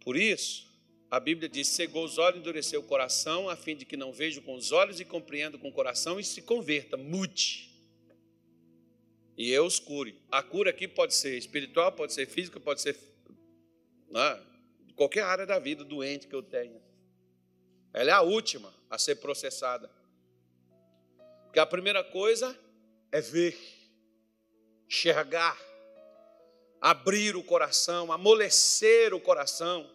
Por 0.00 0.16
isso, 0.16 0.66
a 1.10 1.20
Bíblia 1.20 1.48
diz: 1.48 1.68
cegou 1.68 2.04
os 2.04 2.18
olhos, 2.18 2.40
endureceu 2.40 2.80
o 2.80 2.84
coração, 2.84 3.48
a 3.48 3.56
fim 3.56 3.76
de 3.76 3.84
que 3.84 3.96
não 3.96 4.12
veja 4.12 4.40
com 4.40 4.54
os 4.54 4.72
olhos 4.72 5.00
e 5.00 5.04
compreenda 5.04 5.56
com 5.56 5.68
o 5.68 5.72
coração 5.72 6.18
e 6.18 6.24
se 6.24 6.42
converta, 6.42 6.96
mude. 6.96 7.70
E 9.36 9.50
eu 9.50 9.66
os 9.66 9.78
cure. 9.78 10.18
A 10.30 10.42
cura 10.42 10.70
aqui 10.70 10.88
pode 10.88 11.14
ser 11.14 11.36
espiritual, 11.36 11.92
pode 11.92 12.12
ser 12.12 12.26
física, 12.26 12.58
pode 12.58 12.80
ser 12.80 12.96
né, 14.10 14.42
qualquer 14.94 15.22
área 15.22 15.44
da 15.44 15.58
vida 15.58 15.84
doente 15.84 16.26
que 16.26 16.34
eu 16.34 16.42
tenha. 16.42 16.80
Ela 17.92 18.10
é 18.10 18.14
a 18.14 18.22
última 18.22 18.74
a 18.88 18.98
ser 18.98 19.16
processada. 19.16 19.90
Porque 21.44 21.58
a 21.58 21.66
primeira 21.66 22.02
coisa 22.02 22.58
é 23.12 23.20
ver, 23.20 23.58
enxergar, 24.88 25.58
abrir 26.80 27.36
o 27.36 27.42
coração, 27.42 28.10
amolecer 28.10 29.14
o 29.14 29.20
coração. 29.20 29.88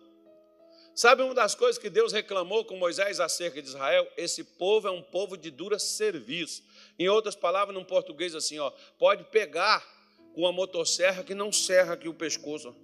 Sabe 0.94 1.24
uma 1.24 1.34
das 1.34 1.56
coisas 1.56 1.78
que 1.78 1.90
Deus 1.90 2.12
reclamou 2.12 2.66
com 2.66 2.76
Moisés 2.76 3.20
acerca 3.20 3.62
de 3.62 3.70
Israel? 3.70 4.08
Esse 4.18 4.44
povo 4.44 4.88
é 4.88 4.92
um 4.92 5.02
povo 5.02 5.38
de 5.38 5.50
dura 5.50 5.80
serviço. 5.80 6.64
Em 7.00 7.08
outras 7.08 7.36
palavras, 7.36 7.76
num 7.76 7.84
português 7.84 8.36
assim, 8.36 8.60
ó, 8.60 8.72
pode 9.00 9.24
pegar 9.26 9.82
com 10.34 10.42
uma 10.42 10.52
motosserra 10.52 11.24
que 11.24 11.34
não 11.34 11.52
serra 11.52 11.94
aqui 11.94 12.10
o 12.10 12.14
pescoço. 12.14 12.76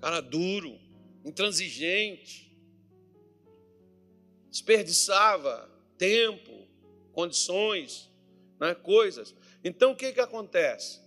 Cara 0.00 0.20
duro, 0.20 0.78
intransigente, 1.24 2.54
desperdiçava 4.50 5.70
tempo, 5.96 6.66
condições, 7.12 8.10
né, 8.60 8.74
coisas. 8.74 9.34
Então 9.62 9.92
o 9.92 9.96
que, 9.96 10.12
que 10.12 10.20
acontece? 10.20 11.00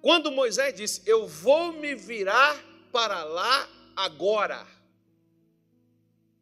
Quando 0.00 0.30
Moisés 0.30 0.74
disse: 0.74 1.02
Eu 1.06 1.26
vou 1.26 1.72
me 1.72 1.94
virar 1.94 2.67
para 2.92 3.24
lá 3.24 3.68
agora, 3.96 4.66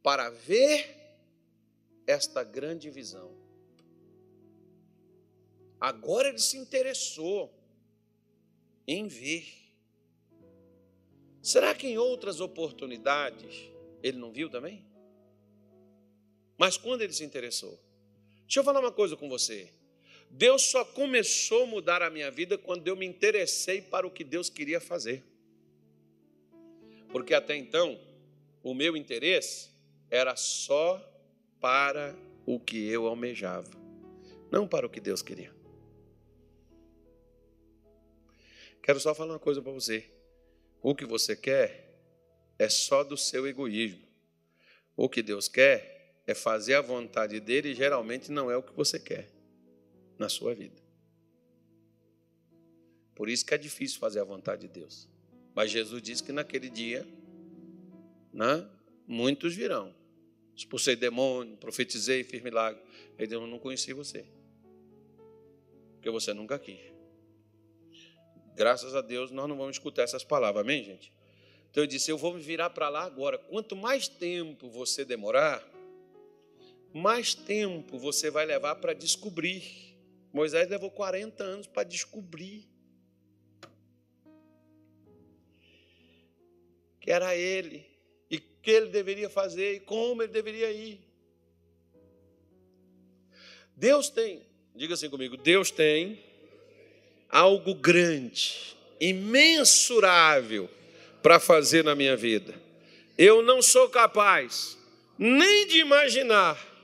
para 0.03 0.31
ver 0.31 0.97
esta 2.07 2.45
grande 2.45 2.91
visão. 2.91 3.35
Agora 5.81 6.29
ele 6.29 6.39
se 6.39 6.57
interessou 6.57 7.53
em 8.87 9.09
ver. 9.09 9.47
Será 11.43 11.75
que 11.75 11.87
em 11.87 11.99
outras 11.99 12.41
oportunidades 12.41 13.71
ele 14.03 14.19
não 14.19 14.33
viu 14.33 14.49
também? 14.49 14.85
Mas 16.59 16.77
quando 16.77 17.03
ele 17.03 17.13
se 17.13 17.25
interessou? 17.25 17.79
Deixa 18.43 18.61
eu 18.61 18.65
falar 18.65 18.81
uma 18.81 18.93
coisa 18.93 19.17
com 19.17 19.29
você. 19.29 19.73
Deus 20.31 20.63
só 20.63 20.85
começou 20.85 21.65
a 21.65 21.67
mudar 21.67 22.03
a 22.03 22.11
minha 22.11 22.31
vida 22.31 22.57
quando 22.57 22.87
eu 22.89 22.97
me 22.97 23.07
interessei 23.07 23.81
para 23.81 24.07
o 24.07 24.11
que 24.11 24.25
Deus 24.25 24.49
queria 24.49 24.81
fazer. 24.81 25.25
Porque 27.11 27.35
até 27.35 27.57
então, 27.57 27.99
o 28.63 28.75
meu 28.75 28.97
interesse 28.97 29.71
era 30.11 30.37
só 30.37 30.99
para 31.61 32.15
o 32.45 32.61
que 32.61 32.89
eu 32.89 33.07
almejava, 33.07 33.71
não 34.51 34.67
para 34.67 34.87
o 34.87 34.91
que 34.91 35.01
Deus 35.01 35.23
queria. 35.23 35.55
Quero 38.83 39.01
só 39.01 39.15
falar 39.15 39.35
uma 39.35 39.39
coisa 39.41 39.61
para 39.61 39.73
você. 39.73 40.09
O 40.81 40.95
que 40.95 41.05
você 41.05 41.35
quer 41.35 41.99
é 42.57 42.69
só 42.69 43.03
do 43.03 43.17
seu 43.17 43.47
egoísmo. 43.47 44.07
O 44.97 45.09
que 45.09 45.23
Deus 45.23 45.49
quer 45.49 46.23
é 46.27 46.35
fazer 46.35 46.75
a 46.75 46.81
vontade 46.81 47.41
dele 47.41 47.71
e 47.71 47.75
geralmente 47.75 48.31
não 48.31 48.51
é 48.51 48.57
o 48.57 48.63
que 48.63 48.73
você 48.73 48.99
quer 48.99 49.29
na 50.19 50.29
sua 50.29 50.55
vida. 50.55 50.81
Por 53.15 53.29
isso 53.29 53.45
que 53.45 53.55
é 53.55 53.59
difícil 53.59 53.99
fazer 53.99 54.21
a 54.21 54.25
vontade 54.25 54.63
de 54.63 54.69
Deus. 54.69 55.09
Mas 55.57 55.71
Jesus 55.71 56.03
disse 56.03 56.23
que 56.23 56.33
naquele 56.33 56.69
dia, 56.69 57.09
né, 58.31 58.69
muitos 59.07 59.57
virão. 59.57 59.95
Expulsei 60.55 60.95
demônio, 60.95 61.57
profetizei, 61.57 62.23
fiz 62.23 62.43
milagre. 62.43 62.79
Ele 63.19 63.27
disse, 63.27 63.35
eu 63.35 63.47
não 63.47 63.59
conheci 63.59 63.95
você. 63.95 64.27
Porque 65.95 66.11
você 66.11 66.35
nunca 66.35 66.59
quis. 66.59 66.79
Graças 68.55 68.95
a 68.95 69.01
Deus 69.01 69.31
nós 69.31 69.49
não 69.49 69.57
vamos 69.57 69.77
escutar 69.77 70.03
essas 70.03 70.23
palavras, 70.23 70.63
amém, 70.63 70.85
gente? 70.85 71.11
Então 71.71 71.83
eu 71.83 71.87
disse, 71.87 72.11
eu 72.11 72.19
vou 72.19 72.35
me 72.35 72.43
virar 72.43 72.69
para 72.69 72.91
lá 72.91 73.05
agora. 73.05 73.39
Quanto 73.39 73.75
mais 73.75 74.09
tempo 74.09 74.69
você 74.69 75.07
demorar, 75.07 75.67
mais 76.93 77.35
tempo 77.35 77.99
você 77.99 78.31
vai 78.31 78.45
levar 78.45 78.75
para 78.77 78.93
descobrir. 78.93 79.97
Moisés 80.35 80.69
levou 80.69 80.91
40 80.91 81.43
anos 81.43 81.67
para 81.67 81.83
descobrir 81.83 82.76
que 87.07 87.11
era 87.13 87.35
ele 87.35 87.87
e 88.29 88.39
que 88.39 88.71
ele 88.71 88.89
deveria 88.89 89.31
fazer 89.31 89.77
e 89.77 89.81
como 89.81 90.23
ele 90.23 90.33
deveria 90.33 90.71
ir. 90.71 91.01
Deus 93.75 94.11
tem, 94.11 94.43
diga 94.75 94.93
assim 94.93 95.09
comigo, 95.09 95.39
Deus 95.39 95.71
tem 95.71 96.23
algo 97.31 97.75
grande, 97.75 98.77
imensurável 99.01 100.69
para 101.23 101.41
fazer 101.41 101.85
na 101.85 101.95
minha 101.95 102.17
vida. 102.17 102.55
Eu 103.17 103.41
não 103.41 103.63
sou 103.63 103.89
capaz 103.89 104.77
nem 105.19 105.67
de 105.67 105.79
imaginar 105.79 106.77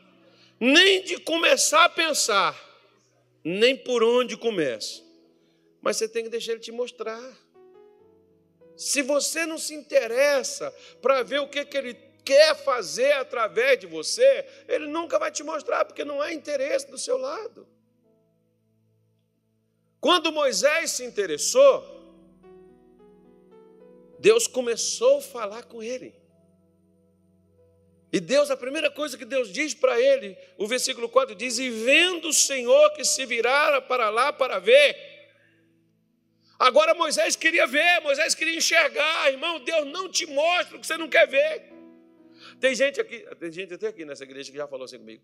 nem 0.64 1.02
de 1.02 1.18
começar 1.18 1.86
a 1.86 1.88
pensar, 1.88 2.56
nem 3.42 3.76
por 3.76 4.04
onde 4.04 4.36
começa. 4.36 5.02
Mas 5.80 5.96
você 5.96 6.06
tem 6.06 6.22
que 6.22 6.30
deixar 6.30 6.52
ele 6.52 6.60
te 6.60 6.70
mostrar. 6.70 7.20
Se 8.82 9.00
você 9.00 9.46
não 9.46 9.58
se 9.58 9.74
interessa 9.74 10.74
para 11.00 11.22
ver 11.22 11.40
o 11.40 11.48
que, 11.48 11.64
que 11.64 11.76
ele 11.76 11.94
quer 12.24 12.56
fazer 12.56 13.12
através 13.12 13.78
de 13.78 13.86
você, 13.86 14.44
ele 14.66 14.86
nunca 14.86 15.18
vai 15.20 15.30
te 15.30 15.44
mostrar, 15.44 15.84
porque 15.84 16.04
não 16.04 16.20
há 16.20 16.32
interesse 16.32 16.90
do 16.90 16.98
seu 16.98 17.16
lado. 17.16 17.66
Quando 20.00 20.32
Moisés 20.32 20.90
se 20.90 21.04
interessou, 21.04 21.84
Deus 24.18 24.48
começou 24.48 25.18
a 25.18 25.22
falar 25.22 25.62
com 25.64 25.80
ele. 25.80 26.12
E 28.12 28.18
Deus, 28.18 28.50
a 28.50 28.56
primeira 28.56 28.90
coisa 28.90 29.16
que 29.16 29.24
Deus 29.24 29.50
diz 29.50 29.74
para 29.74 29.98
ele, 30.00 30.36
o 30.58 30.66
versículo 30.66 31.08
4 31.08 31.36
diz: 31.36 31.58
E 31.58 31.70
vendo 31.70 32.28
o 32.28 32.32
Senhor 32.32 32.90
que 32.94 33.04
se 33.04 33.24
virara 33.24 33.80
para 33.80 34.10
lá 34.10 34.32
para 34.32 34.58
ver. 34.58 35.11
Agora 36.62 36.94
Moisés 36.94 37.34
queria 37.34 37.66
ver, 37.66 38.00
Moisés 38.02 38.36
queria 38.36 38.56
enxergar, 38.56 39.32
irmão. 39.32 39.58
Deus 39.58 39.84
não 39.88 40.08
te 40.08 40.24
mostra 40.26 40.76
o 40.76 40.80
que 40.80 40.86
você 40.86 40.96
não 40.96 41.08
quer 41.08 41.26
ver. 41.26 41.72
Tem 42.60 42.72
gente 42.72 43.00
aqui, 43.00 43.18
tem 43.40 43.50
gente 43.50 43.74
até 43.74 43.88
aqui 43.88 44.04
nessa 44.04 44.22
igreja 44.22 44.48
que 44.52 44.56
já 44.56 44.68
falou 44.68 44.84
assim 44.84 44.96
comigo. 44.96 45.20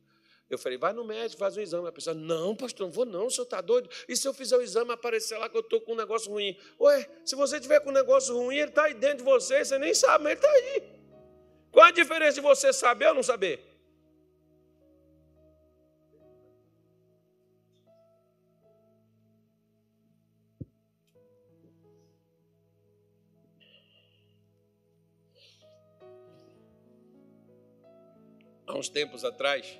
Eu 0.50 0.58
falei, 0.58 0.76
vai 0.76 0.92
no 0.92 1.04
médico, 1.04 1.38
faz 1.38 1.56
o 1.56 1.60
exame. 1.60 1.86
A 1.86 1.92
pessoa, 1.92 2.12
não, 2.12 2.56
pastor, 2.56 2.88
não 2.88 2.92
vou 2.92 3.04
não, 3.04 3.26
o 3.26 3.30
senhor 3.30 3.44
está 3.44 3.60
doido? 3.60 3.88
E 4.08 4.16
se 4.16 4.26
eu 4.26 4.34
fizer 4.34 4.56
o 4.56 4.62
exame 4.62 4.90
aparecer 4.90 5.38
lá 5.38 5.48
que 5.48 5.56
eu 5.56 5.60
estou 5.60 5.80
com 5.80 5.92
um 5.92 5.96
negócio 5.96 6.28
ruim? 6.28 6.58
Ué, 6.80 7.08
se 7.24 7.36
você 7.36 7.60
tiver 7.60 7.78
com 7.82 7.90
um 7.90 7.92
negócio 7.92 8.34
ruim, 8.34 8.56
ele 8.56 8.70
está 8.70 8.86
aí 8.86 8.94
dentro 8.94 9.18
de 9.18 9.22
você, 9.22 9.64
você 9.64 9.78
nem 9.78 9.94
sabe, 9.94 10.24
mas 10.24 10.32
ele 10.32 10.40
está 10.40 10.50
aí. 10.50 10.82
Qual 11.70 11.86
a 11.86 11.92
diferença 11.92 12.32
de 12.32 12.40
você 12.40 12.72
saber 12.72 13.06
ou 13.10 13.14
não 13.14 13.22
saber? 13.22 13.64
Uns 28.78 28.88
tempos 28.88 29.24
atrás, 29.24 29.78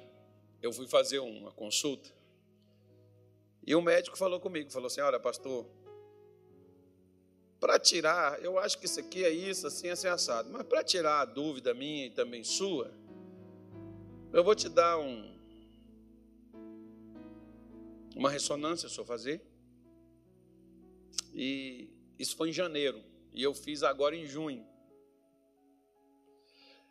eu 0.61 0.73
fui 0.73 0.87
fazer 0.87 1.21
uma 1.21 1.53
consulta 1.53 2.11
e 3.69 3.75
o 3.75 3.83
médico 3.83 4.17
falou 4.17 4.41
comigo, 4.41 4.71
falou 4.71 4.87
assim, 4.87 5.03
olha 5.03 5.21
pastor, 5.21 5.67
para 7.61 7.79
tirar, 7.79 8.43
eu 8.43 8.59
acho 8.59 8.79
que 8.79 8.87
isso 8.87 8.99
aqui 8.99 9.23
é 9.23 9.31
isso, 9.31 9.67
assim, 9.67 9.91
assim, 9.91 10.09
assado, 10.09 10.49
mas 10.51 10.63
para 10.63 10.83
tirar 10.83 11.21
a 11.21 11.25
dúvida 11.27 11.75
minha 11.75 12.07
e 12.07 12.11
também 12.11 12.43
sua, 12.43 12.91
eu 14.33 14.43
vou 14.43 14.55
te 14.55 14.71
dar 14.71 14.99
um, 14.99 15.37
uma 18.17 18.31
ressonância, 18.31 18.87
eu 18.87 19.05
fazer, 19.05 19.43
e 21.35 21.91
isso 22.19 22.37
foi 22.37 22.49
em 22.49 22.53
janeiro, 22.55 23.03
e 23.35 23.43
eu 23.43 23.53
fiz 23.53 23.83
agora 23.83 24.17
em 24.17 24.25
junho. 24.25 24.67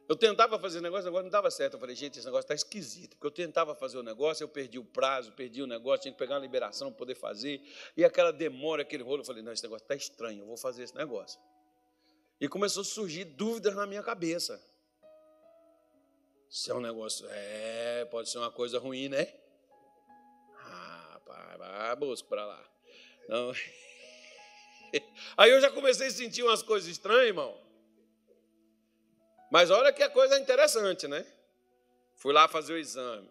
Eu 0.07 0.15
tentava 0.15 0.57
fazer 0.57 0.79
negócio, 0.79 1.07
agora 1.07 1.23
não 1.23 1.29
dava 1.29 1.51
certo. 1.51 1.73
Eu 1.73 1.79
falei, 1.79 1.95
gente, 1.95 2.17
esse 2.17 2.25
negócio 2.25 2.45
está 2.45 2.55
esquisito. 2.55 3.17
Porque 3.17 3.27
eu 3.27 3.31
tentava 3.31 3.75
fazer 3.75 3.97
o 3.97 4.03
negócio, 4.03 4.43
eu 4.43 4.47
perdi 4.47 4.79
o 4.79 4.83
prazo, 4.83 5.33
perdi 5.33 5.61
o 5.61 5.67
negócio, 5.67 6.03
tinha 6.03 6.13
que 6.13 6.17
pegar 6.17 6.35
uma 6.35 6.41
liberação 6.41 6.89
para 6.89 6.97
poder 6.97 7.15
fazer. 7.15 7.61
E 7.95 8.05
aquela 8.05 8.31
demora, 8.31 8.83
aquele 8.83 9.03
rolo, 9.03 9.21
eu 9.21 9.25
falei, 9.25 9.43
não, 9.43 9.51
esse 9.51 9.63
negócio 9.63 9.83
está 9.83 9.95
estranho, 9.95 10.43
eu 10.43 10.45
vou 10.45 10.55
fazer 10.55 10.83
esse 10.83 10.95
negócio. 10.95 11.37
E 12.39 12.47
começou 12.47 12.81
a 12.81 12.85
surgir 12.85 13.25
dúvidas 13.25 13.75
na 13.75 13.85
minha 13.85 14.01
cabeça. 14.01 14.63
Se 16.49 16.71
é 16.71 16.73
um 16.73 16.79
negócio, 16.79 17.27
é, 17.29 18.05
pode 18.05 18.29
ser 18.29 18.37
uma 18.37 18.51
coisa 18.51 18.79
ruim, 18.79 19.09
né? 19.09 19.33
Ah, 20.55 21.19
pai, 21.25 21.57
vai, 21.57 21.95
busca 21.97 22.29
para 22.29 22.45
lá. 22.45 22.71
Não. 23.27 23.51
Aí 25.35 25.51
eu 25.51 25.59
já 25.59 25.69
comecei 25.69 26.07
a 26.07 26.11
sentir 26.11 26.43
umas 26.43 26.61
coisas 26.63 26.89
estranhas, 26.89 27.27
irmão. 27.27 27.66
Mas 29.51 29.69
olha 29.71 29.93
que 29.93 30.03
a 30.03 30.09
coisa 30.09 30.35
é 30.35 30.39
interessante, 30.39 31.07
né? 31.07 31.25
Fui 32.15 32.33
lá 32.33 32.47
fazer 32.47 32.73
o 32.73 32.77
exame. 32.77 33.29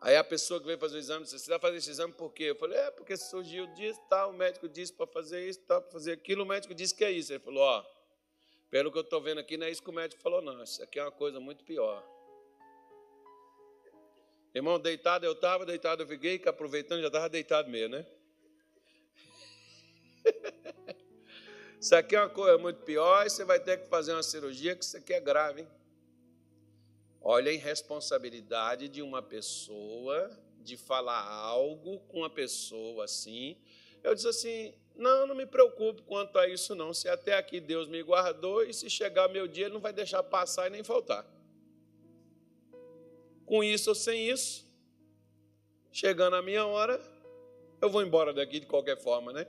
Aí 0.00 0.16
a 0.16 0.22
pessoa 0.22 0.60
que 0.60 0.66
veio 0.66 0.78
fazer 0.78 0.96
o 0.96 1.00
exame 1.00 1.24
disse: 1.24 1.38
Você 1.38 1.50
vai 1.50 1.58
fazer 1.58 1.78
esse 1.78 1.90
exame 1.90 2.12
por 2.12 2.32
quê? 2.32 2.44
Eu 2.44 2.56
falei: 2.56 2.78
É, 2.78 2.90
porque 2.90 3.16
surgiu 3.16 3.66
disso, 3.74 4.00
tal. 4.08 4.30
O 4.30 4.32
médico 4.32 4.68
disse 4.68 4.92
para 4.92 5.06
fazer 5.06 5.48
isso, 5.48 5.60
tal, 5.60 5.82
para 5.82 5.90
fazer 5.90 6.12
aquilo. 6.12 6.44
O 6.44 6.46
médico 6.46 6.74
disse 6.74 6.94
que 6.94 7.04
é 7.04 7.10
isso. 7.10 7.32
Ele 7.32 7.40
falou: 7.40 7.62
Ó, 7.62 7.84
pelo 8.70 8.92
que 8.92 8.98
eu 8.98 9.02
estou 9.02 9.20
vendo 9.20 9.38
aqui, 9.38 9.56
não 9.56 9.66
é 9.66 9.70
isso 9.70 9.82
que 9.82 9.88
o 9.88 9.92
médico 9.92 10.20
falou, 10.22 10.42
não. 10.42 10.62
Isso 10.62 10.82
aqui 10.82 10.98
é 10.98 11.02
uma 11.02 11.10
coisa 11.10 11.40
muito 11.40 11.64
pior. 11.64 12.04
Irmão, 14.54 14.78
deitado 14.78 15.24
eu 15.24 15.32
estava, 15.32 15.64
deitado 15.64 16.02
eu 16.02 16.06
fiquei, 16.06 16.38
que 16.38 16.48
aproveitando 16.48 17.00
já 17.00 17.06
estava 17.06 17.28
deitado 17.28 17.70
mesmo, 17.70 17.96
né? 17.96 18.06
Isso 21.80 21.94
aqui 21.94 22.16
é 22.16 22.20
uma 22.20 22.28
coisa 22.28 22.58
muito 22.58 22.80
pior 22.82 23.24
e 23.24 23.30
você 23.30 23.44
vai 23.44 23.60
ter 23.60 23.78
que 23.78 23.88
fazer 23.88 24.12
uma 24.12 24.22
cirurgia, 24.22 24.74
que 24.74 24.84
isso 24.84 24.96
aqui 24.96 25.12
é 25.12 25.20
grave, 25.20 25.60
hein? 25.60 25.68
Olha 27.20 27.50
a 27.50 27.54
irresponsabilidade 27.54 28.88
de 28.88 29.00
uma 29.00 29.22
pessoa 29.22 30.30
de 30.60 30.76
falar 30.76 31.22
algo 31.22 32.00
com 32.08 32.18
uma 32.18 32.30
pessoa 32.30 33.04
assim. 33.04 33.56
Eu 34.02 34.12
disse 34.14 34.26
assim: 34.26 34.74
não, 34.96 35.26
não 35.26 35.34
me 35.36 35.46
preocupo 35.46 36.02
quanto 36.02 36.36
a 36.38 36.48
isso, 36.48 36.74
não. 36.74 36.92
Se 36.92 37.08
até 37.08 37.36
aqui 37.36 37.60
Deus 37.60 37.86
me 37.86 38.02
guardou 38.02 38.64
e 38.64 38.74
se 38.74 38.90
chegar 38.90 39.28
meu 39.28 39.46
dia, 39.46 39.66
Ele 39.66 39.74
não 39.74 39.80
vai 39.80 39.92
deixar 39.92 40.22
passar 40.24 40.66
e 40.66 40.70
nem 40.70 40.82
faltar. 40.82 41.24
Com 43.46 43.62
isso 43.62 43.90
ou 43.90 43.94
sem 43.94 44.28
isso, 44.28 44.66
chegando 45.92 46.34
a 46.34 46.42
minha 46.42 46.66
hora, 46.66 47.00
eu 47.80 47.88
vou 47.88 48.02
embora 48.02 48.32
daqui 48.32 48.58
de 48.58 48.66
qualquer 48.66 48.98
forma, 48.98 49.32
né? 49.32 49.46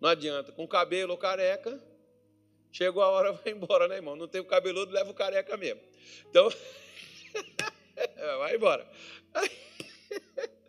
Não 0.00 0.08
adianta, 0.08 0.50
com 0.50 0.66
cabelo 0.66 1.12
ou 1.12 1.18
careca, 1.18 1.80
chegou 2.72 3.02
a 3.02 3.08
hora, 3.08 3.32
vai 3.44 3.52
embora, 3.52 3.86
né, 3.86 3.96
irmão? 3.96 4.16
Não 4.16 4.26
tem 4.26 4.40
o 4.40 4.46
cabeludo, 4.46 4.92
leva 4.92 5.10
o 5.10 5.14
careca 5.14 5.56
mesmo. 5.56 5.80
Então, 6.28 6.48
vai 8.38 8.56
embora. 8.56 8.88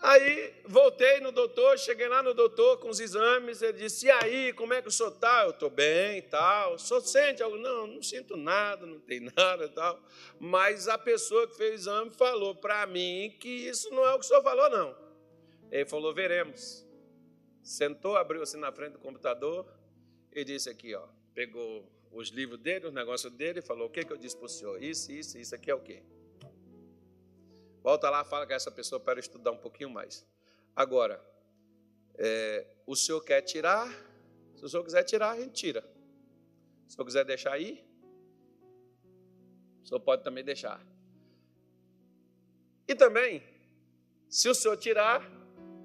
Aí 0.00 0.54
voltei 0.64 1.18
no 1.18 1.32
doutor, 1.32 1.76
cheguei 1.76 2.06
lá 2.06 2.22
no 2.22 2.32
doutor 2.32 2.78
com 2.78 2.88
os 2.88 3.00
exames, 3.00 3.62
ele 3.62 3.78
disse: 3.78 4.06
E 4.06 4.10
aí, 4.10 4.52
como 4.52 4.72
é 4.72 4.80
que 4.80 4.86
o 4.86 4.92
senhor 4.92 5.10
está? 5.10 5.42
Eu 5.42 5.50
estou 5.50 5.68
bem 5.68 6.18
e 6.18 6.22
tal. 6.22 6.74
O 6.74 6.78
senhor 6.78 7.00
sente 7.00 7.42
algo? 7.42 7.58
Não, 7.58 7.88
não 7.88 8.00
sinto 8.00 8.36
nada, 8.36 8.86
não 8.86 9.00
tem 9.00 9.18
nada 9.36 9.64
e 9.64 9.68
tal. 9.68 10.00
Mas 10.38 10.86
a 10.86 10.96
pessoa 10.96 11.48
que 11.48 11.56
fez 11.56 11.72
o 11.72 11.74
exame 11.74 12.10
falou 12.12 12.54
para 12.54 12.86
mim 12.86 13.36
que 13.40 13.48
isso 13.48 13.90
não 13.90 14.06
é 14.06 14.14
o 14.14 14.20
que 14.20 14.24
o 14.24 14.28
senhor 14.28 14.42
falou, 14.42 14.70
não. 14.70 14.96
Ele 15.68 15.84
falou: 15.84 16.14
Veremos. 16.14 16.87
Sentou, 17.68 18.16
abriu 18.16 18.40
assim 18.40 18.56
na 18.56 18.72
frente 18.72 18.92
do 18.92 18.98
computador 18.98 19.70
e 20.32 20.42
disse 20.42 20.70
aqui, 20.70 20.94
ó, 20.94 21.06
pegou 21.34 21.86
os 22.10 22.30
livros 22.30 22.58
dele, 22.58 22.86
os 22.86 22.94
negócios 22.94 23.30
dele 23.30 23.58
e 23.58 23.62
falou: 23.62 23.88
O 23.88 23.90
que, 23.90 24.06
que 24.06 24.10
eu 24.10 24.16
disse 24.16 24.34
para 24.34 24.46
o 24.46 24.48
senhor? 24.48 24.82
Isso, 24.82 25.12
isso, 25.12 25.36
isso 25.36 25.54
aqui 25.54 25.70
é 25.70 25.74
o 25.74 25.80
quê? 25.80 26.02
Volta 27.82 28.08
lá, 28.08 28.24
fala 28.24 28.46
com 28.46 28.54
essa 28.54 28.70
pessoa 28.70 28.98
para 28.98 29.20
estudar 29.20 29.50
um 29.50 29.58
pouquinho 29.58 29.90
mais. 29.90 30.26
Agora, 30.74 31.22
é, 32.14 32.66
o 32.86 32.96
senhor 32.96 33.20
quer 33.20 33.42
tirar? 33.42 33.86
Se 34.56 34.64
o 34.64 34.68
senhor 34.70 34.82
quiser 34.82 35.04
tirar, 35.04 35.32
a 35.32 35.38
gente 35.38 35.52
tira. 35.52 35.82
Se 36.86 36.94
o 36.94 36.96
senhor 36.96 37.04
quiser 37.04 37.24
deixar 37.26 37.52
aí, 37.52 37.86
o 39.82 39.86
senhor 39.86 40.00
pode 40.00 40.24
também 40.24 40.42
deixar. 40.42 40.82
E 42.88 42.94
também, 42.94 43.42
se 44.26 44.48
o 44.48 44.54
senhor 44.54 44.78
tirar, 44.78 45.30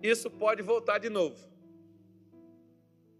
isso 0.01 0.31
pode 0.31 0.61
voltar 0.61 0.97
de 0.97 1.09
novo. 1.09 1.51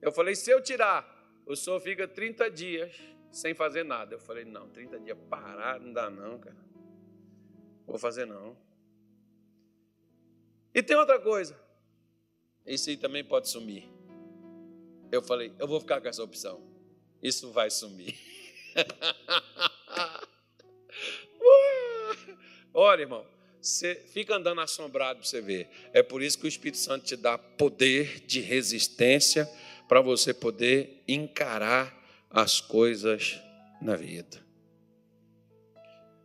Eu 0.04 0.12
falei, 0.12 0.36
se 0.36 0.52
eu 0.52 0.62
tirar, 0.62 1.10
o 1.46 1.56
senhor 1.56 1.80
fica 1.80 2.06
30 2.06 2.52
dias 2.52 2.94
sem 3.32 3.54
fazer 3.54 3.86
nada. 3.86 4.16
Eu 4.16 4.20
falei, 4.20 4.44
não, 4.44 4.68
30 4.68 5.00
dias 5.00 5.18
parar, 5.30 5.80
não 5.80 5.94
dá 5.94 6.10
não, 6.10 6.38
cara. 6.38 6.58
Vou 7.88 7.98
fazer 7.98 8.26
não. 8.26 8.58
E 10.76 10.84
tem 10.84 10.98
outra 10.98 11.22
coisa. 11.22 11.58
Isso 12.66 12.90
aí 12.90 12.98
também 12.98 13.24
pode 13.24 13.48
sumir. 13.48 13.90
Eu 15.10 15.22
falei, 15.22 15.54
eu 15.58 15.70
vou 15.70 15.80
ficar 15.80 16.02
com 16.02 16.10
essa 16.10 16.22
opção. 16.22 16.62
Isso 17.22 17.54
vai 17.54 17.72
sumir. 17.72 18.20
Olha, 22.74 23.04
irmão, 23.04 23.26
você 23.62 23.96
fica 23.96 24.36
andando 24.36 24.60
assombrado 24.60 25.20
para 25.20 25.28
você 25.30 25.40
ver. 25.40 25.70
É 25.94 26.04
por 26.04 26.22
isso 26.22 26.38
que 26.38 26.46
o 26.46 26.50
Espírito 26.50 26.80
Santo 26.80 27.06
te 27.06 27.16
dá 27.16 27.38
poder 27.38 28.20
de 28.26 28.42
resistência 28.42 29.50
para 29.88 30.02
você 30.02 30.34
poder 30.34 31.04
encarar 31.08 31.94
as 32.30 32.60
coisas 32.60 33.40
na 33.82 33.96
vida. 33.96 34.44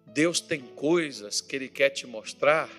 Deus 0.06 0.40
tem 0.40 0.60
coisas 0.60 1.40
que 1.40 1.54
Ele 1.54 1.68
quer 1.68 1.90
te 1.90 2.06
mostrar, 2.06 2.70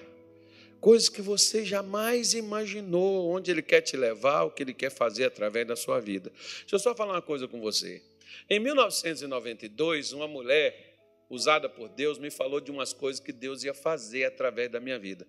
coisas 0.82 1.10
que 1.10 1.22
você 1.22 1.64
jamais 1.64 2.34
imaginou, 2.34 3.30
onde 3.30 3.52
Ele 3.52 3.62
quer 3.62 3.82
te 3.82 3.96
levar, 3.96 4.44
o 4.44 4.52
que 4.52 4.64
Ele 4.64 4.74
quer 4.74 4.90
fazer 4.90 5.26
através 5.26 5.68
da 5.68 5.76
sua 5.76 6.00
vida. 6.00 6.32
Deixa 6.62 6.76
eu 6.76 6.80
só 6.80 6.96
falar 6.96 7.14
uma 7.14 7.22
coisa 7.22 7.48
com 7.48 7.60
você. 7.62 8.02
Em 8.50 8.60
1992, 8.60 10.12
uma 10.12 10.28
mulher 10.28 10.98
usada 11.30 11.70
por 11.70 11.88
Deus 11.90 12.18
me 12.18 12.32
falou 12.32 12.60
de 12.60 12.72
umas 12.72 12.92
coisas 12.94 13.20
que 13.20 13.32
Deus 13.32 13.64
ia 13.64 13.74
fazer 13.74 14.26
através 14.26 14.72
da 14.72 14.80
minha 14.80 14.98
vida. 14.98 15.28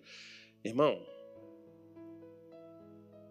Irmão, 0.63 1.05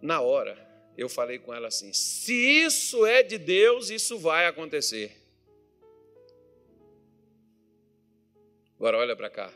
na 0.01 0.21
hora, 0.21 0.70
eu 0.97 1.09
falei 1.09 1.39
com 1.39 1.55
ela 1.55 1.69
assim: 1.69 1.93
se 1.93 2.33
isso 2.33 3.07
é 3.07 3.23
de 3.23 3.39
Deus, 3.39 3.91
isso 3.91 4.19
vai 4.19 4.47
acontecer. 4.47 5.17
Agora 8.77 8.99
olha 8.99 9.17
para 9.17 9.31
cá. 9.31 9.53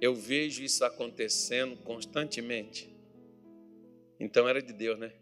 Eu 0.00 0.14
vejo 0.14 0.62
isso 0.62 0.84
acontecendo 0.84 1.76
constantemente. 1.78 2.88
Então 4.18 4.48
era 4.48 4.62
de 4.62 4.72
Deus, 4.72 4.98
né? 4.98 5.12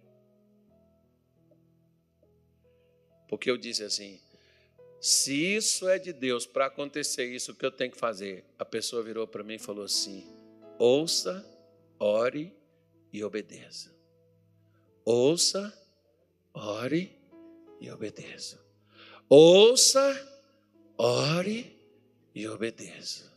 Porque 3.28 3.50
eu 3.50 3.56
disse 3.56 3.82
assim: 3.82 4.20
se 5.00 5.56
isso 5.56 5.88
é 5.88 5.98
de 5.98 6.12
Deus 6.12 6.46
para 6.46 6.66
acontecer 6.66 7.24
isso, 7.24 7.52
o 7.52 7.54
que 7.54 7.64
eu 7.64 7.70
tenho 7.70 7.90
que 7.90 7.98
fazer? 7.98 8.44
A 8.58 8.64
pessoa 8.64 9.02
virou 9.02 9.26
para 9.26 9.42
mim 9.42 9.54
e 9.54 9.58
falou 9.58 9.84
assim: 9.84 10.26
ouça, 10.78 11.44
ore 11.98 12.54
e 13.12 13.22
obedeça. 13.24 13.95
Ouça, 15.06 15.72
ore 16.52 17.16
e 17.80 17.88
obedeça. 17.92 18.60
Ouça, 19.28 20.42
ore 20.98 21.78
e 22.34 22.48
obedeça. 22.48 23.32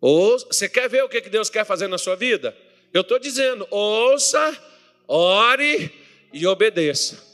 Ou, 0.00 0.36
você 0.36 0.68
quer 0.68 0.88
ver 0.88 1.04
o 1.04 1.08
que 1.08 1.20
Deus 1.20 1.48
quer 1.48 1.64
fazer 1.64 1.86
na 1.86 1.96
sua 1.96 2.16
vida? 2.16 2.56
Eu 2.92 3.02
estou 3.02 3.20
dizendo, 3.20 3.68
ouça, 3.70 4.60
ore 5.06 5.94
e 6.32 6.44
obedeça. 6.44 7.24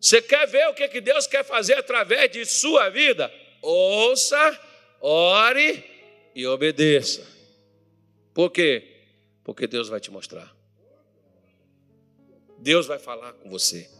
Você 0.00 0.22
quer 0.22 0.46
ver 0.46 0.68
o 0.68 0.74
que 0.74 1.00
Deus 1.00 1.26
quer 1.26 1.44
fazer 1.44 1.74
através 1.74 2.30
de 2.30 2.44
sua 2.44 2.90
vida? 2.90 3.32
Ouça, 3.60 4.60
ore 5.00 5.84
e 6.32 6.46
obedeça. 6.46 7.26
Por 8.32 8.50
quê? 8.50 8.86
Porque 9.42 9.66
Deus 9.66 9.88
vai 9.88 9.98
te 9.98 10.12
mostrar. 10.12 10.59
Deus 12.60 12.86
vai 12.86 12.98
falar 12.98 13.32
com 13.32 13.48
você. 13.48 13.90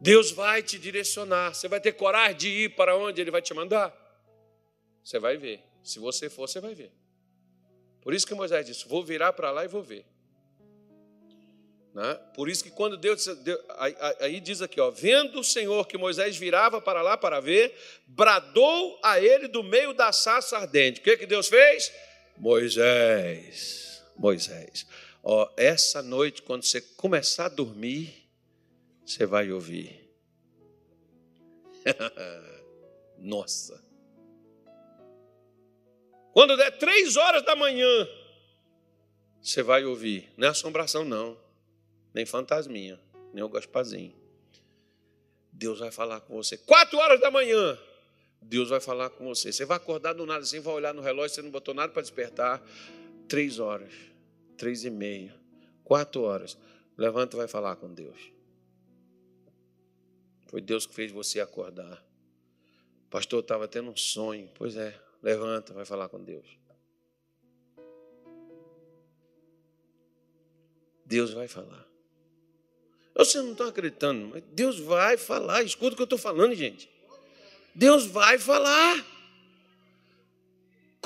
Deus 0.00 0.30
vai 0.30 0.62
te 0.62 0.78
direcionar. 0.78 1.54
Você 1.54 1.68
vai 1.68 1.80
ter 1.80 1.92
coragem 1.92 2.36
de 2.36 2.48
ir 2.48 2.76
para 2.76 2.96
onde 2.96 3.20
Ele 3.20 3.30
vai 3.30 3.42
te 3.42 3.52
mandar? 3.52 3.94
Você 5.02 5.18
vai 5.18 5.36
ver. 5.36 5.60
Se 5.82 5.98
você 5.98 6.30
for, 6.30 6.48
você 6.48 6.60
vai 6.60 6.74
ver. 6.74 6.92
Por 8.00 8.14
isso 8.14 8.26
que 8.26 8.34
Moisés 8.34 8.64
disse: 8.64 8.86
Vou 8.88 9.04
virar 9.04 9.32
para 9.32 9.50
lá 9.50 9.64
e 9.64 9.68
vou 9.68 9.82
ver. 9.82 10.06
Né? 11.96 12.14
Por 12.34 12.48
isso 12.48 12.62
que 12.62 12.70
quando 12.70 12.96
Deus, 12.96 13.24
Deus 13.38 13.58
aí, 13.78 13.96
aí, 14.20 14.40
diz 14.40 14.60
aqui, 14.60 14.78
ó, 14.78 14.90
vendo 14.90 15.40
o 15.40 15.44
Senhor 15.44 15.88
que 15.88 15.96
Moisés 15.96 16.36
virava 16.36 16.78
para 16.78 17.00
lá 17.00 17.16
para 17.16 17.40
ver, 17.40 17.74
bradou 18.06 19.00
a 19.02 19.18
ele 19.18 19.48
do 19.48 19.62
meio 19.62 19.94
da 19.94 20.12
sarça 20.12 20.58
ardente. 20.58 21.00
O 21.00 21.02
que, 21.02 21.16
que 21.16 21.24
Deus 21.24 21.48
fez? 21.48 21.90
Moisés, 22.36 24.04
Moisés. 24.14 24.86
Ó, 25.28 25.52
essa 25.56 26.00
noite, 26.02 26.40
quando 26.40 26.62
você 26.62 26.80
começar 26.80 27.46
a 27.46 27.48
dormir, 27.48 28.30
você 29.04 29.26
vai 29.26 29.50
ouvir. 29.50 30.08
Nossa. 33.18 33.84
Quando 36.32 36.56
der 36.56 36.78
três 36.78 37.16
horas 37.16 37.44
da 37.44 37.56
manhã, 37.56 38.08
você 39.42 39.64
vai 39.64 39.84
ouvir. 39.84 40.32
Não 40.36 40.46
é 40.46 40.50
assombração, 40.52 41.04
não. 41.04 41.36
Nem 42.14 42.24
fantasminha, 42.24 43.00
nem 43.34 43.42
o 43.42 43.48
Gaspazinho. 43.48 44.14
Deus 45.50 45.80
vai 45.80 45.90
falar 45.90 46.20
com 46.20 46.36
você. 46.36 46.56
Quatro 46.56 46.98
horas 46.98 47.20
da 47.20 47.32
manhã, 47.32 47.76
Deus 48.40 48.68
vai 48.68 48.78
falar 48.78 49.10
com 49.10 49.26
você. 49.26 49.52
Você 49.52 49.64
vai 49.64 49.76
acordar 49.76 50.12
do 50.12 50.24
nada 50.24 50.44
assim, 50.44 50.60
vai 50.60 50.74
olhar 50.74 50.94
no 50.94 51.02
relógio, 51.02 51.34
você 51.34 51.42
não 51.42 51.50
botou 51.50 51.74
nada 51.74 51.92
para 51.92 52.02
despertar. 52.02 52.64
Três 53.26 53.58
horas, 53.58 53.92
três 54.56 54.84
e 54.84 54.90
meia, 54.90 55.34
quatro 55.84 56.22
horas. 56.22 56.58
Levanta 56.96 57.36
e 57.36 57.38
vai 57.38 57.48
falar 57.48 57.76
com 57.76 57.92
Deus. 57.92 58.32
Foi 60.46 60.60
Deus 60.60 60.86
que 60.86 60.94
fez 60.94 61.12
você 61.12 61.40
acordar. 61.40 62.04
Pastor 63.10 63.40
estava 63.40 63.68
tendo 63.68 63.90
um 63.90 63.96
sonho. 63.96 64.50
Pois 64.54 64.76
é, 64.76 64.98
levanta, 65.22 65.74
vai 65.74 65.84
falar 65.84 66.08
com 66.08 66.22
Deus. 66.22 66.46
Deus 71.04 71.32
vai 71.32 71.46
falar. 71.46 71.86
Vocês 73.14 73.42
não 73.42 73.52
estão 73.52 73.68
acreditando, 73.68 74.28
mas 74.28 74.42
Deus 74.52 74.78
vai 74.78 75.16
falar. 75.16 75.62
Escuta 75.62 75.92
o 75.92 75.96
que 75.96 76.02
eu 76.02 76.04
estou 76.04 76.18
falando, 76.18 76.54
gente. 76.54 76.90
Deus 77.74 78.06
vai 78.06 78.38
falar. 78.38 79.15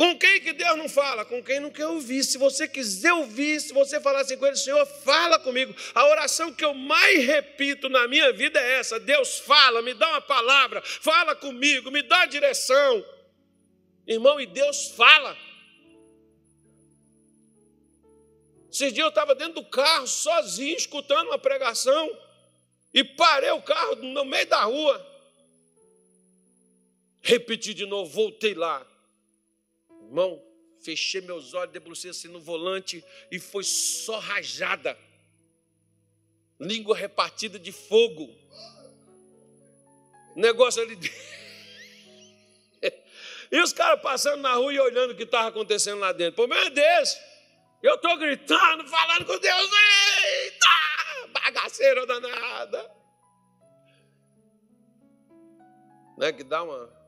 Com 0.00 0.16
quem 0.16 0.40
que 0.40 0.54
Deus 0.54 0.78
não 0.78 0.88
fala? 0.88 1.26
Com 1.26 1.44
quem 1.44 1.60
não 1.60 1.70
quer 1.70 1.86
ouvir. 1.86 2.24
Se 2.24 2.38
você 2.38 2.66
quiser 2.66 3.12
ouvir, 3.12 3.60
se 3.60 3.70
você 3.70 4.00
falar 4.00 4.22
assim 4.22 4.38
com 4.38 4.46
ele, 4.46 4.56
Senhor, 4.56 4.86
fala 4.86 5.38
comigo. 5.38 5.76
A 5.94 6.06
oração 6.06 6.54
que 6.54 6.64
eu 6.64 6.72
mais 6.72 7.22
repito 7.22 7.86
na 7.90 8.08
minha 8.08 8.32
vida 8.32 8.58
é 8.58 8.78
essa: 8.78 8.98
Deus 8.98 9.40
fala, 9.40 9.82
me 9.82 9.92
dá 9.92 10.08
uma 10.08 10.22
palavra, 10.22 10.80
fala 10.80 11.36
comigo, 11.36 11.90
me 11.90 12.00
dá 12.02 12.24
direção. 12.24 13.04
Irmão, 14.06 14.40
e 14.40 14.46
Deus 14.46 14.86
fala. 14.96 15.36
Esses 18.72 18.94
dias 18.94 19.04
eu 19.04 19.10
estava 19.10 19.34
dentro 19.34 19.56
do 19.56 19.64
carro, 19.66 20.06
sozinho, 20.06 20.78
escutando 20.78 21.26
uma 21.26 21.38
pregação, 21.38 22.10
e 22.94 23.04
parei 23.04 23.50
o 23.50 23.60
carro 23.60 23.96
no 23.96 24.24
meio 24.24 24.46
da 24.46 24.62
rua. 24.64 25.06
Repeti 27.20 27.74
de 27.74 27.84
novo, 27.84 28.10
voltei 28.10 28.54
lá. 28.54 28.89
Irmão, 30.10 30.44
fechei 30.82 31.20
meus 31.20 31.54
olhos, 31.54 31.72
debrucei 31.72 32.10
assim 32.10 32.26
no 32.26 32.40
volante 32.40 33.04
e 33.30 33.38
foi 33.38 33.62
só 33.62 34.18
rajada. 34.18 34.98
Língua 36.58 36.96
repartida 36.96 37.60
de 37.60 37.70
fogo. 37.70 38.28
Negócio 40.34 40.82
ali. 40.82 40.98
e 43.52 43.60
os 43.60 43.72
caras 43.72 44.02
passando 44.02 44.42
na 44.42 44.54
rua 44.54 44.74
e 44.74 44.80
olhando 44.80 45.12
o 45.12 45.16
que 45.16 45.22
estava 45.22 45.48
acontecendo 45.48 46.00
lá 46.00 46.10
dentro. 46.10 46.34
Pô, 46.34 46.48
meu 46.48 46.70
Deus! 46.70 47.16
Eu 47.80 47.94
estou 47.94 48.18
gritando, 48.18 48.88
falando 48.88 49.24
com 49.24 49.38
Deus. 49.38 49.70
Eita! 49.72 51.28
Bagaceira 51.28 52.04
danada. 52.04 52.90
Não 56.18 56.26
é 56.26 56.32
que 56.32 56.42
dá 56.42 56.64
uma 56.64 56.99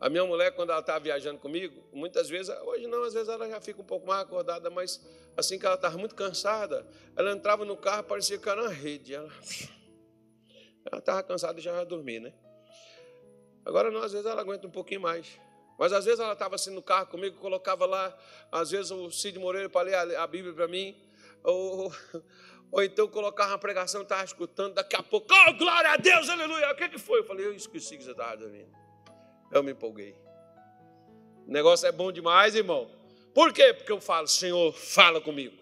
a 0.00 0.08
minha 0.08 0.24
mulher, 0.24 0.52
quando 0.52 0.70
ela 0.70 0.80
estava 0.80 0.98
viajando 0.98 1.38
comigo, 1.38 1.84
muitas 1.92 2.26
vezes, 2.30 2.48
hoje 2.62 2.86
não, 2.86 3.02
às 3.02 3.12
vezes 3.12 3.28
ela 3.28 3.46
já 3.46 3.60
fica 3.60 3.82
um 3.82 3.84
pouco 3.84 4.06
mais 4.06 4.22
acordada, 4.22 4.70
mas 4.70 4.98
assim 5.36 5.58
que 5.58 5.66
ela 5.66 5.74
estava 5.74 5.98
muito 5.98 6.14
cansada, 6.14 6.86
ela 7.14 7.30
entrava 7.32 7.66
no 7.66 7.76
carro, 7.76 8.04
parecia 8.04 8.38
que 8.38 8.48
era 8.48 8.62
uma 8.62 8.70
rede. 8.70 9.14
Ela 9.14 9.28
estava 10.96 11.22
cansada 11.22 11.60
e 11.60 11.62
já 11.62 11.76
ia 11.76 11.84
dormir, 11.84 12.18
né? 12.18 12.32
Agora 13.62 13.90
não, 13.90 14.00
às 14.00 14.12
vezes 14.12 14.26
ela 14.26 14.40
aguenta 14.40 14.66
um 14.66 14.70
pouquinho 14.70 15.02
mais. 15.02 15.38
Mas 15.78 15.92
às 15.92 16.06
vezes 16.06 16.18
ela 16.18 16.32
estava 16.32 16.54
assim 16.54 16.70
no 16.70 16.82
carro 16.82 17.06
comigo, 17.08 17.38
colocava 17.38 17.84
lá, 17.84 18.16
às 18.50 18.70
vezes 18.70 18.90
o 18.90 19.10
Cid 19.10 19.38
Moreira 19.38 19.68
para 19.68 19.82
ler 19.82 20.16
a, 20.16 20.26
Bíblia 20.26 20.54
para 20.54 20.66
mim, 20.66 20.96
ou, 21.44 21.92
ou 22.72 22.82
então 22.82 23.06
colocava 23.06 23.52
uma 23.52 23.58
pregação, 23.58 24.00
estava 24.00 24.24
escutando, 24.24 24.74
daqui 24.74 24.96
a 24.96 25.02
pouco, 25.02 25.26
oh, 25.30 25.52
glória 25.58 25.90
a 25.90 25.96
Deus, 25.98 26.26
aleluia, 26.30 26.72
o 26.72 26.74
que, 26.74 26.88
que 26.88 26.98
foi? 26.98 27.20
Eu 27.20 27.24
falei, 27.24 27.44
eu 27.44 27.54
esqueci 27.54 27.98
que 27.98 28.04
você 28.04 28.12
estava 28.12 28.38
dormindo. 28.38 28.80
Eu 29.50 29.62
me 29.62 29.72
empolguei. 29.72 30.14
O 31.46 31.50
negócio 31.50 31.86
é 31.86 31.92
bom 31.92 32.12
demais, 32.12 32.54
irmão. 32.54 32.90
Por 33.34 33.52
quê? 33.52 33.72
Porque 33.72 33.92
eu 33.92 34.00
falo, 34.00 34.26
Senhor, 34.26 34.72
fala 34.72 35.20
comigo. 35.20 35.56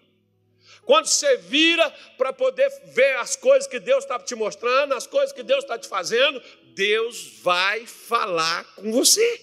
Quando 0.85 1.07
você 1.07 1.37
vira 1.37 1.89
para 2.17 2.33
poder 2.33 2.69
ver 2.93 3.17
as 3.17 3.35
coisas 3.35 3.67
que 3.67 3.79
Deus 3.79 4.03
está 4.03 4.19
te 4.19 4.35
mostrando, 4.35 4.93
as 4.93 5.05
coisas 5.05 5.31
que 5.31 5.43
Deus 5.43 5.63
está 5.63 5.77
te 5.77 5.87
fazendo, 5.87 6.41
Deus 6.73 7.39
vai 7.41 7.85
falar 7.85 8.63
com 8.75 8.91
você. 8.91 9.41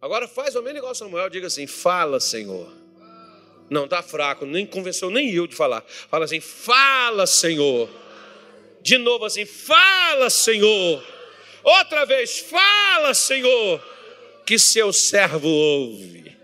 Agora 0.00 0.28
faz 0.28 0.54
o 0.54 0.62
mesmo 0.62 0.78
igual 0.78 0.94
Samuel, 0.94 1.30
diga 1.30 1.46
assim: 1.46 1.66
fala, 1.66 2.20
Senhor. 2.20 2.70
Não, 3.70 3.84
está 3.84 4.02
fraco, 4.02 4.44
nem 4.44 4.66
convenceu 4.66 5.08
nem 5.08 5.30
eu 5.30 5.46
de 5.46 5.56
falar. 5.56 5.82
Fala 5.86 6.26
assim: 6.26 6.40
fala, 6.40 7.26
Senhor. 7.26 7.88
De 8.82 8.98
novo 8.98 9.24
assim: 9.24 9.46
fala, 9.46 10.28
Senhor. 10.28 11.02
Outra 11.64 12.04
vez, 12.04 12.40
fala, 12.40 13.14
Senhor, 13.14 13.82
que 14.44 14.58
seu 14.58 14.92
servo 14.92 15.48
ouve. 15.48 16.36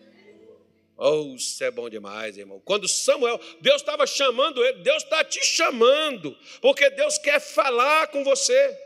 Oh, 0.97 1.35
isso 1.35 1.63
é 1.63 1.71
bom 1.71 1.89
demais, 1.89 2.37
irmão. 2.37 2.61
Quando 2.65 2.89
Samuel, 2.89 3.41
Deus 3.61 3.83
estava 3.83 4.07
chamando 4.07 4.65
ele, 4.65 4.83
Deus 4.83 5.03
está 5.03 5.23
te 5.23 5.45
chamando, 5.45 6.37
porque 6.61 6.89
Deus 6.91 7.19
quer 7.19 7.41
falar 7.41 8.09
com 8.09 8.25
você. 8.25 8.79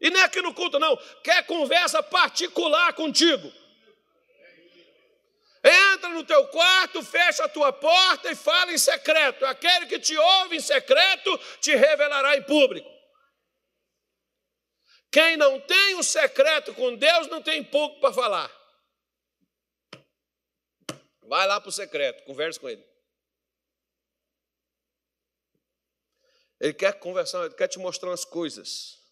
E 0.00 0.10
não 0.10 0.20
é 0.20 0.24
aqui 0.24 0.42
no 0.42 0.52
culto, 0.52 0.78
não, 0.78 0.96
quer 1.22 1.44
conversa 1.46 2.02
particular 2.02 2.92
contigo. 2.92 3.50
Entra 5.64 6.10
no 6.10 6.22
teu 6.24 6.46
quarto, 6.48 7.02
fecha 7.02 7.44
a 7.44 7.48
tua 7.48 7.72
porta 7.72 8.30
e 8.30 8.34
fala 8.34 8.72
em 8.72 8.78
secreto. 8.78 9.46
Aquele 9.46 9.86
que 9.86 9.98
te 9.98 10.16
ouve 10.16 10.56
em 10.56 10.60
secreto 10.60 11.40
te 11.60 11.74
revelará 11.74 12.36
em 12.36 12.42
público. 12.42 12.93
Quem 15.14 15.36
não 15.36 15.60
tem 15.60 15.94
o 15.94 16.02
secreto 16.02 16.74
com 16.74 16.96
Deus 16.96 17.28
não 17.28 17.40
tem 17.40 17.62
pouco 17.62 18.00
para 18.00 18.12
falar. 18.12 18.50
Vai 21.22 21.46
lá 21.46 21.60
para 21.60 21.68
o 21.68 21.72
secreto, 21.72 22.24
converse 22.24 22.58
com 22.58 22.68
ele. 22.68 22.84
Ele 26.58 26.74
quer 26.74 26.98
conversar, 26.98 27.44
ele 27.44 27.54
quer 27.54 27.68
te 27.68 27.78
mostrar 27.78 28.12
as 28.12 28.24
coisas. 28.24 29.03